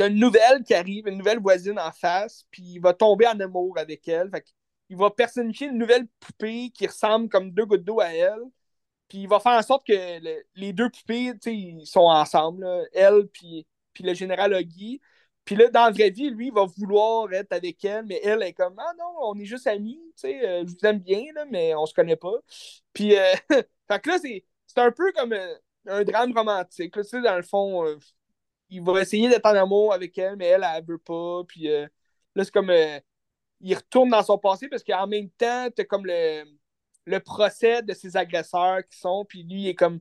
[0.00, 3.78] une nouvelle qui arrive, une nouvelle voisine en face, puis il va tomber en amour
[3.78, 4.30] avec elle.
[4.30, 4.44] Fait
[4.88, 8.42] il va personnifier une nouvelle poupée qui ressemble comme deux gouttes d'eau à elle.
[9.12, 9.92] Puis il va faire en sorte que
[10.54, 13.66] les deux poupées, ils sont ensemble, elle puis,
[14.00, 15.02] le général Huggy.
[15.44, 18.42] Puis là, dans la vraie vie, lui, il va vouloir être avec elle, mais elle
[18.42, 21.24] est comme Ah non, on est juste amis, tu sais, euh, je vous aime bien,
[21.34, 22.32] là, mais on se connaît pas.
[22.94, 23.34] Puis, euh,
[23.86, 25.56] fait que là, c'est un peu comme euh,
[25.88, 26.94] un drame romantique.
[26.94, 27.84] tu sais, dans le fond,
[28.70, 31.42] il va essayer d'être en amour avec elle, mais elle, elle veut pas.
[31.46, 32.72] Puis là, c'est comme.
[33.60, 36.44] il retourne dans son passé parce qu'en même temps, t'as comme le,
[37.04, 40.00] le procès de ses agresseurs qui sont, puis lui, il est comme.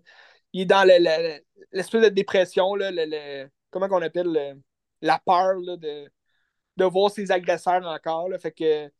[0.53, 4.61] Il est dans l'espèce de dépression, là, le, comment qu'on appelle
[5.01, 6.11] la peur de,
[6.77, 8.29] de voir ses agresseurs encore.
[8.29, 8.91] Là, fait que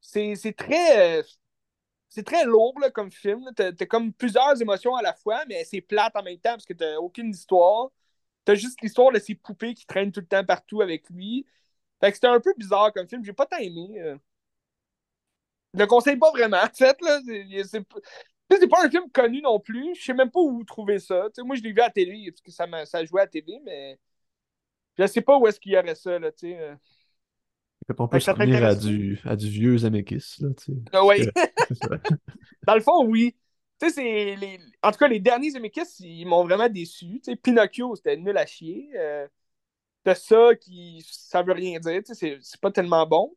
[0.00, 1.22] c'est très.
[2.08, 3.44] c'est très lourd comme film.
[3.56, 6.66] T'as as comme plusieurs émotions à la fois, mais c'est plate en même temps parce
[6.66, 7.90] que t'as aucune histoire.
[8.44, 11.46] T'as juste l'histoire de ces poupées qui traînent tout le temps partout avec lui.
[12.00, 13.24] Fait que c'était un peu bizarre comme film.
[13.24, 14.00] J'ai pas tant aimé.
[14.00, 14.18] Euh.
[15.74, 16.96] Le conseille pas vraiment, en fait.
[18.50, 19.94] C'est pas un film connu non plus.
[19.96, 21.28] Je sais même pas où trouver ça.
[21.38, 23.60] moi, je l'ai vu à la télé parce que ça, ça jouait à la télé,
[23.64, 23.98] mais
[24.96, 26.30] je sais pas où est-ce qu'il y aurait ça, là.
[26.44, 26.74] Euh.
[27.98, 30.48] On peut se revenir à du, à du vieux Zemeckis, là.
[30.92, 31.28] Ah oui.
[32.66, 33.34] Dans le fond, oui.
[33.80, 34.36] C'est...
[34.36, 34.58] Les...
[34.82, 37.20] En tout cas, les derniers Zemeckis, ils m'ont vraiment déçu.
[37.42, 38.90] Pinocchio, c'était nul à chier.
[38.96, 39.26] Euh...
[40.06, 41.04] De ça, qui...
[41.10, 42.02] ça veut rien dire.
[42.06, 43.34] C'est pas tellement bon.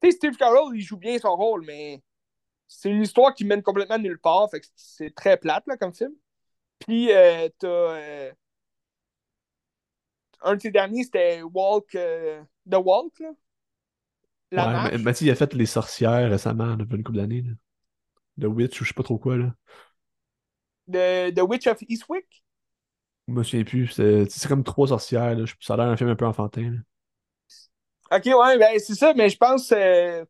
[0.00, 2.02] Tu sais, Steve Carell, il joue bien son rôle, mais
[2.66, 4.50] c'est une histoire qui mène complètement nulle part.
[4.50, 6.14] Fait que c'est très plate, là, comme film.
[6.78, 7.68] Puis, euh, t'as...
[7.68, 8.32] Euh,
[10.42, 13.30] un de ses derniers, c'était Walk, euh, The Walk, là.
[14.50, 17.44] La ouais, il a fait Les Sorcières récemment, depuis une couple d'années.
[18.40, 19.54] The Witch, ou je sais pas trop quoi, là.
[20.90, 22.44] The, The Witch of Eastwick?
[23.26, 23.88] Je me souviens plus.
[23.88, 25.44] C'est comme trois sorcières, là.
[25.60, 26.78] Ça a l'air un film un peu enfantin, là.
[28.10, 29.72] Ok, ouais, ben c'est ça, mais je pense.
[29.72, 30.24] Euh...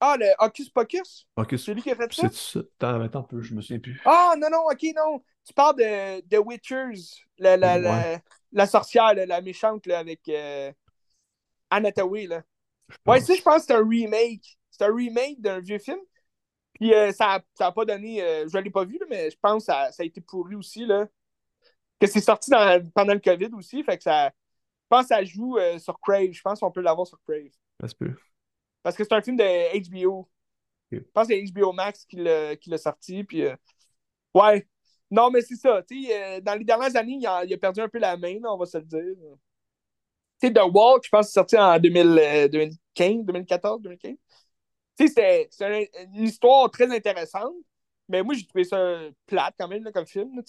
[0.00, 1.26] Ah, le Hocus Pocus?
[1.36, 2.28] Hocus C'est lui qui a fait ça?
[2.30, 2.60] C'est ça?
[2.60, 4.00] Attends, attends un peu, je me souviens plus.
[4.06, 5.22] Ah, non, non, ok, non.
[5.44, 8.20] Tu parles de, de Witchers, la, la, la,
[8.52, 10.72] la sorcière, la méchante là, avec euh,
[11.70, 12.26] Anataway.
[12.26, 12.42] Là.
[13.06, 14.58] Ouais, ça, je pense que c'est un remake.
[14.70, 15.98] C'est un remake d'un vieux film.
[16.74, 18.22] Puis euh, ça n'a ça a pas donné.
[18.22, 20.20] Euh, je ne l'ai pas vu, là, mais je pense que ça, ça, a été
[20.20, 20.86] pourri aussi.
[20.86, 21.06] Là.
[22.00, 23.82] Que c'est sorti dans, pendant le COVID aussi.
[23.84, 24.32] Fait que ça.
[24.90, 26.32] Je pense que ça joue euh, sur Crave.
[26.32, 27.52] Je pense qu'on peut l'avoir sur Crave.
[27.80, 28.12] Ça se peut.
[28.82, 29.44] Parce que c'est un film de
[29.88, 30.28] HBO.
[30.90, 33.22] Je pense que c'est HBO Max qui l'a sorti.
[33.22, 33.44] Puis,
[34.34, 34.66] ouais,
[35.10, 35.82] non, mais c'est ça.
[35.90, 38.78] Euh, dans les dernières années, il a, perdu un peu la main, on va se
[38.78, 39.16] le dire.
[40.40, 44.16] sais, The Walk, je pense que c'est sorti en 2015, 2014, 2015.
[44.98, 45.48] C'est
[46.14, 47.54] une histoire très intéressante,
[48.08, 50.42] mais moi, j'ai trouvé ça plate quand même comme film.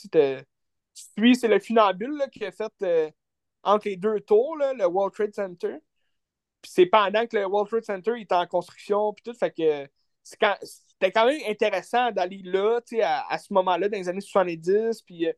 [1.15, 3.09] Puis, c'est le funambule qui a fait euh,
[3.63, 5.77] entre les deux tours, le World Trade Center.
[6.61, 9.87] Puis c'est pendant que le World Trade Center est en construction, puis tout, fait que
[11.01, 15.01] c'était quand même intéressant d'aller là, à, à ce moment-là, dans les années 70.
[15.01, 15.33] Puis, euh,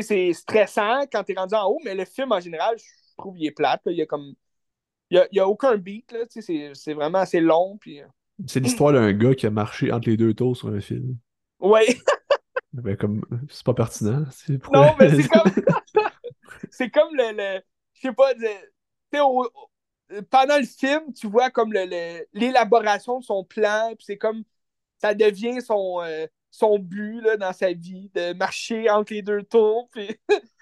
[0.00, 2.84] c'est stressant quand tu es rendu en haut, mais le film, en général, je
[3.16, 3.82] trouve qu'il est plate.
[3.86, 4.34] Il y a comme.
[5.10, 7.76] Il n'y a, aucun beat, c'est vraiment assez long.
[7.78, 8.00] Puis...
[8.00, 8.06] Euh.
[8.46, 11.18] C'est l'histoire d'un gars qui a marché entre les deux tours sur un film.
[11.60, 11.80] Oui.
[12.72, 13.22] ben, comme.
[13.50, 14.24] C'est pas pertinent.
[14.72, 15.52] Non, mais c'est comme.
[16.72, 17.32] C'est comme le.
[17.32, 17.62] le...
[17.94, 19.48] Je sais pas, tu au,
[20.30, 24.42] pendant le film, tu vois comme l'élaboration de son plan, puis c'est comme
[24.98, 29.42] ça devient son, euh, son but là, dans sa vie, de marcher entre les deux
[29.42, 29.88] tours.
[29.92, 30.18] Puis...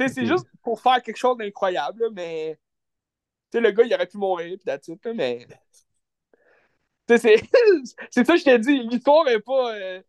[0.00, 2.58] C'est juste pour faire quelque chose d'incroyable, mais
[3.52, 5.46] le gars, il aurait pu mourir, puis that's mais.
[7.08, 7.36] c'est
[8.24, 9.74] ça que je t'ai dit, l'histoire est pas.
[9.74, 10.02] Euh...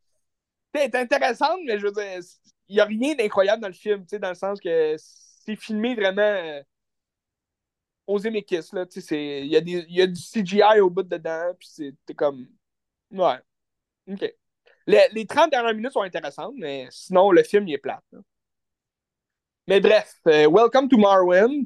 [0.73, 2.19] est intéressante, mais je veux dire,
[2.69, 6.21] n'y a rien d'incroyable dans le film, dans le sens que c'est filmé vraiment.
[6.21, 6.61] Euh,
[8.07, 11.51] aux Zemeckis, là, tu sais, il y, a y a du CGI au bout dedans,
[11.57, 12.47] puis c'est comme...
[13.11, 13.39] Ouais,
[14.07, 14.33] OK.
[14.87, 18.03] Les, les, 30 dernières minutes sont intéressantes, mais sinon, le film, il est plat.
[19.67, 21.65] Mais bref, euh, Welcome to Marwin.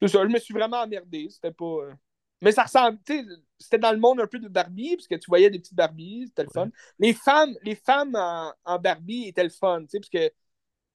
[0.00, 1.64] Tout ça, je me suis vraiment emmerdé, c'était pas...
[1.64, 1.94] Euh,
[2.42, 3.24] mais ça ressemble, tu sais,
[3.58, 6.26] c'était dans le monde un peu de Barbie, parce que tu voyais des petites Barbies,
[6.28, 6.70] c'était le fun.
[6.98, 10.32] Les femmes, les femmes en, en Barbie étaient le fun, tu sais, parce que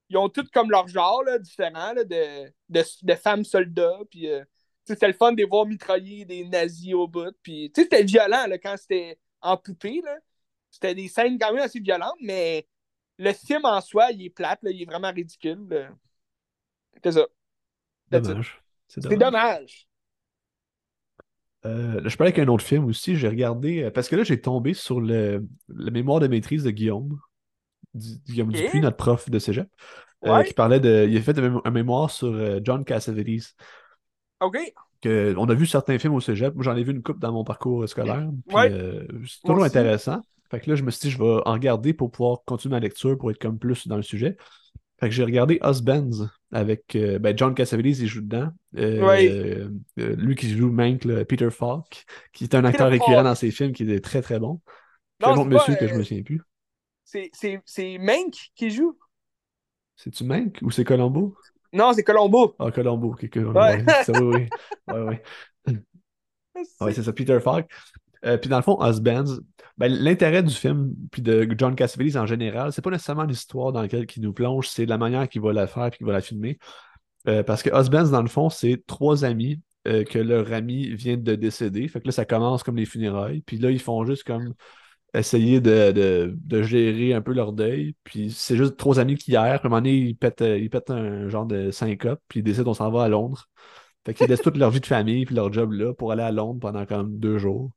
[0.09, 4.29] ils ont toutes comme leur genre, là, différent, là, de, de, de, femmes soldats, puis...
[4.29, 4.43] Euh,
[4.85, 7.35] c'était le fun de les voir mitrailler des nazis au bout.
[7.43, 10.01] Puis, c'était violent là, quand c'était en poupée.
[10.03, 10.17] Là.
[10.71, 12.67] C'était des scènes quand même assez violentes, mais
[13.17, 15.91] le film en soi, il est plate, là, il est vraiment ridicule.
[17.03, 17.27] C'est ça.
[18.11, 18.21] It.
[18.21, 18.63] Dommage.
[18.87, 19.88] C'est C'est dommage.
[21.65, 23.15] Euh, je parlais avec un autre film aussi.
[23.15, 23.83] J'ai regardé.
[23.83, 27.19] euh, Parce que là, j'ai tombé sur le, le mémoire de maîtrise de Guillaume.
[27.93, 28.55] Du- Guillaume Ok.
[28.55, 29.67] Dupuis, notre prof de cégep.
[30.25, 31.07] euh, qui parlait de.
[31.09, 33.55] Il a fait un, mémoire sur euh, John Cassavetes.
[34.41, 34.57] OK.
[35.01, 36.53] Que, on a vu certains films au cégep.
[36.55, 38.29] Moi, J'en ai vu une couple dans mon parcours scolaire.
[38.53, 38.69] Ouais.
[38.69, 39.65] c'est Moi toujours aussi.
[39.67, 40.21] intéressant.
[40.51, 42.79] Fait que là, je me suis dit, je vais en regarder pour pouvoir continuer ma
[42.79, 44.35] lecture pour être comme plus dans le sujet.
[44.99, 48.49] Fait que j'ai regardé Husbands avec euh, ben, John Cassavetes, il joue dedans.
[48.77, 53.35] Euh, euh, lui qui joue Mank, là, Peter Falk, qui est un acteur récurrent dans
[53.35, 54.59] ses films, qui est très très bon.
[55.21, 56.41] Non, un autre pas, monsieur que je me souviens plus.
[57.03, 58.97] C'est- Mank qui joue.
[59.95, 61.35] C'est-tu Mank ou c'est Colombo?
[61.73, 62.55] Non, c'est Colombo.
[62.59, 63.83] Ah, Colombo, ok, Colombo, Ouais.
[63.83, 64.49] ouais, oui,
[64.87, 64.93] oui.
[64.93, 65.23] Ouais, ouais.
[66.81, 67.69] Ouais, c'est ça, Peter Falk.
[68.25, 69.39] Euh, puis dans le fond, Husbands,
[69.77, 73.81] ben, l'intérêt du film, puis de John Cassavetes en général, c'est pas nécessairement l'histoire dans
[73.81, 76.21] laquelle il nous plonge, c'est la manière qu'il va la faire puis qu'il va la
[76.21, 76.59] filmer.
[77.27, 81.17] Euh, parce que Husbands, dans le fond, c'est trois amis euh, que leur ami vient
[81.17, 81.87] de décéder.
[81.87, 83.41] Fait que là, ça commence comme les funérailles.
[83.41, 84.53] Puis là, ils font juste comme
[85.13, 87.95] essayer de, de- de gérer un peu leur deuil.
[88.03, 89.25] Puis c'est juste trois amis qui.
[89.31, 92.43] Puis à un moment donné, ils pètent, ils pètent un genre de syncope, puis ils
[92.43, 93.47] décident on s'en va à Londres.
[94.05, 96.31] Fait qu'ils laissent toute leur vie de famille puis leur job là pour aller à
[96.31, 97.71] Londres pendant comme deux jours.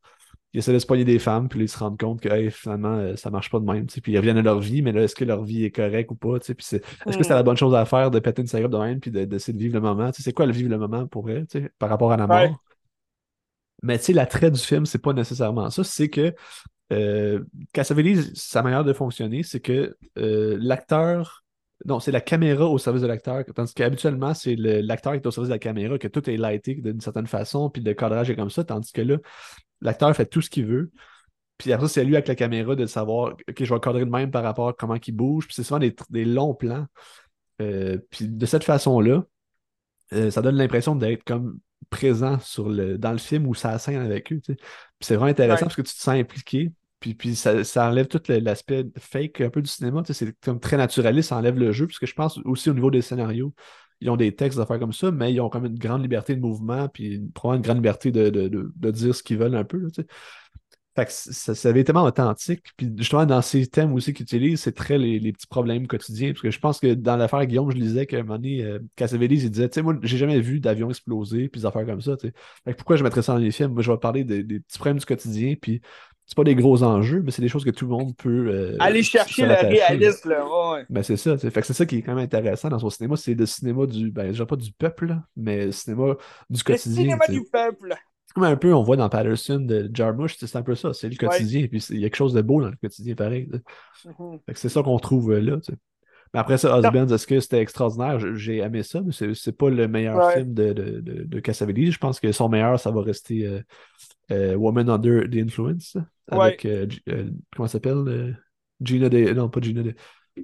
[0.52, 2.50] Ils essaient de se pogner des femmes, puis là, ils se rendent compte que hey,
[2.50, 3.86] finalement, euh, ça marche pas de même.
[3.86, 6.14] Puis ils reviennent à leur vie, mais là, est-ce que leur vie est correcte ou
[6.14, 6.38] pas?
[6.40, 8.78] Puis c'est- est-ce que c'est la bonne chose à faire de péter une syrup de
[8.78, 10.10] même, puis de- d'essayer de vivre le moment?
[10.12, 12.38] C'est quoi le vivre le moment pour sais, par rapport à la mort?
[12.38, 12.52] Ouais.
[13.82, 15.82] Mais tu sais, l'attrait du film, c'est pas nécessairement ça.
[15.82, 16.34] C'est que
[16.92, 21.41] euh, Cassavetes, sa manière de fonctionner, c'est que euh, l'acteur.
[21.84, 23.44] Non, c'est la caméra au service de l'acteur.
[23.54, 26.74] Tandis qu'habituellement, c'est l'acteur qui est au service de la caméra, que tout est lighté
[26.76, 28.62] d'une certaine façon, puis le cadrage est comme ça.
[28.64, 29.16] Tandis que là,
[29.80, 30.90] l'acteur fait tout ce qu'il veut.
[31.58, 34.30] Puis après, c'est lui avec la caméra de savoir, OK, je vais cadrer de même
[34.30, 35.46] par rapport à comment il bouge.
[35.46, 36.86] Puis c'est souvent des, des longs plans.
[37.60, 39.24] Euh, puis de cette façon-là,
[40.12, 41.58] euh, ça donne l'impression d'être comme
[41.90, 44.40] présent sur le, dans le film ou ça scène avec eux.
[44.44, 44.56] Puis
[45.00, 45.66] c'est vraiment intéressant Ouais.
[45.66, 46.70] parce que tu te sens impliqué.
[47.02, 50.02] Puis, puis ça, ça enlève tout l'aspect fake un peu du cinéma.
[50.08, 51.86] C'est comme très naturaliste, ça enlève le jeu.
[51.86, 53.52] Parce que je pense aussi au niveau des scénarios,
[54.00, 56.34] ils ont des textes d'affaires comme ça, mais ils ont quand même une grande liberté
[56.36, 59.64] de mouvement, puis probablement une grande liberté de, de, de- dire ce qu'ils veulent un
[59.64, 59.78] peu.
[59.78, 59.88] là.
[60.94, 62.66] Fait que ça, ça avait tellement authentique.
[62.76, 66.32] Puis justement, dans ces thèmes aussi qu'ils utilisent, c'est très les, les petits problèmes quotidiens.
[66.32, 68.78] Parce que je pense que dans l'affaire Guillaume, je lisais qu'à un moment donné, euh,
[69.00, 72.16] il disait, tu sais, moi, j'ai jamais vu d'avion exploser, puis des affaires comme ça.
[72.18, 72.32] Fait
[72.66, 73.72] que pourquoi je mettrais ça dans les films?
[73.72, 75.80] Moi, je vais parler des, des petits problèmes du quotidien, puis
[76.32, 78.48] c'est pas des gros enjeux, mais c'est des choses que tout le monde peut.
[78.48, 80.46] euh, Aller chercher le réalisme, là.
[80.72, 80.86] Ouais.
[80.88, 81.36] Ben c'est ça.
[81.36, 83.16] Fait que c'est ça qui est quand même intéressant dans son cinéma.
[83.16, 84.10] C'est le cinéma du.
[84.10, 86.16] Ben, dirais pas du peuple, mais le cinéma
[86.48, 87.02] du Le quotidien.
[87.02, 87.38] cinéma tu sais.
[87.38, 87.94] du peuple.
[88.26, 90.94] C'est comme un peu, on voit dans Patterson de Jarmusch, c'est un peu ça.
[90.94, 91.28] C'est le Ouais.
[91.28, 91.66] quotidien.
[91.66, 93.50] Puis il y a quelque chose de beau dans le quotidien, pareil.
[94.06, 94.38] Mhm.
[94.46, 95.58] Fait que c'est ça qu'on trouve euh, là.
[96.32, 98.18] Mais après ça, Husbands, est-ce que c'était extraordinaire?
[98.36, 100.36] J'ai aimé ça, mais c'est pas le meilleur Ouais.
[100.38, 101.90] film de, de, de, de Cassavetes.
[101.90, 103.60] Je pense que son meilleur, ça va rester euh,
[104.56, 105.96] Woman Under the Influence.
[106.28, 108.04] Avec, euh, euh, comment ça s'appelle?
[108.08, 108.32] euh,
[108.80, 109.32] Gina de...
[109.32, 109.94] Non, pas Gina de...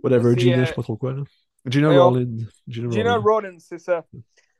[0.02, 1.14] Whatever, Gina, euh, je sais pas trop quoi.
[1.14, 1.22] Là.
[1.66, 1.88] Gina.
[1.90, 2.36] Rowland.
[2.66, 4.04] Gina, Gina Roden, c'est ça.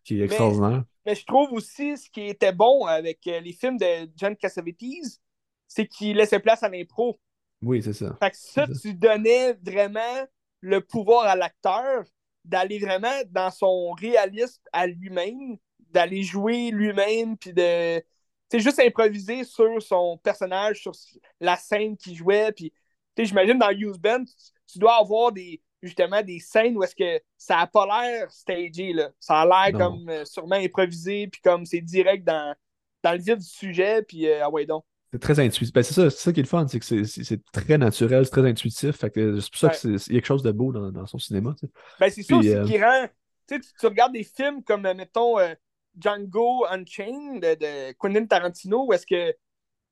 [0.05, 0.84] qui est extraordinaire.
[1.05, 5.20] Mais je trouve aussi ce qui était bon avec euh, les films de John Cassavetes,
[5.66, 7.18] c'est qu'il laissait place à l'impro.
[7.60, 8.16] Oui, c'est ça.
[8.20, 10.26] Fait que ça, tu donnais vraiment
[10.60, 12.05] le pouvoir à l'acteur
[12.44, 15.59] d'aller vraiment dans son réalisme à lui-même,
[15.90, 18.02] d'aller jouer lui-même, puis de.
[18.51, 20.93] Sais, juste improviser sur son personnage, sur
[21.41, 22.51] la scène qu'il jouait.
[22.53, 22.73] Puis,
[23.19, 24.35] j'imagine dans Use Band, tu,
[24.73, 28.93] tu dois avoir des, justement des scènes où est-ce que ça a pas l'air stagé,
[28.93, 29.11] là.
[29.20, 32.55] Ça a l'air comme euh, sûrement improvisé, puis comme c'est direct dans,
[33.03, 34.85] dans le vif du sujet, puis euh, ah ouais, donc.
[35.12, 35.73] C'est très intuitif.
[35.73, 37.79] Ben, c'est ça, c'est ça qui est le fun, c'est que c'est- c'est c'est très
[37.79, 38.97] naturel, c'est très intuitif.
[38.97, 39.73] Fait que c'est pour ça Ouais.
[39.73, 41.55] que c'est- il y a quelque chose de beau dans, dans son cinéma.
[41.59, 41.73] tu sais.
[41.99, 43.07] Ben, c'est ça aussi euh, qui rend.
[43.49, 45.55] Tu sais, tu, tu regardes des films comme, mettons, euh,
[46.01, 49.35] Django Unchained de, de Quentin Tarantino, où est-ce que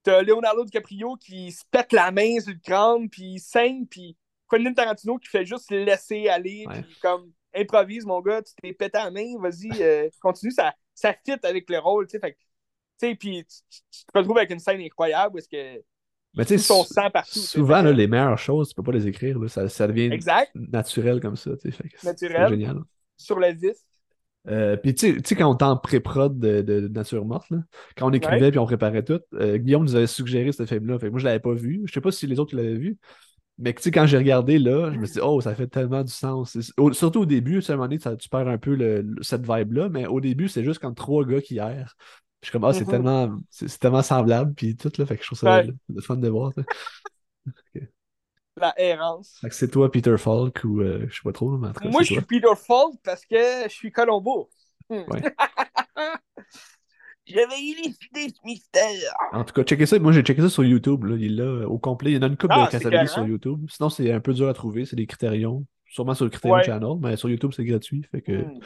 [0.02, 4.16] t'as Leonardo DiCaprio qui se pète la main sur le crâne, puis il saigne, puis
[4.46, 6.82] Quentin Tarantino qui fait juste laisser aller, Ouais.
[6.82, 11.12] puis comme improvise, mon gars, tu t'es pété la main, vas-y, euh, continue, ça, ça
[11.24, 12.20] fit avec le rôle, tu sais.
[12.20, 12.32] Fait
[12.98, 15.82] tu sais, puis tu, te retrouves avec une scène incroyable où est-ce que.
[16.34, 16.78] Mais tu sais,
[17.24, 19.38] souvent, là, les meilleures choses, tu peux pas les écrire.
[19.38, 19.48] là.
[19.48, 21.50] Ça, ça devient Exact, naturel comme ça.
[21.56, 21.76] tu sais.
[21.76, 22.48] Fait que Naturel.
[22.50, 22.80] Génial.
[23.16, 23.76] sur le vif.
[24.48, 27.58] Euh, puis tu sais- quand on était en pré-prod de, de Nature Morte, là,
[27.96, 30.98] quand on écrivait puis on préparait tout, euh, Guillaume nous avait suggéré ce film-là.
[30.98, 31.82] Fait que moi, je l'avais pas vu.
[31.86, 32.98] Je sais pas si les autres l'avaient vu.
[33.58, 36.04] Mais tu sais, quand j'ai regardé là, je me suis dit, oh, ça fait tellement
[36.04, 36.58] du sens.
[36.76, 39.22] Au- surtout au début, à un moment donné, ça- tu perds un peu le- le-
[39.22, 41.94] cette vibe-là, mais au début, c'est juste comme trois gars qui errent.
[42.42, 42.90] Je suis comme, ah, c'est Mhm.
[42.90, 45.66] tellement, c'est tellement semblable, puis tout, là, fait que je trouve ça Ouais.
[45.66, 46.52] le, le fun de voir.
[48.58, 49.38] La errance.
[49.50, 52.02] C'est toi, Peter Falk, ou euh, je sais pas trop, mais en tout cas, Moi,
[52.02, 52.20] je suis.
[52.22, 54.48] Peter Falk parce que je suis Colombo.
[54.88, 55.02] Hmm.
[55.08, 55.22] Ouais.
[57.26, 59.12] J'avais élucidé ce mystère.
[59.32, 59.98] En tout cas, checkez ça.
[59.98, 61.04] Moi, j'ai checké ça sur YouTube.
[61.04, 61.16] Là.
[61.16, 62.12] Il est là au complet.
[62.12, 63.06] Il y en a une couple Ah, de écœurant.
[63.06, 63.66] sur YouTube.
[63.68, 64.84] Sinon, c'est un peu dur à trouver.
[64.84, 65.64] C'est des Criterion.
[65.88, 66.62] Sûrement sur le Criterion Ouais.
[66.64, 68.04] Channel, mais sur YouTube, c'est gratuit.
[68.12, 68.60] Fait que Hmm.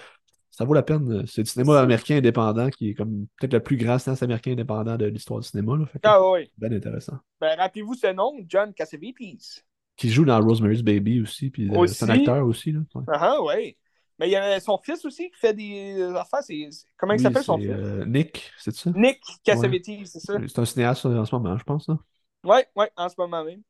[0.51, 1.25] ça vaut la peine.
[1.27, 4.97] C'est du cinéma américain indépendant qui est comme peut-être le plus grand cinéaste américain indépendant
[4.99, 5.77] de l'histoire du cinéma.
[5.79, 5.87] Là.
[5.87, 6.51] Fait que Ah oui.
[6.59, 7.17] ben intéressant.
[7.41, 9.65] Ben, rappelez-vous ce nom, John Cassavetes.
[10.01, 11.51] Qui joue dans Rosemary's Baby aussi.
[11.51, 12.73] Puis euh, c'est un acteur aussi.
[12.73, 12.81] Là.
[12.95, 13.05] Ouais.
[13.09, 13.77] Ah ah, ouais.
[14.19, 16.43] Mais il y a son fils aussi qui fait des affaires.
[16.43, 17.69] c'est- c'est- Comment il s'appelle son fils?
[17.71, 18.91] euh, Nick, c'est ça?
[18.95, 20.35] Nick Cassavetes, c'est ça?
[20.47, 21.89] C'est un cinéaste en ce moment, je pense.
[21.89, 21.99] Là.
[22.45, 23.63] Ouais, ouais, en ce moment même.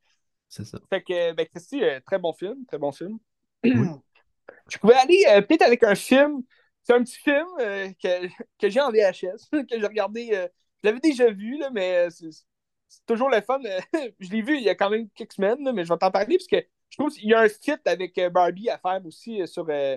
[0.49, 0.79] C'est ça.
[0.89, 3.19] Fait que, ben, Christy, euh, très bon film, très bon film.
[3.65, 3.73] Oui.
[4.69, 6.43] Je pouvais aller euh, peut-être avec un film.
[6.83, 8.27] C'est un petit film euh, que,
[8.59, 10.31] que j'ai en VHS, que j'ai regardé.
[10.33, 10.49] euh,
[10.83, 12.31] je l'avais déjà vu, là, mais euh, c'est
[12.91, 13.59] c'est toujours le fun.
[14.21, 16.11] je l'ai vu il y a quand même quelques semaines, là, mais je vais t'en
[16.11, 16.57] parler parce que
[16.91, 19.65] je trouve qu'il y a un fit avec euh, Barbie à faire aussi euh, sur
[19.71, 19.97] euh,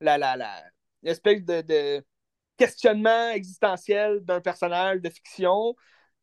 [0.00, 0.62] la, la, la
[1.02, 2.04] l'espèce de, de
[2.56, 5.74] questionnement existentiel d'un personnage de fiction.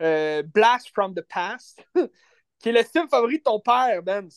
[0.01, 1.83] euh, Blast from the Past,
[2.59, 4.27] qui est le film favori de ton père, Ben.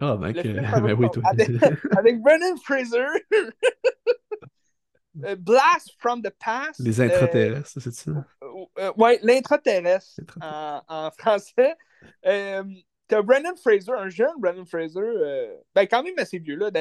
[0.00, 0.40] Ah, ben, que-
[0.80, 1.22] ben oui, toi.
[1.30, 1.48] avec,
[1.96, 3.06] avec Brendan Fraser.
[5.24, 6.80] Euh, Blast from the Past.
[6.80, 8.10] Les euh, intraterrestres, c'est ça?
[8.42, 11.76] euh, euh, l'intraterrestre en, en français.
[13.06, 16.56] T'as Brendan Fraser, un jeune Brendan Fraser, euh, ben quand même assez vieux.
[16.56, 16.80] Là, dans-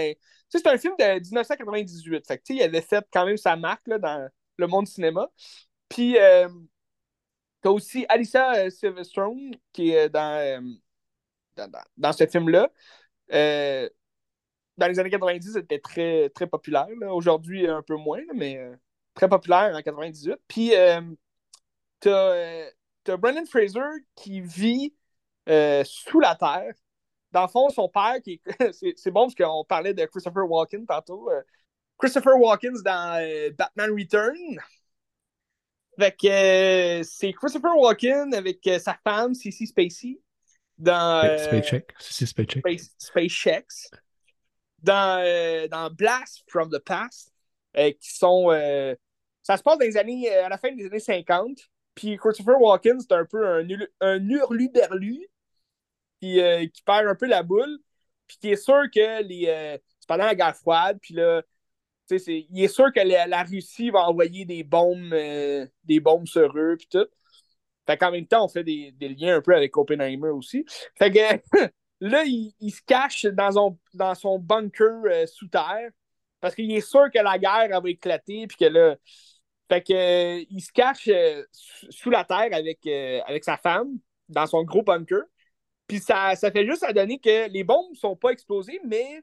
[0.49, 2.25] sais, c'est un film de 1998.
[2.25, 5.29] Fait que, il avait fait quand même sa marque là, dans le monde du cinéma.
[5.89, 6.47] Puis, euh,
[7.61, 10.61] t'as aussi Alicia euh, Silverstone qui est dans, euh,
[11.55, 12.69] dans, dans- dans ce film-là.
[14.77, 16.87] Dans les années 90, elle était très, très populaire.
[17.09, 18.75] Aujourd'hui, un peu moins, là, mais euh,
[19.13, 20.35] très populaire en 98.
[20.47, 21.01] Puis, euh,
[21.99, 22.69] t'as euh,
[23.03, 23.79] t'as Brendan Fraser
[24.15, 24.93] qui vit
[25.49, 26.73] euh, sous la terre.
[27.31, 30.49] Dans le fond, son père, qui est- c'est c'est bon parce qu'on parlait de Christopher
[30.49, 31.29] Walken tantôt.
[31.97, 34.59] Christopher Walken dans Batman Return.
[35.99, 40.19] Fait que c'est Christopher Walken avec sa femme, Cissy Spacey,
[40.77, 41.21] dans
[42.97, 43.65] Space Check.
[44.83, 47.33] Dans, euh, dans Blast from the Past,
[47.77, 48.51] euh, qui sont.
[48.51, 48.95] euh,
[49.41, 51.57] ça se passe dans les années, à la fin des années 50.
[51.95, 53.67] Puis Christopher Walken, c'est un peu un,
[54.01, 55.27] un hurluberlu
[56.21, 56.39] qui,
[56.73, 57.79] qui perd un peu la boule.
[58.27, 59.45] Puis qui est sûr que les.
[59.99, 60.97] c'est pendant la guerre froide.
[61.01, 61.43] Puis là,
[62.07, 66.75] c'est- il est sûr que la, Russie va envoyer des bombes, des bombes sur eux.
[66.77, 67.07] Puis tout.
[67.85, 70.65] Fait qu'en même temps, on fait des, des liens un peu avec Oppenheimer aussi.
[70.97, 71.19] Fait que
[72.03, 75.89] là, il, se cache dans son, bunker euh, sous terre
[76.41, 78.47] parce qu'il est sûr que la guerre va éclater.
[78.47, 78.95] Puis que là.
[79.69, 81.43] Fait que, euh, il se cache euh,
[81.89, 82.85] sous la terre avec,
[83.25, 83.97] avec sa femme
[84.27, 85.23] dans son gros bunker.
[85.87, 89.21] Puis ça, ça fait juste à donner que les bombes sont pas explosées, mais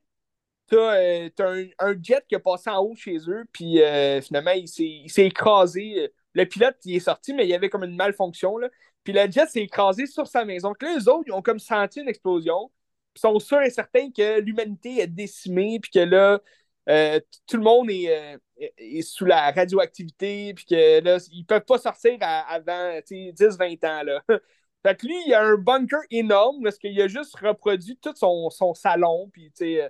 [0.69, 3.81] t'as euh, un, jet qui a passé en haut chez eux, puis
[4.23, 6.11] finalement, il s'est écrasé.
[6.32, 8.69] Le pilote, il est sorti, mais il y avait comme une malfonction, là.
[9.05, 10.68] Puis le jet s'est écrasé sur sa maison.
[10.68, 12.70] Donc là, les autres, ils ont comme senti une explosion.
[13.14, 16.40] Puis sont sûrs et certains que l'humanité est décimée, puis que là,
[16.89, 18.39] euh, tout le monde est, euh,
[18.78, 23.82] est- sous la radioactivité, puis que là, ils peuvent pas sortir avant tu sais, 10-20
[23.85, 24.22] ans, là.
[24.82, 28.48] Fait que lui, il a un bunker énorme parce qu'il a juste reproduit tout son,
[28.74, 29.89] salon, puis euh,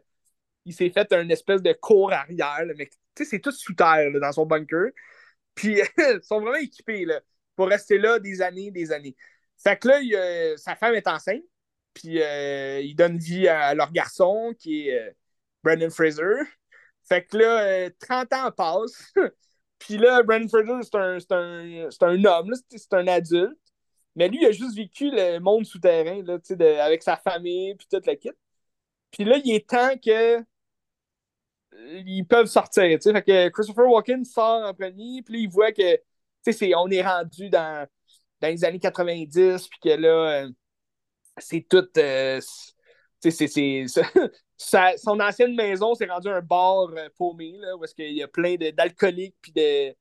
[0.65, 4.47] il s'est fait une espèce de cour arrière, mais c'est tout sous terre dans son
[4.47, 4.91] bunker.
[5.55, 7.20] Puis ils sont vraiment équipés là,
[7.66, 9.16] rester là des années, des années.
[9.62, 11.43] Fait que là, euh, sa femme est enceinte,
[11.95, 15.11] puis euh, il donne vie à leur garçon qui est euh,
[15.62, 16.45] Brendan Fraser.
[17.09, 19.12] Fait que là, euh, 30 ans passent.
[19.78, 23.59] puis là, Brendan Fraser, c'est un, un, un homme, c'est un adulte.
[24.16, 26.39] Mais lui, il a juste vécu le monde souterrain là,
[26.85, 28.31] avec sa famille, puis toute la kit.
[29.11, 30.45] Puis là, il est temps que
[31.74, 32.82] euh, ils peuvent sortir.
[33.03, 35.99] Fait que Christopher Walken sort en premier, puis il voit que
[36.77, 37.87] on est rendu dans,
[38.43, 40.49] les années 90, puis que là, euh,
[41.39, 41.87] c'est tout.
[41.99, 42.41] euh,
[44.57, 48.29] son ancienne maison s'est rendu un bar euh, paumé, là, où est-ce qu'il y a
[48.29, 49.95] plein d'alcooliques puis de,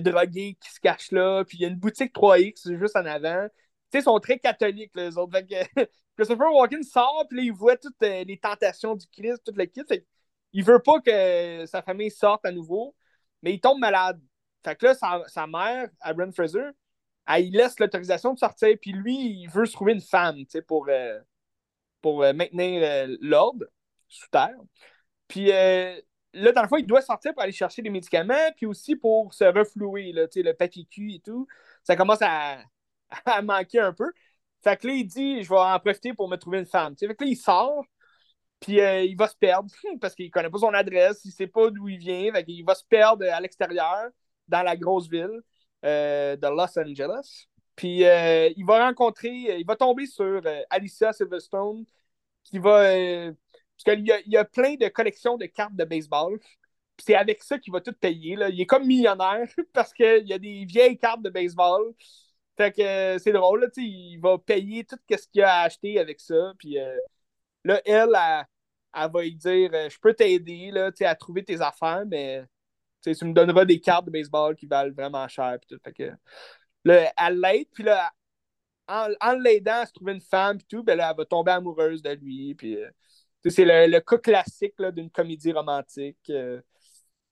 [0.00, 1.44] drogués qui se cachent là.
[1.44, 3.46] Puis il y a une boutique 3X juste en avant.
[3.46, 3.50] Tu
[3.92, 5.38] sais, ils sont très catholiques, là, les autres.
[5.40, 5.84] Que
[6.16, 9.82] Christopher Walken sort, puis il voit toutes les tentations du Christ, toute le kit.
[9.86, 10.04] Fait
[10.52, 12.94] il veut pas que sa famille sorte à nouveau,
[13.42, 14.20] mais il tombe malade.
[14.64, 16.70] Fait que là, sa, sa mère, Brent Fraser,
[17.26, 20.50] elle, il laisse l'autorisation de sortir, puis lui, il veut se trouver une femme, tu
[20.50, 21.20] sais, pour, euh,
[22.02, 23.66] pour euh, maintenir euh, l'ordre
[24.08, 24.56] sous terre.
[25.28, 28.96] Puis là, dans le fond, il doit sortir pour aller chercher des médicaments, puis aussi
[28.96, 31.46] pour se reflouer, là, tu sais, le papier cul et tout.
[31.82, 32.58] Ça commence à,
[33.26, 34.10] à manquer un peu.
[34.62, 36.94] Fait que là, il dit, je vais en profiter pour me trouver une femme.
[36.94, 37.08] tu sais.
[37.08, 37.84] Fait que là, il sort,
[38.60, 39.70] Puis il va se perdre
[40.00, 42.74] parce qu'il connaît pas son adresse, il sait pas d'où il vient, fait il va
[42.74, 44.10] se perdre à l'extérieur,
[44.48, 45.40] dans la grosse ville
[45.84, 47.46] euh, de Los Angeles.
[47.76, 51.84] Puis euh, il va rencontrer, il va tomber sur Alicia Silverstone,
[52.44, 52.82] qui va.
[52.82, 56.38] parce qu'il y, a, a plein de collections de cartes de baseball.
[56.96, 58.36] Puis c'est avec ça qu'il va tout payer.
[58.50, 61.92] Il est comme millionnaire parce qu'il y a des vieilles cartes de baseball.
[62.56, 66.52] Fait que c'est drôle, là, il va payer tout ce qu'il a acheté avec ça.
[66.58, 66.76] Puis
[67.64, 68.46] là, elle, elle,
[68.94, 72.44] elle va lui dire euh, Je peux t'aider à trouver tes affaires, mais
[73.12, 75.58] tu me donneras des cartes de baseball qui valent vraiment cher.
[75.68, 75.78] tout.
[75.82, 76.12] Fait que,
[76.84, 78.10] là, elle l'aide, puis là,
[78.88, 82.02] en, l'aidant à se trouver une femme, puis tout, ben là, elle va tomber amoureuse
[82.02, 82.54] de lui.
[82.54, 82.90] Puis, euh,
[83.46, 86.18] c'est le, le, cas classique d'une comédie romantique.
[86.30, 86.60] Euh.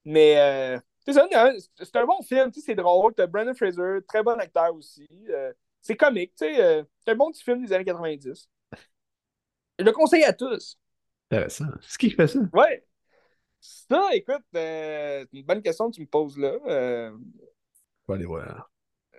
[0.05, 3.15] mais c'est c'est un bon film, c'est drôle.
[3.15, 5.09] T'as Brandon Fraser, très bon acteur aussi.
[5.81, 8.49] c'est comique, c'est un bon petit film des années 90.
[9.79, 10.79] Je le conseille à tous.
[11.31, 11.65] Intéressant.
[11.81, 12.41] C'est qui qui fait ça?
[12.53, 12.85] Ouais.
[13.63, 16.53] Ça, écoute, euh, c'est une bonne question que tu me poses là.
[16.67, 17.13] Euh...
[17.13, 18.69] On va aller voir.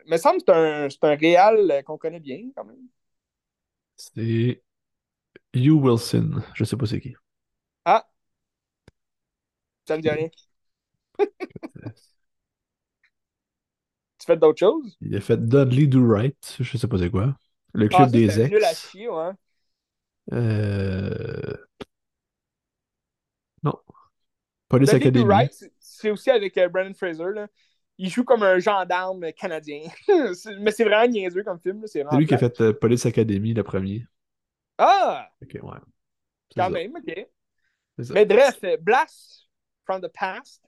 [0.05, 2.89] Il me semble que c'est un, c'est un réal euh, qu'on connaît bien quand même.
[3.95, 4.61] C'est
[5.53, 6.41] Hugh Wilson.
[6.55, 7.15] Je sais pas c'est qui.
[7.85, 8.05] Ah!
[9.87, 10.27] Ça me dit rien.
[11.19, 11.25] tu
[14.25, 14.97] fais d'autres choses?
[14.99, 16.57] Il a fait Dudley Do Right.
[16.59, 17.37] Je sais pas c'est quoi.
[17.73, 18.59] Le club ah, des ex.
[18.59, 19.31] La chier, ouais.
[20.33, 21.55] Euh...
[24.73, 25.49] Police Academy.
[25.79, 27.31] c'est aussi avec euh, Brandon Fraser.
[27.33, 27.47] Là.
[27.97, 29.83] Il joue comme un gendarme canadien.
[30.59, 31.83] Mais c'est vraiment niaiseux comme film.
[31.85, 34.05] C'est lui qui a fait euh, Police Academy, le premier.
[34.77, 35.29] Ah!
[35.41, 35.77] Ok, ouais.
[36.55, 37.27] Quand même, ok.
[38.13, 39.47] Mais bref, Blast
[39.85, 40.63] from the Past,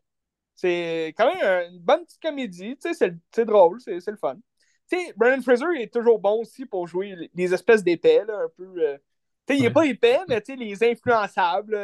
[0.56, 2.78] c'est quand même une bonne petite comédie.
[2.80, 4.38] C'est drôle, c'est le fun.
[4.86, 8.72] sais, Brandon Fraser est toujours bon aussi pour jouer les espèces d'épais, un peu.
[8.78, 8.98] Euh,
[9.48, 11.76] sais, il n'est pas épais, mais les influençables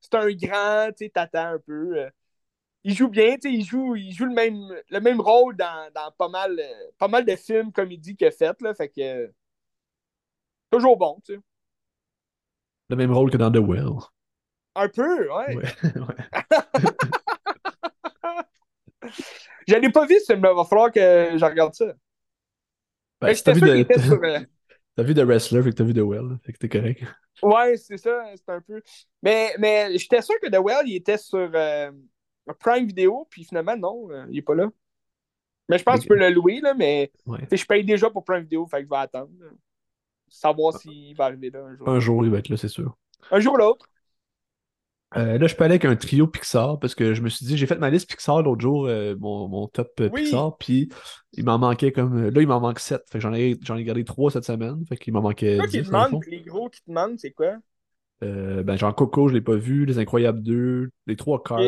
[0.00, 1.98] c'est un grand, tu sais, t'attends un peu.
[1.98, 2.10] Euh.
[2.84, 5.90] il joue bien, tu sais, il joue, il joue le même, le même rôle dans,
[5.94, 9.32] dans pas, mal, euh, pas mal de films comédie qu'il a fait, là, fait que
[10.70, 11.40] toujours bon, tu sais.
[12.88, 13.98] Le même rôle que dans The Well.
[14.76, 15.56] Un peu, ouais.
[15.56, 15.64] ouais,
[19.66, 20.52] Je l'ai pas vu, ce film-là.
[20.52, 21.86] Il va falloir que je regarde ça.
[23.20, 23.98] Ben, t'as vu, de...
[23.98, 24.20] sur,
[24.98, 27.02] euh, vu The Wrestler, fait que t'as vu The Well, fait que t'es correct.
[27.42, 28.80] Ouais, c'est ça, c'est un peu.
[29.22, 31.90] Mais, mais j'étais sûr que The Well, il était sur euh,
[32.58, 34.70] Prime Video, puis finalement, non, euh, il est pas là.
[35.68, 38.42] Mais je pense que tu peux le louer, là, mais je paye déjà pour Prime
[38.42, 39.30] Video, fait que je vais attendre.
[40.28, 40.78] Savoir ah.
[40.78, 41.88] s'il va arriver là un jour.
[41.88, 42.96] Un jour, il va être là, c'est sûr.
[43.30, 43.86] Un jour ou l'autre.
[45.16, 47.56] Euh, là, je peux aller avec un trio Pixar parce que je me suis dit,
[47.56, 50.90] j'ai fait ma liste Pixar l'autre jour, euh, mon, top euh, Pixar, puis
[51.32, 52.28] il m'en manquait comme.
[52.28, 53.02] Là, il m'en manque 7.
[53.10, 54.84] Fait que j'en ai, j'en ai gardé 3 cette semaine.
[54.88, 55.56] Fait qu'il m'en manquait.
[55.56, 57.54] Quoi qui te manque, les gros qui te manquent, c'est quoi?
[58.20, 59.84] ben, genre Coco, je l'ai pas vu.
[59.86, 61.60] Les Incroyables 2, les 3 Cars,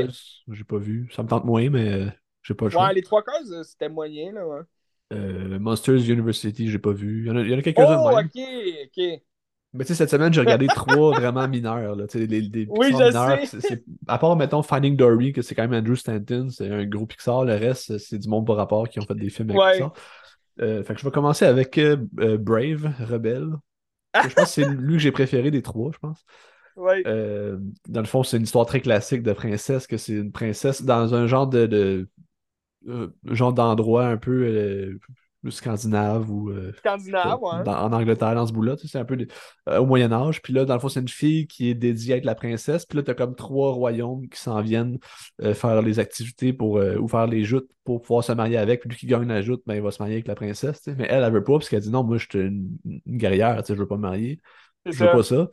[0.51, 1.09] j'ai pas vu.
[1.15, 2.06] Ça me tente moins, mais
[2.43, 2.89] j'ai pas le choix.
[2.89, 5.59] Ouais, les 3 Cars, c'était moyen, là, ouais.
[5.59, 7.23] Monsters University, j'ai pas vu.
[7.23, 8.43] Il y en a, il y en a quelques-uns oh, ok,
[8.85, 9.23] ok.
[9.74, 11.94] Mais tu sais, cette semaine, j'ai regardé trois vraiment mineurs.
[11.94, 13.84] Là, les, les oui, je mineurs, sais.
[14.06, 17.44] à part, mettons, Finding Dory, que c'est quand même Andrew Stanton, c'est un gros Pixar.
[17.44, 19.92] Le reste, c'est du monde par rapport qui ont fait des films avec Pixar.
[20.60, 23.52] Euh, fait que je vais commencer avec euh, euh, Brave, Rebelle.
[24.14, 26.24] je pense que c'est lui que j'ai préféré des trois, je pense.
[26.76, 27.02] Ouais.
[27.02, 31.14] dans le fond, c'est une histoire très classique de princesse, que c'est une princesse dans
[31.14, 32.08] un genre de, de
[33.24, 34.98] genre d'endroit un peu
[35.51, 38.77] scandinave ou euh, Scandinave, en Angleterre dans ce bout-là.
[38.77, 39.16] c'est un peu
[39.69, 40.43] euh, au Moyen Âge.
[40.43, 42.85] Puis là, dans le fond, c'est une fille qui est dédiée à être la princesse.
[42.85, 44.98] Puis là, tu as comme trois royaumes qui s'en viennent
[45.43, 48.81] euh, faire les activités pour ou faire les joutes pour pouvoir se marier avec.
[48.81, 50.82] Puis lui qui gagne la joute, ben, il va se marier avec la princesse.
[50.86, 53.74] Mais elle, elle veut pas, parce qu'elle dit non, moi, je suis une, guerrière, je
[53.74, 54.40] veux pas me marier.
[54.86, 55.48] Je veux pas ça.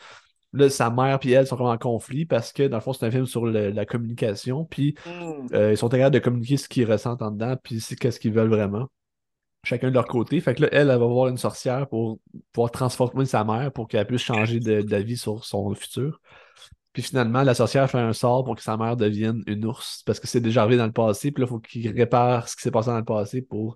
[0.53, 3.05] Là, sa mère et elle sont vraiment en conflit parce que, dans le fond, c'est
[3.05, 4.65] un film sur la communication.
[4.65, 5.71] Puis, hmm.
[5.71, 8.87] ils sont capables de communiquer ce qu'ils ressentent en dedans, puis qu'est-ce qu'ils veulent vraiment
[9.65, 10.39] chacun de leur côté.
[10.39, 12.19] Fait que là, elle, elle va voir une sorcière pour
[12.51, 16.21] pouvoir transformer sa mère pour qu'elle puisse changer d'avis sur son futur.
[16.93, 20.19] Puis finalement, la sorcière fait un sort pour que sa mère devienne une ours parce
[20.19, 21.31] que c'est déjà arrivé dans le passé.
[21.31, 23.75] Puis là, il faut qu'il répare ce qui s'est passé dans le passé pour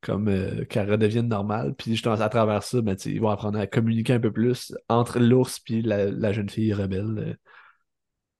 [0.00, 1.74] comme euh, qu'elle redevienne normale.
[1.74, 5.18] Puis justement, à travers ça, ben, ils vont apprendre à communiquer un peu plus entre
[5.18, 7.36] l'ours et la, jeune fille rebelle.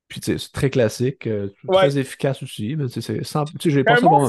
[0.07, 2.77] Puis c'est très classique, euh, très efficace aussi.
[2.77, 3.25] Mais c'est
[3.65, 4.29] j'ai pensé bon,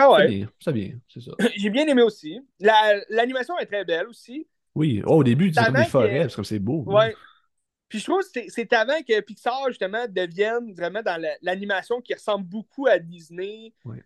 [0.00, 0.46] ah ouais.
[0.58, 1.32] C'est bien, c'est ça.
[1.56, 2.40] J'ai bien aimé aussi.
[2.58, 4.46] L'animation est très belle aussi.
[4.74, 6.84] Oui, oh, au début, c'est comme des forêts, c'est comme c'est beau.
[6.86, 7.14] Ouais.
[7.88, 12.46] Puis je trouve que c'est avant que Pixar, justement, devienne vraiment dans l'animation qui ressemble
[12.46, 13.74] beaucoup à Disney.
[13.84, 14.04] Ouais.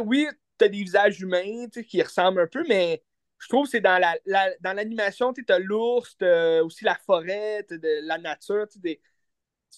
[0.00, 0.26] Oui,
[0.56, 3.02] t'as des visages humains qui ressemblent un peu, mais
[3.38, 6.16] je trouve que c'est dans l'animation, la, dans l'animation tu as l'ours,
[6.64, 9.00] aussi la forêt, de la nature, des,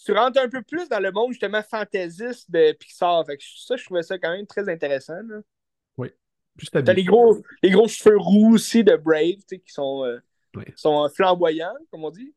[0.04, 3.24] tu rentres un peu plus dans le monde justement fantaisiste de Pixar.
[3.26, 5.20] Fait que ça, je trouvais ça quand même très intéressant.
[5.26, 5.40] Là.
[5.96, 6.10] Oui.
[6.72, 10.18] T'as les gros, les gros cheveux roux aussi de Brave, qui sont, euh,
[10.56, 10.64] Oui.
[10.76, 12.34] sont flamboyants, comme on dit.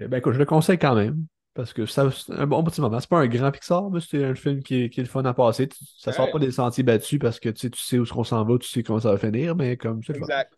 [0.00, 1.26] Eh Ben écoute, je le conseille quand même.
[1.54, 3.00] Parce que c'est un bon petit moment.
[3.00, 5.24] C'est pas un grand Pixar, mais c'est un film qui est, qui est le fun
[5.24, 5.68] à passer.
[5.96, 6.32] Ça sort Ouais.
[6.32, 8.68] pas des sentiers battus parce que tu sais, tu sais où on s'en va, tu
[8.68, 10.14] sais comment ça va finir, mais comme c'est.
[10.16, 10.52] Exact.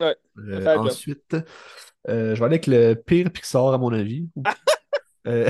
[0.00, 0.16] Ouais.
[0.38, 1.34] Euh, ensuite,
[2.08, 4.28] euh, je vais aller avec le pire Pixar, à mon avis.
[5.26, 5.48] Euh,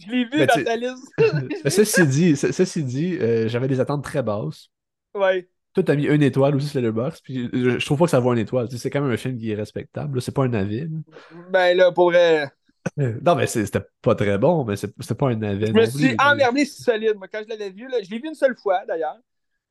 [0.00, 1.12] Je l'ai vu Ben, dans ta liste.
[1.62, 3.16] mais ceci dit, ce- ceci dit
[3.48, 4.68] j'avais des attentes très basses.
[5.14, 5.48] ouais.
[5.74, 8.18] Toi, t'as mis une étoile aussi sur Letterboxd, puis je, je trouve pas que ça
[8.18, 8.66] vaut une étoile.
[8.70, 10.20] C'est quand même un film qui est respectable.
[10.22, 10.88] C'est pas un navet.
[11.50, 12.50] Ben là, pour vrai.
[12.96, 15.66] Non, mais c'est- c'était pas très bon, mais c'est- c'était pas un navet.
[15.66, 17.86] Je me suis emmerdé si solide, moi, quand je l'avais vu.
[17.88, 19.18] Là, je l'ai vu une seule fois, d'ailleurs.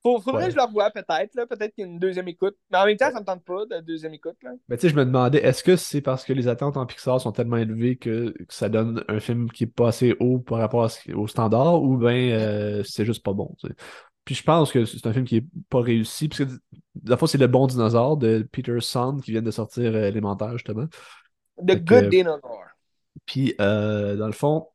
[0.05, 0.47] Faut, faudrait Ouais.
[0.49, 1.33] que je le revoie, peut-être.
[1.47, 2.55] Peut-être qu'il y a une deuxième écoute.
[2.69, 4.35] Mais en même temps, ça me tente pas, de deuxième écoute.
[4.43, 4.51] Là.
[4.69, 7.19] Mais tu sais, je me demandais, est-ce que c'est parce que les attentes en Pixar
[7.19, 10.59] sont tellement élevées que, que ça donne un film qui est pas assez haut par
[10.59, 13.55] rapport au standard, ou bien euh, c'est juste pas bon.
[14.25, 16.49] Puis je pense que c'est un film qui est pas réussi, parce que
[17.03, 20.51] la fois, c'est Le Bon Dinosaure de Peter Sand qui vient de sortir euh, élémentaire,
[20.53, 20.85] justement.
[21.65, 22.61] The Good Dinosaur.
[23.25, 24.67] Puis, euh, dans le fond,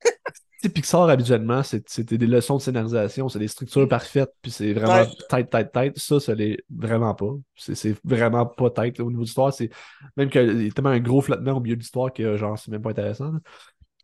[0.62, 4.72] sais, Pixar, habituellement, c'est c'est des leçons de scénarisation, c'est des structures parfaites, puis c'est
[4.72, 5.98] vraiment tête, tête, tête.
[5.98, 7.32] Ça, ça l'est vraiment pas.
[7.56, 8.98] C'est vraiment pas tête.
[9.00, 9.70] Au niveau de l'histoire, c'est
[10.16, 12.70] même qu'il y a tellement un gros flottement au milieu de l'histoire que, genre, c'est
[12.70, 13.32] même pas intéressant.
[13.32, 13.38] là.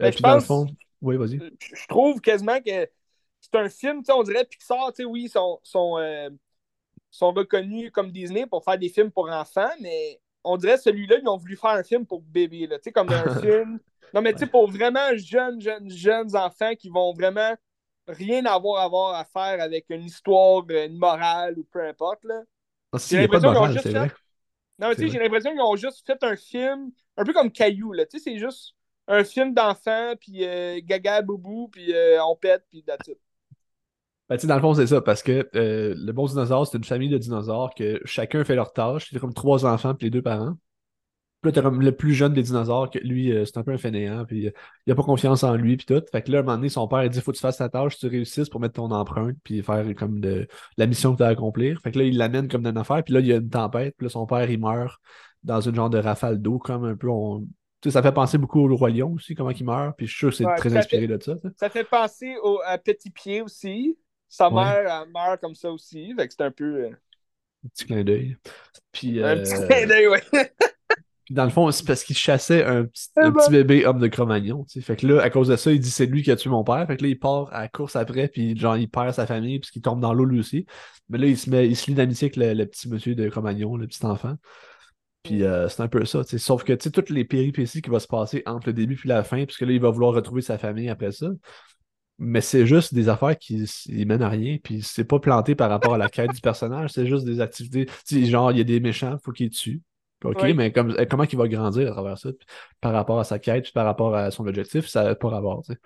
[0.01, 0.67] Ben, Euh, je puis, dans le pense- fond,
[1.03, 1.39] oui, vas-y.
[1.39, 2.89] Je je trouve quasiment que
[3.41, 6.31] c'est un film, tu sais, on dirait Pixar, tu sais, oui, ils sont, sont, euh,
[7.11, 11.29] sont reconnus comme Disney pour faire des films pour enfants, mais on dirait celui-là, ils
[11.29, 13.79] ont voulu faire un film pour bébés, là, tu sais, comme un film.
[14.15, 17.55] Non, mais tu sais, pour vraiment jeunes, jeunes, jeunes enfants qui vont vraiment
[18.07, 22.43] rien avoir à voir à faire avec une histoire, une morale ou peu importe, là.
[22.97, 24.12] Si, J'ai il a l'impression qu'ils ont juste fait- vrai.
[24.78, 27.32] Non, mais tu C'est sais, j'ai l'impression qu'ils ont juste fait un film, un peu
[27.32, 28.07] comme Caillou, là.
[28.07, 28.74] Tu sais, c'est juste
[29.09, 33.19] un film d'enfants, puis euh, gaga, boubou, puis euh, on pète, puis that's it.
[34.28, 37.11] Ben, dans le fond, c'est ça, parce que euh, le bon dinosaure, c'est une famille
[37.11, 39.09] de dinosaures que chacun fait leur tâche.
[39.12, 40.55] C'est comme trois enfants puis les deux parents.
[41.45, 43.73] Puis là, t'as comme le plus jeune des dinosaures, que lui, euh, c'est un peu
[43.73, 44.51] un fainéant, puis euh,
[44.87, 46.03] il a pas confiance en lui, puis tout.
[46.11, 47.59] Fait que là, à un moment donné, son père, il dit faut que tu fasses
[47.59, 50.49] ta tâche, tu réussisses pour mettre ton empreinte, puis faire comme de,
[50.79, 51.81] la mission que tu as à accomplir.
[51.83, 53.51] Fait que là, il l'amène comme dans une affaire, puis là, il y a une
[53.51, 54.99] tempête, puis là, son père, il meurt
[55.43, 57.09] dans une genre de rafale d'eau, comme un peu.
[57.11, 57.41] On...
[57.81, 60.12] Tu sais, ça fait penser beaucoup au Roi Lion aussi, comment il meurt, puis je
[60.12, 61.35] suis sûr que c'est Ouais, très inspiré de ça.
[61.61, 63.99] Ça fait penser au, à Petit Pied aussi.
[64.29, 64.55] Sa Ouais.
[64.65, 66.15] mère, elle meurt comme ça aussi.
[66.16, 66.85] Fait que c'est un peu.
[66.87, 66.91] euh,
[67.65, 68.37] Un petit clin d'œil.
[68.93, 70.23] Puis, un petit clin d'œil, ouais.
[71.31, 73.41] Dans le fond, c'est parce qu'il chassait un petit, Eh un ben.
[73.41, 74.65] petit bébé homme de Cro-Magnon.
[74.65, 74.81] tu sais.
[74.85, 76.65] Fait que là, à cause de ça, il dit c'est lui qui a tué mon
[76.65, 76.87] père.
[76.87, 79.59] Fait que là, il part à la course après, puis genre, il perd sa famille,
[79.59, 80.67] puisqu'il tombe dans l'eau lui aussi.
[81.09, 83.29] Mais là, il se met, il se lie d'amitié avec le, le petit monsieur de
[83.29, 84.35] Cro-Magnon, le petit enfant.
[85.23, 86.23] Puis euh, c'est un peu ça.
[86.25, 89.09] Sauf que tu sais, toutes les péripéties qui vont se passer entre le début puis
[89.09, 91.29] la fin, puisque là, il va vouloir retrouver sa famille après ça.
[92.19, 95.95] Mais c'est juste des affaires qui mènent à rien, puis c'est pas planté par rapport
[95.95, 97.89] à la quête du personnage, c'est juste des activités.
[98.09, 99.81] Genre, il y a des méchants, faut qu'ils tuent.
[100.25, 100.55] OK, Oui.
[100.55, 102.47] mais comme, euh, comment il va grandir à travers ça, puis
[102.81, 105.63] par rapport à sa quête, puis par rapport à son objectif, ça n'a pas rapport.
[105.67, 105.79] C'est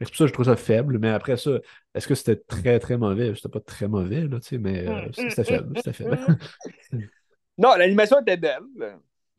[0.00, 1.52] pour ça que je trouve ça faible, mais après ça,
[1.94, 3.34] est-ce que c'était très très mauvais?
[3.34, 5.74] C'était pas très mauvais, là, tu sais, mais euh, Mm, c'était mm, faible.
[5.74, 6.18] mm, C'était faible.
[7.58, 8.62] Non, l'animation était belle.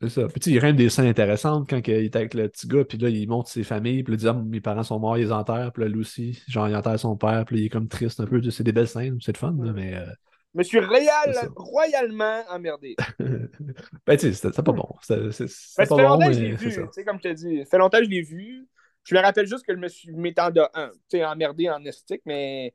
[0.02, 0.28] C'est ça.
[0.28, 2.32] Puis tu sais, il y a quand même des scènes intéressantes quand il est avec
[2.32, 4.60] le petit gars, puis là, il montre ses familles, puis là, il dit Ah, mes
[4.62, 7.44] parents sont morts, ils les enterrent, puis là, lui aussi, genre, il enterre son père,
[7.44, 8.40] puis là, il est comme triste un peu.
[8.50, 9.94] C'est des belles scènes, c'est le fun, là, mais.
[9.96, 10.06] euh,
[10.54, 12.96] me suis C'est royalement emmerdé.
[13.18, 14.88] ben, tu sais, c'était pas bon.
[15.02, 16.82] C'est- Ben, pas bon, mais c'est vu, ça.
[17.04, 17.58] comme je te dis.
[17.64, 18.66] Ça fait longtemps que je l'ai vu.
[19.04, 21.82] Je me rappelle juste que je me suis m'étant de un, tu sais, emmerdé en
[21.84, 22.72] estique, mais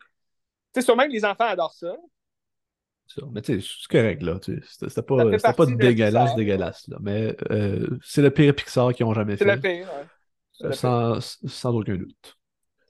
[0.73, 1.95] tu sais, sûrement que les enfants adorent ça.
[3.07, 3.22] Ça.
[3.31, 4.39] Mais tu sais, c'est correct, là.
[4.41, 6.35] C'était pas, pas dégueulasse, Pixar.
[6.35, 6.97] dégueulasse, là.
[7.02, 9.56] Mais euh, c'est le pire Pixar qu'ils ont jamais C'est fait.
[9.56, 9.88] le pire.
[9.88, 10.06] ouais.
[10.53, 10.80] C'est euh, le pire.
[10.80, 12.38] sans, sans aucun doute.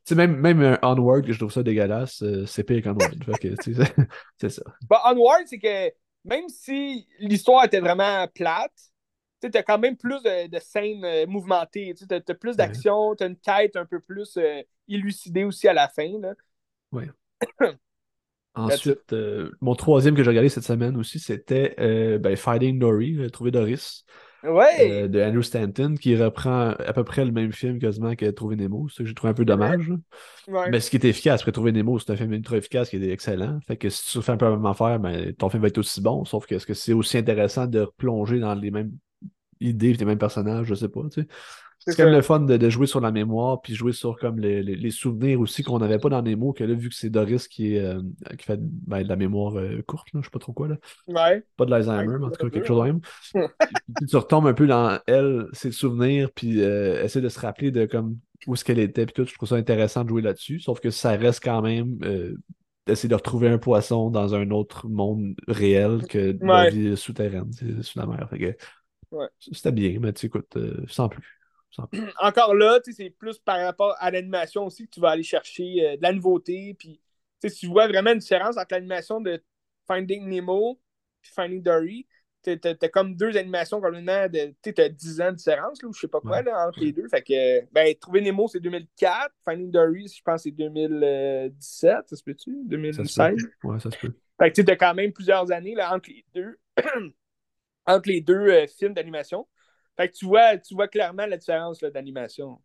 [0.05, 3.15] Sais, même, même un Onward, que je trouve ça dégueulasse, euh, c'est pire qu'Onward.
[4.39, 4.63] C'est ça.
[4.87, 5.91] Bah, Onward, c'est que
[6.23, 8.71] même si l'histoire était vraiment plate,
[9.41, 11.93] tu as quand même plus de, de scènes euh, mouvementées.
[11.95, 15.73] Tu as, plus d'action, tu as une quête un peu plus euh, élucidée aussi à
[15.73, 16.19] la fin.
[16.19, 16.33] Là.
[18.55, 23.17] Ensuite, euh, mon troisième que j'ai regardé cette semaine aussi, c'était euh, ben, Finding Dory,
[23.17, 24.05] euh, Trouver Doris,
[24.47, 25.03] Ouais!
[25.03, 28.55] euh, de Andrew Stanton, qui reprend à peu près le même film quasiment que Trouver
[28.55, 28.87] Nemo.
[28.89, 29.91] Ça que j'ai trouvé un peu dommage.
[30.47, 30.69] Ouais.
[30.69, 33.09] Mais ce qui est efficace, après Trouver Nemo, c'est un film ultra efficace qui est
[33.09, 33.59] excellent.
[33.61, 35.77] Fait que si tu fais un peu la même affaire, ben, ton film va être
[35.77, 36.25] aussi bon.
[36.25, 38.91] Sauf que est-ce que c'est aussi intéressant de replonger dans les mêmes
[39.59, 41.27] idée, les mêmes personnages, je sais pas, tu sais.
[41.87, 42.17] C'est C'est quand même ça.
[42.17, 44.91] le fun de, de jouer sur la mémoire, puis jouer sur comme les, les- les
[44.91, 47.79] souvenirs aussi qu'on n'avait pas dans Nemo, que là, vu que c'est Doris qui, est,
[47.79, 48.01] euh,
[48.37, 50.77] qui fait ben, de la mémoire euh, courte, là, je sais pas trop quoi, là.
[51.07, 51.43] Ouais.
[51.57, 53.01] Pas de l'Alzheimer, mais en tout cas, quelque chose de même.
[53.97, 57.71] Puis tu retombes un peu dans elle, ses souvenirs, puis euh, essayer de se rappeler
[57.71, 58.17] de comme
[58.47, 59.25] où est-ce qu'elle était, puis tout.
[59.25, 62.35] Je trouve ça intéressant de jouer là-dessus, sauf que ça reste quand même euh,
[62.87, 66.69] d'essayer de retrouver un poisson dans un autre monde réel que de la Ouais.
[66.71, 67.51] vie souterraine,
[67.81, 68.29] sous la mer.
[69.11, 69.27] Ouais.
[69.39, 70.57] C'était bien, mais tu écoute,
[70.87, 71.39] sans plus.
[72.21, 75.97] Encore là, c'est plus par rapport à l'animation aussi que tu vas aller chercher euh,
[75.97, 76.75] de la nouveauté.
[76.77, 77.01] Puis,
[77.41, 79.41] tu vois vraiment une différence entre l'animation de
[79.87, 80.79] Finding Nemo
[81.23, 82.07] et Finding Dory.
[82.41, 84.53] T'as comme deux animations complètement de.
[84.61, 87.07] T'as 10 ans de différence, là, ou je sais pas quoi, là, entre les deux.
[87.07, 89.33] Fait que, ben, Trouver Nemo, c'est 2004.
[89.43, 92.07] Finding Dory, je pense, c'est 2017.
[92.07, 92.51] Ça se peut-tu?
[92.51, 93.35] Ça se 2016.
[93.61, 93.67] peut.
[93.67, 94.13] Ouais, ça se peut.
[94.37, 96.59] Fait que t'as quand même plusieurs années là, entre les deux,
[97.85, 99.47] entre les deux euh, films d'animation.
[99.97, 102.59] Fait que tu vois, tu vois clairement la différence d'animation.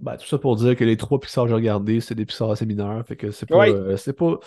[0.00, 2.50] Ben, tout ça pour dire que les trois Pixar que j'ai regardés, c'est des Pixar
[2.50, 3.06] assez mineurs.
[3.06, 4.38] Fait que c'est pas, euh, c'est pas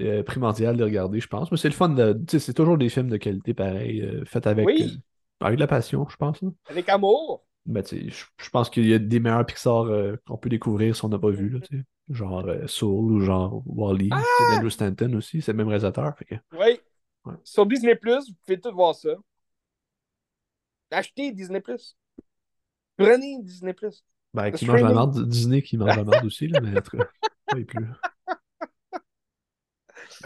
[0.00, 1.50] euh, primordial de les regarder, je pense.
[1.50, 2.18] Mais c'est le fun de.
[2.38, 4.82] C'est toujours des films de qualité pareil, euh, faits avec, Oui.
[4.82, 6.40] euh, avec de la passion, je pense.
[6.68, 7.44] Avec amour.
[7.66, 9.86] Ben, je, pense qu'il y a des meilleurs Pixar
[10.26, 11.60] qu'on peut découvrir si on n'a pas vu, là.
[12.10, 14.08] Genre Soul ou genre Wall-E.
[14.10, 14.20] Ah!
[14.38, 16.16] C'est d'Andrew Stanton aussi, c'est le même réalisateur.
[16.18, 16.80] Fait que, Oui.
[17.24, 17.34] Ouais.
[17.44, 19.10] Sur Disney, vous pouvez tout voir ça.
[20.92, 21.62] Achetez Disney.
[22.96, 23.74] Prenez Disney.
[24.34, 24.94] ben, qui mange la streaming.
[24.94, 27.08] merde, Disney qui mange la merde aussi, là, mais en tout cas,
[27.46, 27.86] plus.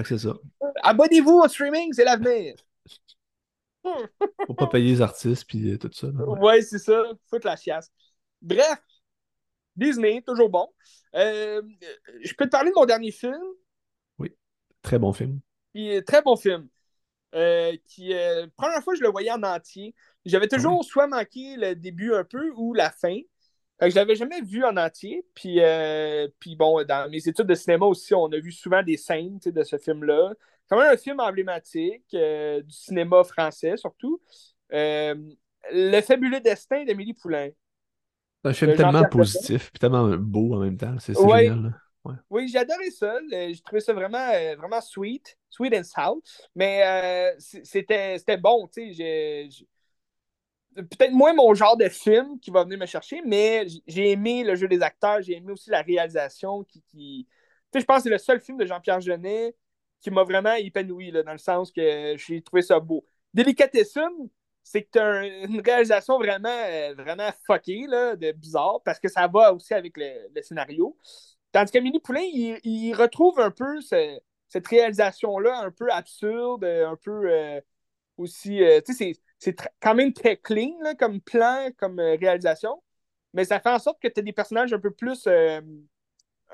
[0.05, 0.35] C'est ça.
[0.83, 2.55] Abonnez-vous au streaming, c'est l'avenir.
[4.47, 6.09] Faut pas payer les artistes puis euh, tout ça.
[6.09, 6.41] ouais.
[6.41, 7.03] Ouais, c'est ça.
[7.31, 7.91] Foutre la chiasse.
[8.43, 8.83] Bref,
[9.77, 10.69] Disney, toujours bon.
[11.15, 11.63] Euh,
[12.23, 13.41] je peux te parler de mon dernier film?
[14.83, 15.41] Très bon film.
[15.73, 16.69] Puis, euh, très bon film.
[17.35, 19.95] Euh, qui, euh, première fois je le voyais en entier,
[20.25, 23.19] j'avais toujours soit manqué le début un peu ou la fin.
[23.79, 25.25] Fait que je l'avais jamais vu en entier.
[25.35, 28.97] Puis, euh, puis bon, dans mes études de cinéma aussi, on a vu souvent des
[28.97, 30.33] scènes de ce film-là.
[30.63, 34.21] C'est quand même un film emblématique du cinéma français, surtout.
[34.71, 37.51] Le fabuleux destin d'Émilie Poulain.
[38.45, 40.95] C'est un film tellement positif puis tellement beau en même temps.
[41.01, 41.45] C'est c'est Ouais.
[41.45, 41.63] génial.
[41.65, 41.71] là.
[42.31, 43.19] Oui, j'ai adoré ça.
[43.31, 45.37] J'ai trouvé ça vraiment, euh, vraiment sweet.
[45.51, 46.21] Sweet and sour.
[46.55, 49.49] Mais euh, c'était bon, tu sais.
[50.75, 54.55] Peut-être moins mon genre de film qui va venir me chercher, mais j'ai aimé le
[54.57, 56.83] jeu des acteurs, j'ai aimé aussi la réalisation qui.
[56.83, 57.27] qui...
[57.73, 59.55] Tu sais, je pense que c'est le seul film de Jean-Pierre Jeunet
[60.01, 63.07] qui m'a vraiment épanoui, là, dans le sens que j'ai trouvé ça beau.
[63.33, 64.11] Délicatessen,
[64.63, 69.55] c'est que une réalisation vraiment, euh, vraiment fuckée, là, de bizarre, parce que ça va
[69.55, 70.95] aussi avec le scénario.
[71.57, 76.97] Tandis qu'Amélie Poulain, il, retrouve un peu ce- cette réalisation-là, un peu absurde, euh, un
[76.97, 77.59] peu euh,
[78.19, 78.63] aussi.
[78.63, 82.83] euh, tu sais, c'est- quand même très clean comme plan, comme réalisation,
[83.33, 85.27] mais ça fait en sorte que tu as des personnages un peu plus.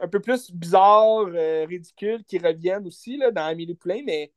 [0.00, 1.26] un peu plus bizarres,
[1.68, 4.32] ridicules, qui reviennent aussi là, dans Amélie Poulain, mais,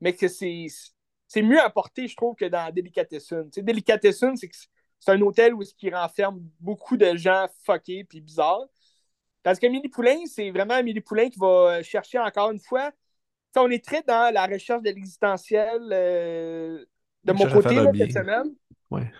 [0.00, 3.44] mais que c'est mieux apporté, je trouve, que dans Delicatessen.
[3.50, 4.56] Tu sais, Delicatessen, c'est que
[5.06, 8.66] un hôtel où il renferme beaucoup de gens fuckés puis bizarres.
[9.48, 12.90] Parce qu'Amélie Poulain, c'est vraiment Amélie Poulain qui va chercher encore une fois.
[13.56, 16.84] On est très dans la recherche de l'existentiel euh,
[17.24, 18.54] de mon côté là, cette semaine.
[18.90, 19.10] Ouais.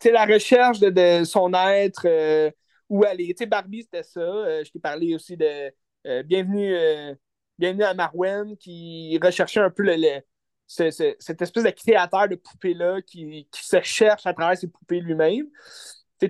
[0.00, 2.50] C'est la recherche de, de son être, euh,
[2.88, 3.28] où elle est.
[3.28, 4.20] Tu sais, Barbie, c'était ça.
[4.20, 5.72] Euh, je t'ai parlé aussi de
[6.06, 7.14] euh, Bienvenue, euh,
[7.56, 10.20] Bienvenue à Marwen, qui recherchait un peu le, le-
[10.66, 14.68] ce- ce- cette espèce de créateur de poupées-là qui, qui se cherche à travers ses
[14.68, 15.46] poupées lui-même.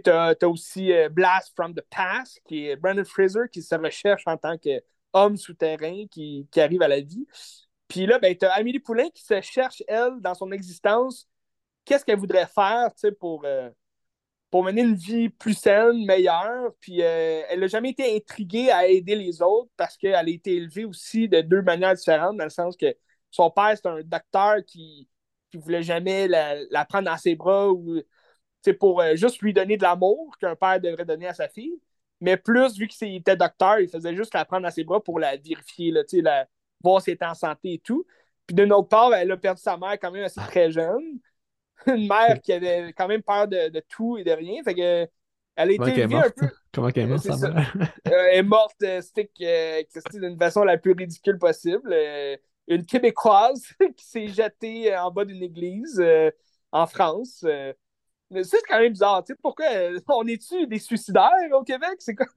[0.02, 4.22] Tu as, aussi euh, Blast from the Past, qui est Brandon Fraser, qui se recherche
[4.26, 7.26] en tant qu'homme souterrain qui, qui arrive à la vie.
[7.88, 11.28] Puis là, ben, tu as Amélie Poulain qui se cherche, elle, dans son existence,
[11.84, 12.90] qu'est-ce qu'elle voudrait faire
[13.20, 13.70] pour, euh,
[14.50, 16.72] pour mener une vie plus saine, meilleure?
[16.80, 20.56] Puis euh, elle n'a jamais été intriguée à aider les autres parce qu'elle a été
[20.56, 22.94] élevée aussi de deux manières différentes, dans le sens que
[23.30, 25.08] son père, c'est un docteur qui
[25.52, 28.00] ne voulait jamais la, la prendre dans ses bras ou
[28.72, 31.80] pour euh, juste lui donner de l'amour qu'un père devrait donner à sa fille.
[32.20, 35.18] Mais plus, vu qu'il était docteur, il faisait juste la prendre dans ses bras pour
[35.18, 36.46] la vérifier, là, la,
[36.82, 38.06] voir si elle était en santé et tout.
[38.46, 41.18] Puis d'une autre part, elle a perdu sa mère quand même assez très jeune.
[41.86, 44.62] Une mère qui avait quand même peur de, de tout et de rien.
[44.62, 45.08] Fait que
[45.56, 46.48] elle a été un peu.
[46.72, 47.74] Comment qu'elle est morte, C'est sa mère?
[48.08, 49.82] Euh, elle est morte euh, stick euh,
[50.12, 51.90] d'une façon la plus ridicule possible.
[51.92, 52.36] Euh,
[52.66, 53.62] une Québécoise
[53.96, 56.02] qui s'est jetée en bas d'une église
[56.72, 57.44] en France.
[58.34, 59.24] Euh, c'est quand même bizarre.
[59.24, 61.96] Tu sais, pourquoi euh, on est-tu des suicidaires au Québec?
[61.98, 62.26] C'est quoi?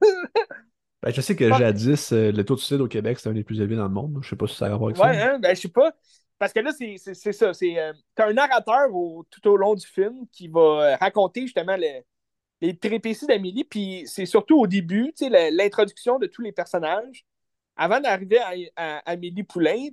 [1.00, 3.44] Ben, je sais que jadis, euh, le taux de suicide au Québec, c'est un des
[3.44, 4.18] plus élevés dans le monde.
[4.20, 5.34] Je sais pas si ça a rapport avec Ouais, ça.
[5.34, 5.38] hein?
[5.38, 5.92] Ben, je sais pas.
[6.40, 7.54] parce que là, c'est ça.
[7.54, 8.88] C'est euh, un narrateur
[9.30, 11.76] tout au long du film qui va raconter justement
[12.60, 13.62] les péripéties d'Amélie.
[13.62, 17.24] Puis c'est surtout au début, l'introduction de tous les personnages.
[17.76, 18.40] Avant d'arriver
[18.74, 19.90] à, Amélie Poulain,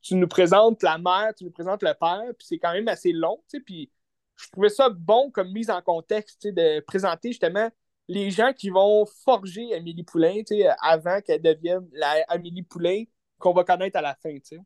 [0.00, 3.12] tu nous présentes la mère, tu nous présentes le père, puis c'est quand même assez
[3.12, 3.42] long.
[3.66, 3.90] Puis
[4.36, 7.70] je trouvais ça bon comme mise en contexte de présenter justement
[8.08, 10.42] les gens qui vont forger Amélie Poulain
[10.82, 13.04] avant qu'elle devienne la Amélie Poulain
[13.38, 14.34] qu'on va connaître à la fin.
[14.34, 14.58] Tu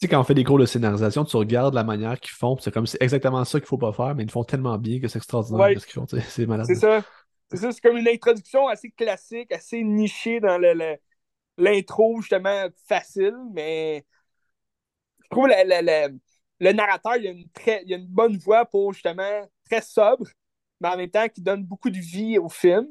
[0.00, 2.72] sais, quand on fait des cours de scénarisation, tu regardes la manière qu'ils font, c'est
[2.72, 5.18] comme c'est exactement ça qu'il faut pas faire, mais ils font tellement bien que c'est
[5.18, 6.06] extraordinaire ce qu'ils font.
[6.06, 6.66] C'est malade.
[6.66, 7.02] C'est ça.
[7.50, 10.58] C'est ça, c'est comme une introduction assez classique, assez nichée dans
[11.58, 14.04] l'intro, justement, facile, mais
[15.22, 16.18] je trouve le,
[16.64, 20.26] le narrateur, il a, une très, il a une bonne voix pour justement très sobre,
[20.80, 22.86] mais en même temps qui donne beaucoup de vie au film.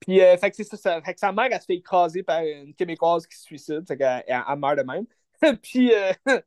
[0.00, 2.42] Puis, euh, fait que c'est ça, Fait que sa mère, elle se fait écraser par
[2.42, 3.84] une Québécoise qui se suicide.
[3.86, 5.06] Fait qu'elle elle meurt de même.
[5.62, 6.12] puis, euh,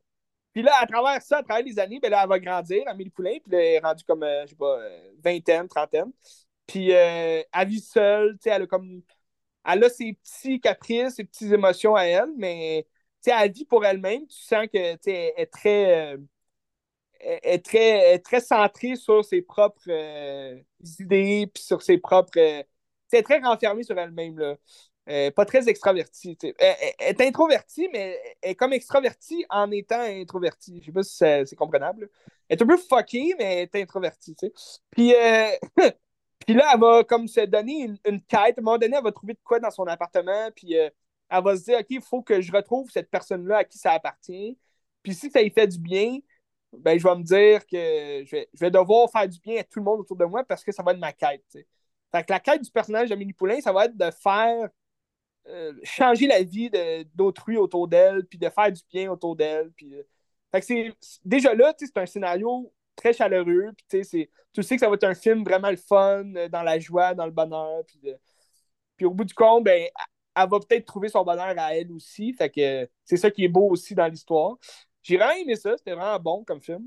[0.52, 3.10] puis là, à travers ça, à travers les années, ben là, elle va grandir, Amélie
[3.10, 3.38] Poulain.
[3.42, 4.78] Puis là, elle est rendue comme, euh, je sais pas,
[5.24, 6.12] vingtaine, trentaine.
[6.66, 8.34] Puis, elle vit seule.
[8.34, 9.02] Tu sais, elle a comme.
[9.64, 12.86] Elle a ses petits caprices, ses petites émotions à elle, mais
[13.22, 14.26] tu sais, elle vit pour elle-même.
[14.26, 16.16] Tu sens que, tu sais, elle est très
[17.20, 20.58] est très, très centrée sur ses propres euh,
[21.00, 22.38] idées, puis sur ses propres.
[22.38, 22.62] Euh,
[23.08, 24.38] c'est très renfermée sur elle-même.
[24.38, 24.56] Là.
[25.08, 26.36] Euh, pas très extravertie.
[26.58, 30.80] Elle, est introvertie, mais elle est comme extravertie en étant introvertie.
[30.80, 32.10] Je sais pas si c'est comprenable.
[32.48, 34.36] Elle est un peu fuckée, mais elle est introvertie.
[34.90, 35.14] Puis,
[36.46, 38.58] puis là, elle va comme se donner une, une, quête.
[38.58, 40.50] À un moment donné, elle va trouver de quoi dans son appartement.
[40.54, 40.92] Puis elle
[41.30, 44.58] va se dire OK, il faut que je retrouve cette personne-là à qui ça appartient.
[45.02, 46.18] Puis si ça lui fait du bien,
[46.72, 49.84] ben, je vais me dire que je vais, devoir faire du bien à tout le
[49.84, 51.44] monde autour de moi parce que ça va être ma quête.
[51.50, 54.68] Fait que la quête du personnage d'Amélie Poulain, ça va être de faire
[55.46, 56.70] euh, changer la vie
[57.14, 59.72] d'autrui autour d'elle, puis de faire du bien autour d'elle.
[59.82, 60.90] Euh,
[61.24, 63.72] déjà là, c'est un scénario très chaleureux.
[63.76, 64.02] Puis,
[64.52, 67.14] tu sais que ça va être un film vraiment le fun, euh, dans la joie,
[67.14, 67.82] dans le bonheur.
[67.86, 68.00] Puis,
[68.96, 69.88] puis au bout du compte, ben,
[70.36, 72.34] elle va peut-être trouver son bonheur à elle aussi.
[72.34, 74.56] Fait que c'est ça qui est beau aussi dans l'histoire.
[75.08, 75.74] J'ai vraiment aimé ça.
[75.78, 76.86] C'était vraiment bon comme film.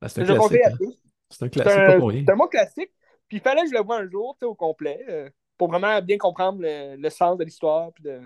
[0.00, 0.60] Ben, c'est un, classique.
[0.66, 0.90] Hein.
[1.30, 2.22] C'est un classique, pas pour rien.
[2.26, 2.92] C'est un bon classique.
[3.28, 6.18] Puis il fallait que je le voie un jour, au complet, euh, pour vraiment bien
[6.18, 7.92] comprendre le, sens de l'histoire.
[8.00, 8.20] De...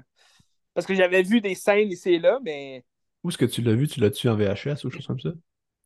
[0.75, 2.85] Parce que j'avais vu des scènes ici et là, mais.
[3.23, 3.87] Où est-ce que tu l'as vu?
[3.87, 5.31] Tu l'as-tu en VHS ou quelque chose comme ça?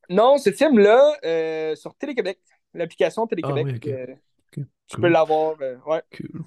[0.08, 2.40] Non, ce film-là, euh, sur Télé-Québec,
[2.72, 3.66] l'application Télé-Québec.
[3.86, 5.58] Ah, euh, tu peux l'avoir.
[5.58, 6.02] ouais.
[6.16, 6.44] Cool.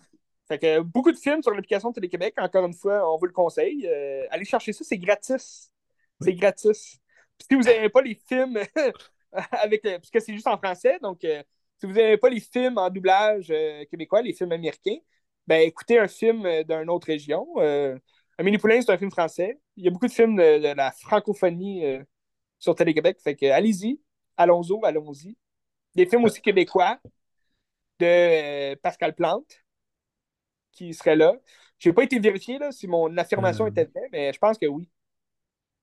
[0.47, 3.87] Fait que beaucoup de films sur l'application Télé-Québec, encore une fois, on vous le conseille.
[4.31, 5.71] allez chercher ça, c'est gratis.
[6.21, 6.99] C'est gratis.
[7.39, 8.59] si vous n'aimez pas les films
[9.31, 9.83] avec.
[9.83, 11.43] Parce que c'est juste en français, donc euh,
[11.79, 14.97] si vous n'aimez pas les films en doublage euh, québécois, les films américains,
[15.45, 17.47] ben écoutez un film euh, d'une autre région.
[18.39, 19.59] Amélie Poulain, c'est un film français.
[19.75, 21.83] Il y a beaucoup de films de, la francophonie
[22.59, 23.17] sur Télé-Québec.
[23.23, 23.99] Fait que allez-y,
[24.37, 25.35] allons-y, allons-y.
[25.95, 26.99] Des films aussi québécois
[27.99, 29.63] de Pascal Plante
[30.71, 31.35] qui serait là.
[31.79, 34.67] Je n'ai pas été vérifié là, si mon affirmation était vraie, mais je pense que
[34.67, 34.87] oui.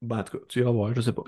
[0.02, 1.22] Ben, en tout cas, tu iras voir, je sais pas.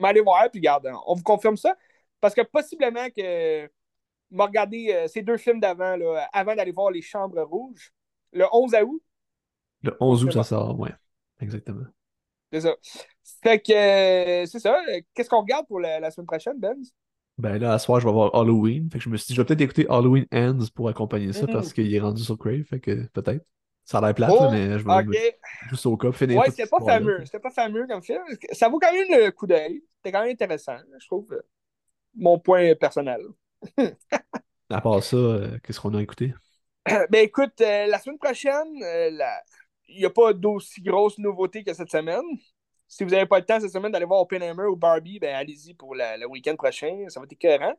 [0.00, 1.76] Mais allez voir, puis regarde, on vous confirme ça.
[2.20, 3.68] Parce que possiblement que
[4.30, 5.96] m'a regardé euh, ces deux films d'avant,
[6.32, 7.92] avant d'aller voir Les Chambres Rouges,
[8.32, 9.02] le 11 août.
[9.82, 10.92] Le 11 août, ça sort, ouais.
[11.40, 11.86] Exactement.
[12.52, 12.74] C'est ça.
[13.42, 14.80] Fait que, euh, c'est ça.
[15.14, 16.76] Qu'est-ce qu'on regarde pour la, semaine prochaine, Ben?
[17.38, 18.88] Ben là, à soir, je vais voir Halloween.
[18.90, 21.46] Fait que je me suis dit, je vais peut-être écouter Halloween Ends pour accompagner ça
[21.46, 21.52] mm-hmm.
[21.52, 22.62] parce qu'il est rendu sur Crave.
[22.64, 23.44] Fait que peut-être.
[23.84, 25.38] Ça a l'air plate, oh, mais je vais
[25.68, 26.38] juste au cas finir.
[26.38, 27.24] Ouais, c'était pas fameux.
[27.24, 28.22] C'était pas fameux comme film.
[28.52, 29.82] Ça vaut quand même le coup d'œil.
[29.96, 31.32] C'était quand même intéressant, je trouve.
[31.32, 31.42] Euh,
[32.14, 33.20] mon point personnel.
[34.70, 36.32] à part ça, euh, qu'est-ce qu'on a écouté?
[36.86, 38.72] ben écoute, euh, la semaine prochaine,
[39.88, 42.24] il n'y a pas d'aussi grosse nouveauté que cette semaine.
[42.86, 45.74] Si vous n'avez pas le temps cette semaine d'aller voir Oppenheimer ou Barbie, ben allez-y
[45.74, 47.04] pour le week-end prochain.
[47.08, 47.74] Ça va être écœurant.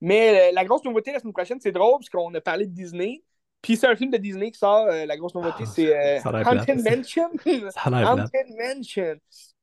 [0.00, 3.22] Mais la grosse nouveauté la semaine prochaine, c'est drôle parce qu'on a parlé de Disney.
[3.62, 6.20] Puis c'est un film de Disney qui sort, euh, la grosse nouveauté, ah, c'est euh,
[6.24, 7.30] Haunted Mansion.
[7.84, 9.16] Haunted Mansion.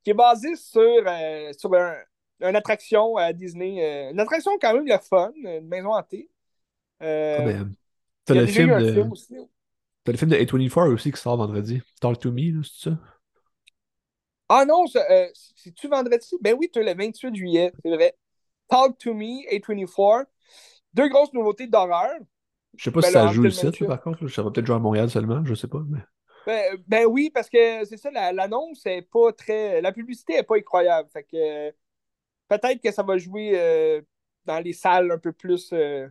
[0.03, 1.95] Qui est basé sur, euh, sur un,
[2.41, 4.11] une attraction à Disney.
[4.11, 6.29] une attraction quand même le fun, une maison hantée.
[7.01, 7.75] Euh, ben,
[8.25, 8.91] T'as le film de.
[8.93, 9.13] Film
[10.03, 11.81] T'as le film de A24 aussi qui sort vendredi.
[11.99, 12.97] Talk to Me, c'est ça?
[14.47, 16.35] Ah non, c'est-tu vendredi?
[16.41, 18.15] Ben oui, tu le 28 juillet, c'est vrai.
[18.69, 20.25] Talk to Me, A24.
[20.93, 22.13] Deux grosses nouveautés d'horreur.
[22.77, 24.27] Je sais pas ben si ça joue site, par contre.
[24.27, 25.81] Ça va peut-être jouer à Montréal seulement, je sais pas.
[25.87, 25.99] Mais...
[26.45, 29.81] Ben, ben oui, parce que c'est ça, l'annonce est pas très.
[29.81, 31.09] La publicité est pas incroyable.
[31.11, 31.71] Fait que
[32.47, 34.01] peut-être que ça va jouer euh,
[34.45, 36.07] dans les salles un peu plus euh,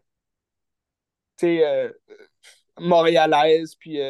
[1.37, 1.91] tu sais, euh,
[2.79, 4.01] montréalaises, puis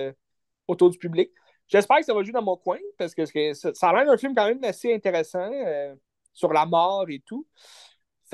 [0.66, 1.30] autour du public.
[1.66, 4.34] J'espère que ça va jouer dans mon coin parce que ça a l'air d'un film
[4.34, 5.94] quand même assez intéressant euh,
[6.32, 7.46] sur la mort et tout.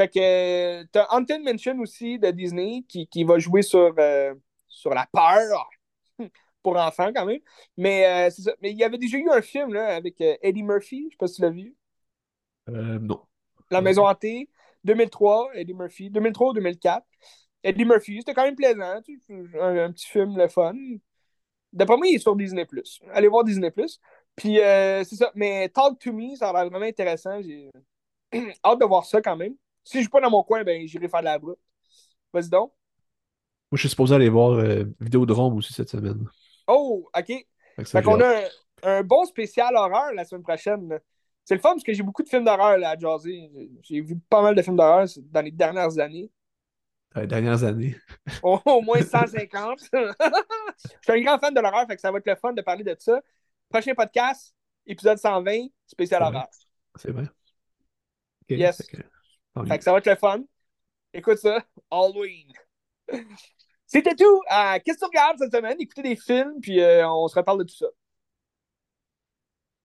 [0.01, 4.35] Fait que t'as Haunted Mansion aussi de Disney qui, qui va jouer sur, euh,
[4.67, 5.69] sur la peur
[6.63, 7.41] pour enfants quand même.
[7.77, 8.55] Mais euh, c'est ça.
[8.63, 11.27] Mais il y avait déjà eu un film là, avec Eddie Murphy, je sais pas
[11.27, 11.77] si tu l'as vu.
[12.67, 13.21] non.
[13.71, 14.49] La Maison hantée,
[14.85, 16.09] 2003, Eddie Murphy.
[16.09, 17.07] 2003 ou 2004.
[17.63, 19.03] Eddie Murphy, c'était quand même plaisant.
[19.61, 20.75] Un, un, petit film, le fun.
[21.75, 22.67] D'après moi, il est sur Disney.
[23.13, 23.71] Allez voir Disney.
[24.35, 25.31] Puis, euh, c'est ça.
[25.35, 27.43] Mais Talk to Me, ça a l'air vraiment intéressant.
[27.43, 27.71] J'ai
[28.65, 29.55] hâte de voir ça quand même.
[29.91, 31.59] Si je suis pas dans mon coin, ben, j'irai faire de la route.
[32.33, 32.71] Vas-y donc.
[33.73, 36.29] Moi, je suis supposé aller voir euh, Vidéodrome aussi cette semaine.
[36.69, 37.47] Oh, OK.
[37.85, 38.43] Fait, qu'on a
[38.85, 41.01] un, bon spécial horreur la semaine prochaine.
[41.45, 43.51] C'est le fun parce que j'ai beaucoup de films d'horreur à jaser.
[43.83, 46.31] J'ai vu pas mal de films d'horreur dans les dernières années.
[47.13, 47.97] Dans les dernières années.
[48.45, 49.81] Au, moins 150.
[49.93, 49.99] je
[51.03, 52.85] suis un grand fan de l'horreur, fait que ça va être le fun de parler
[52.85, 53.21] de ça.
[53.69, 54.55] Prochain podcast,
[54.87, 56.47] épisode 120, spécial horreur.
[56.95, 57.25] C'est vrai.
[58.49, 58.83] yes.
[59.67, 60.43] Fait que, ça va être le fun.
[61.13, 62.53] Écoute ça, Halloween.
[63.87, 64.43] C'était tout.
[64.53, 65.77] Euh, Qu'est-ce que tu regardes cette semaine?
[65.81, 67.87] Écoutez des films, puis euh, on se reparle de tout ça.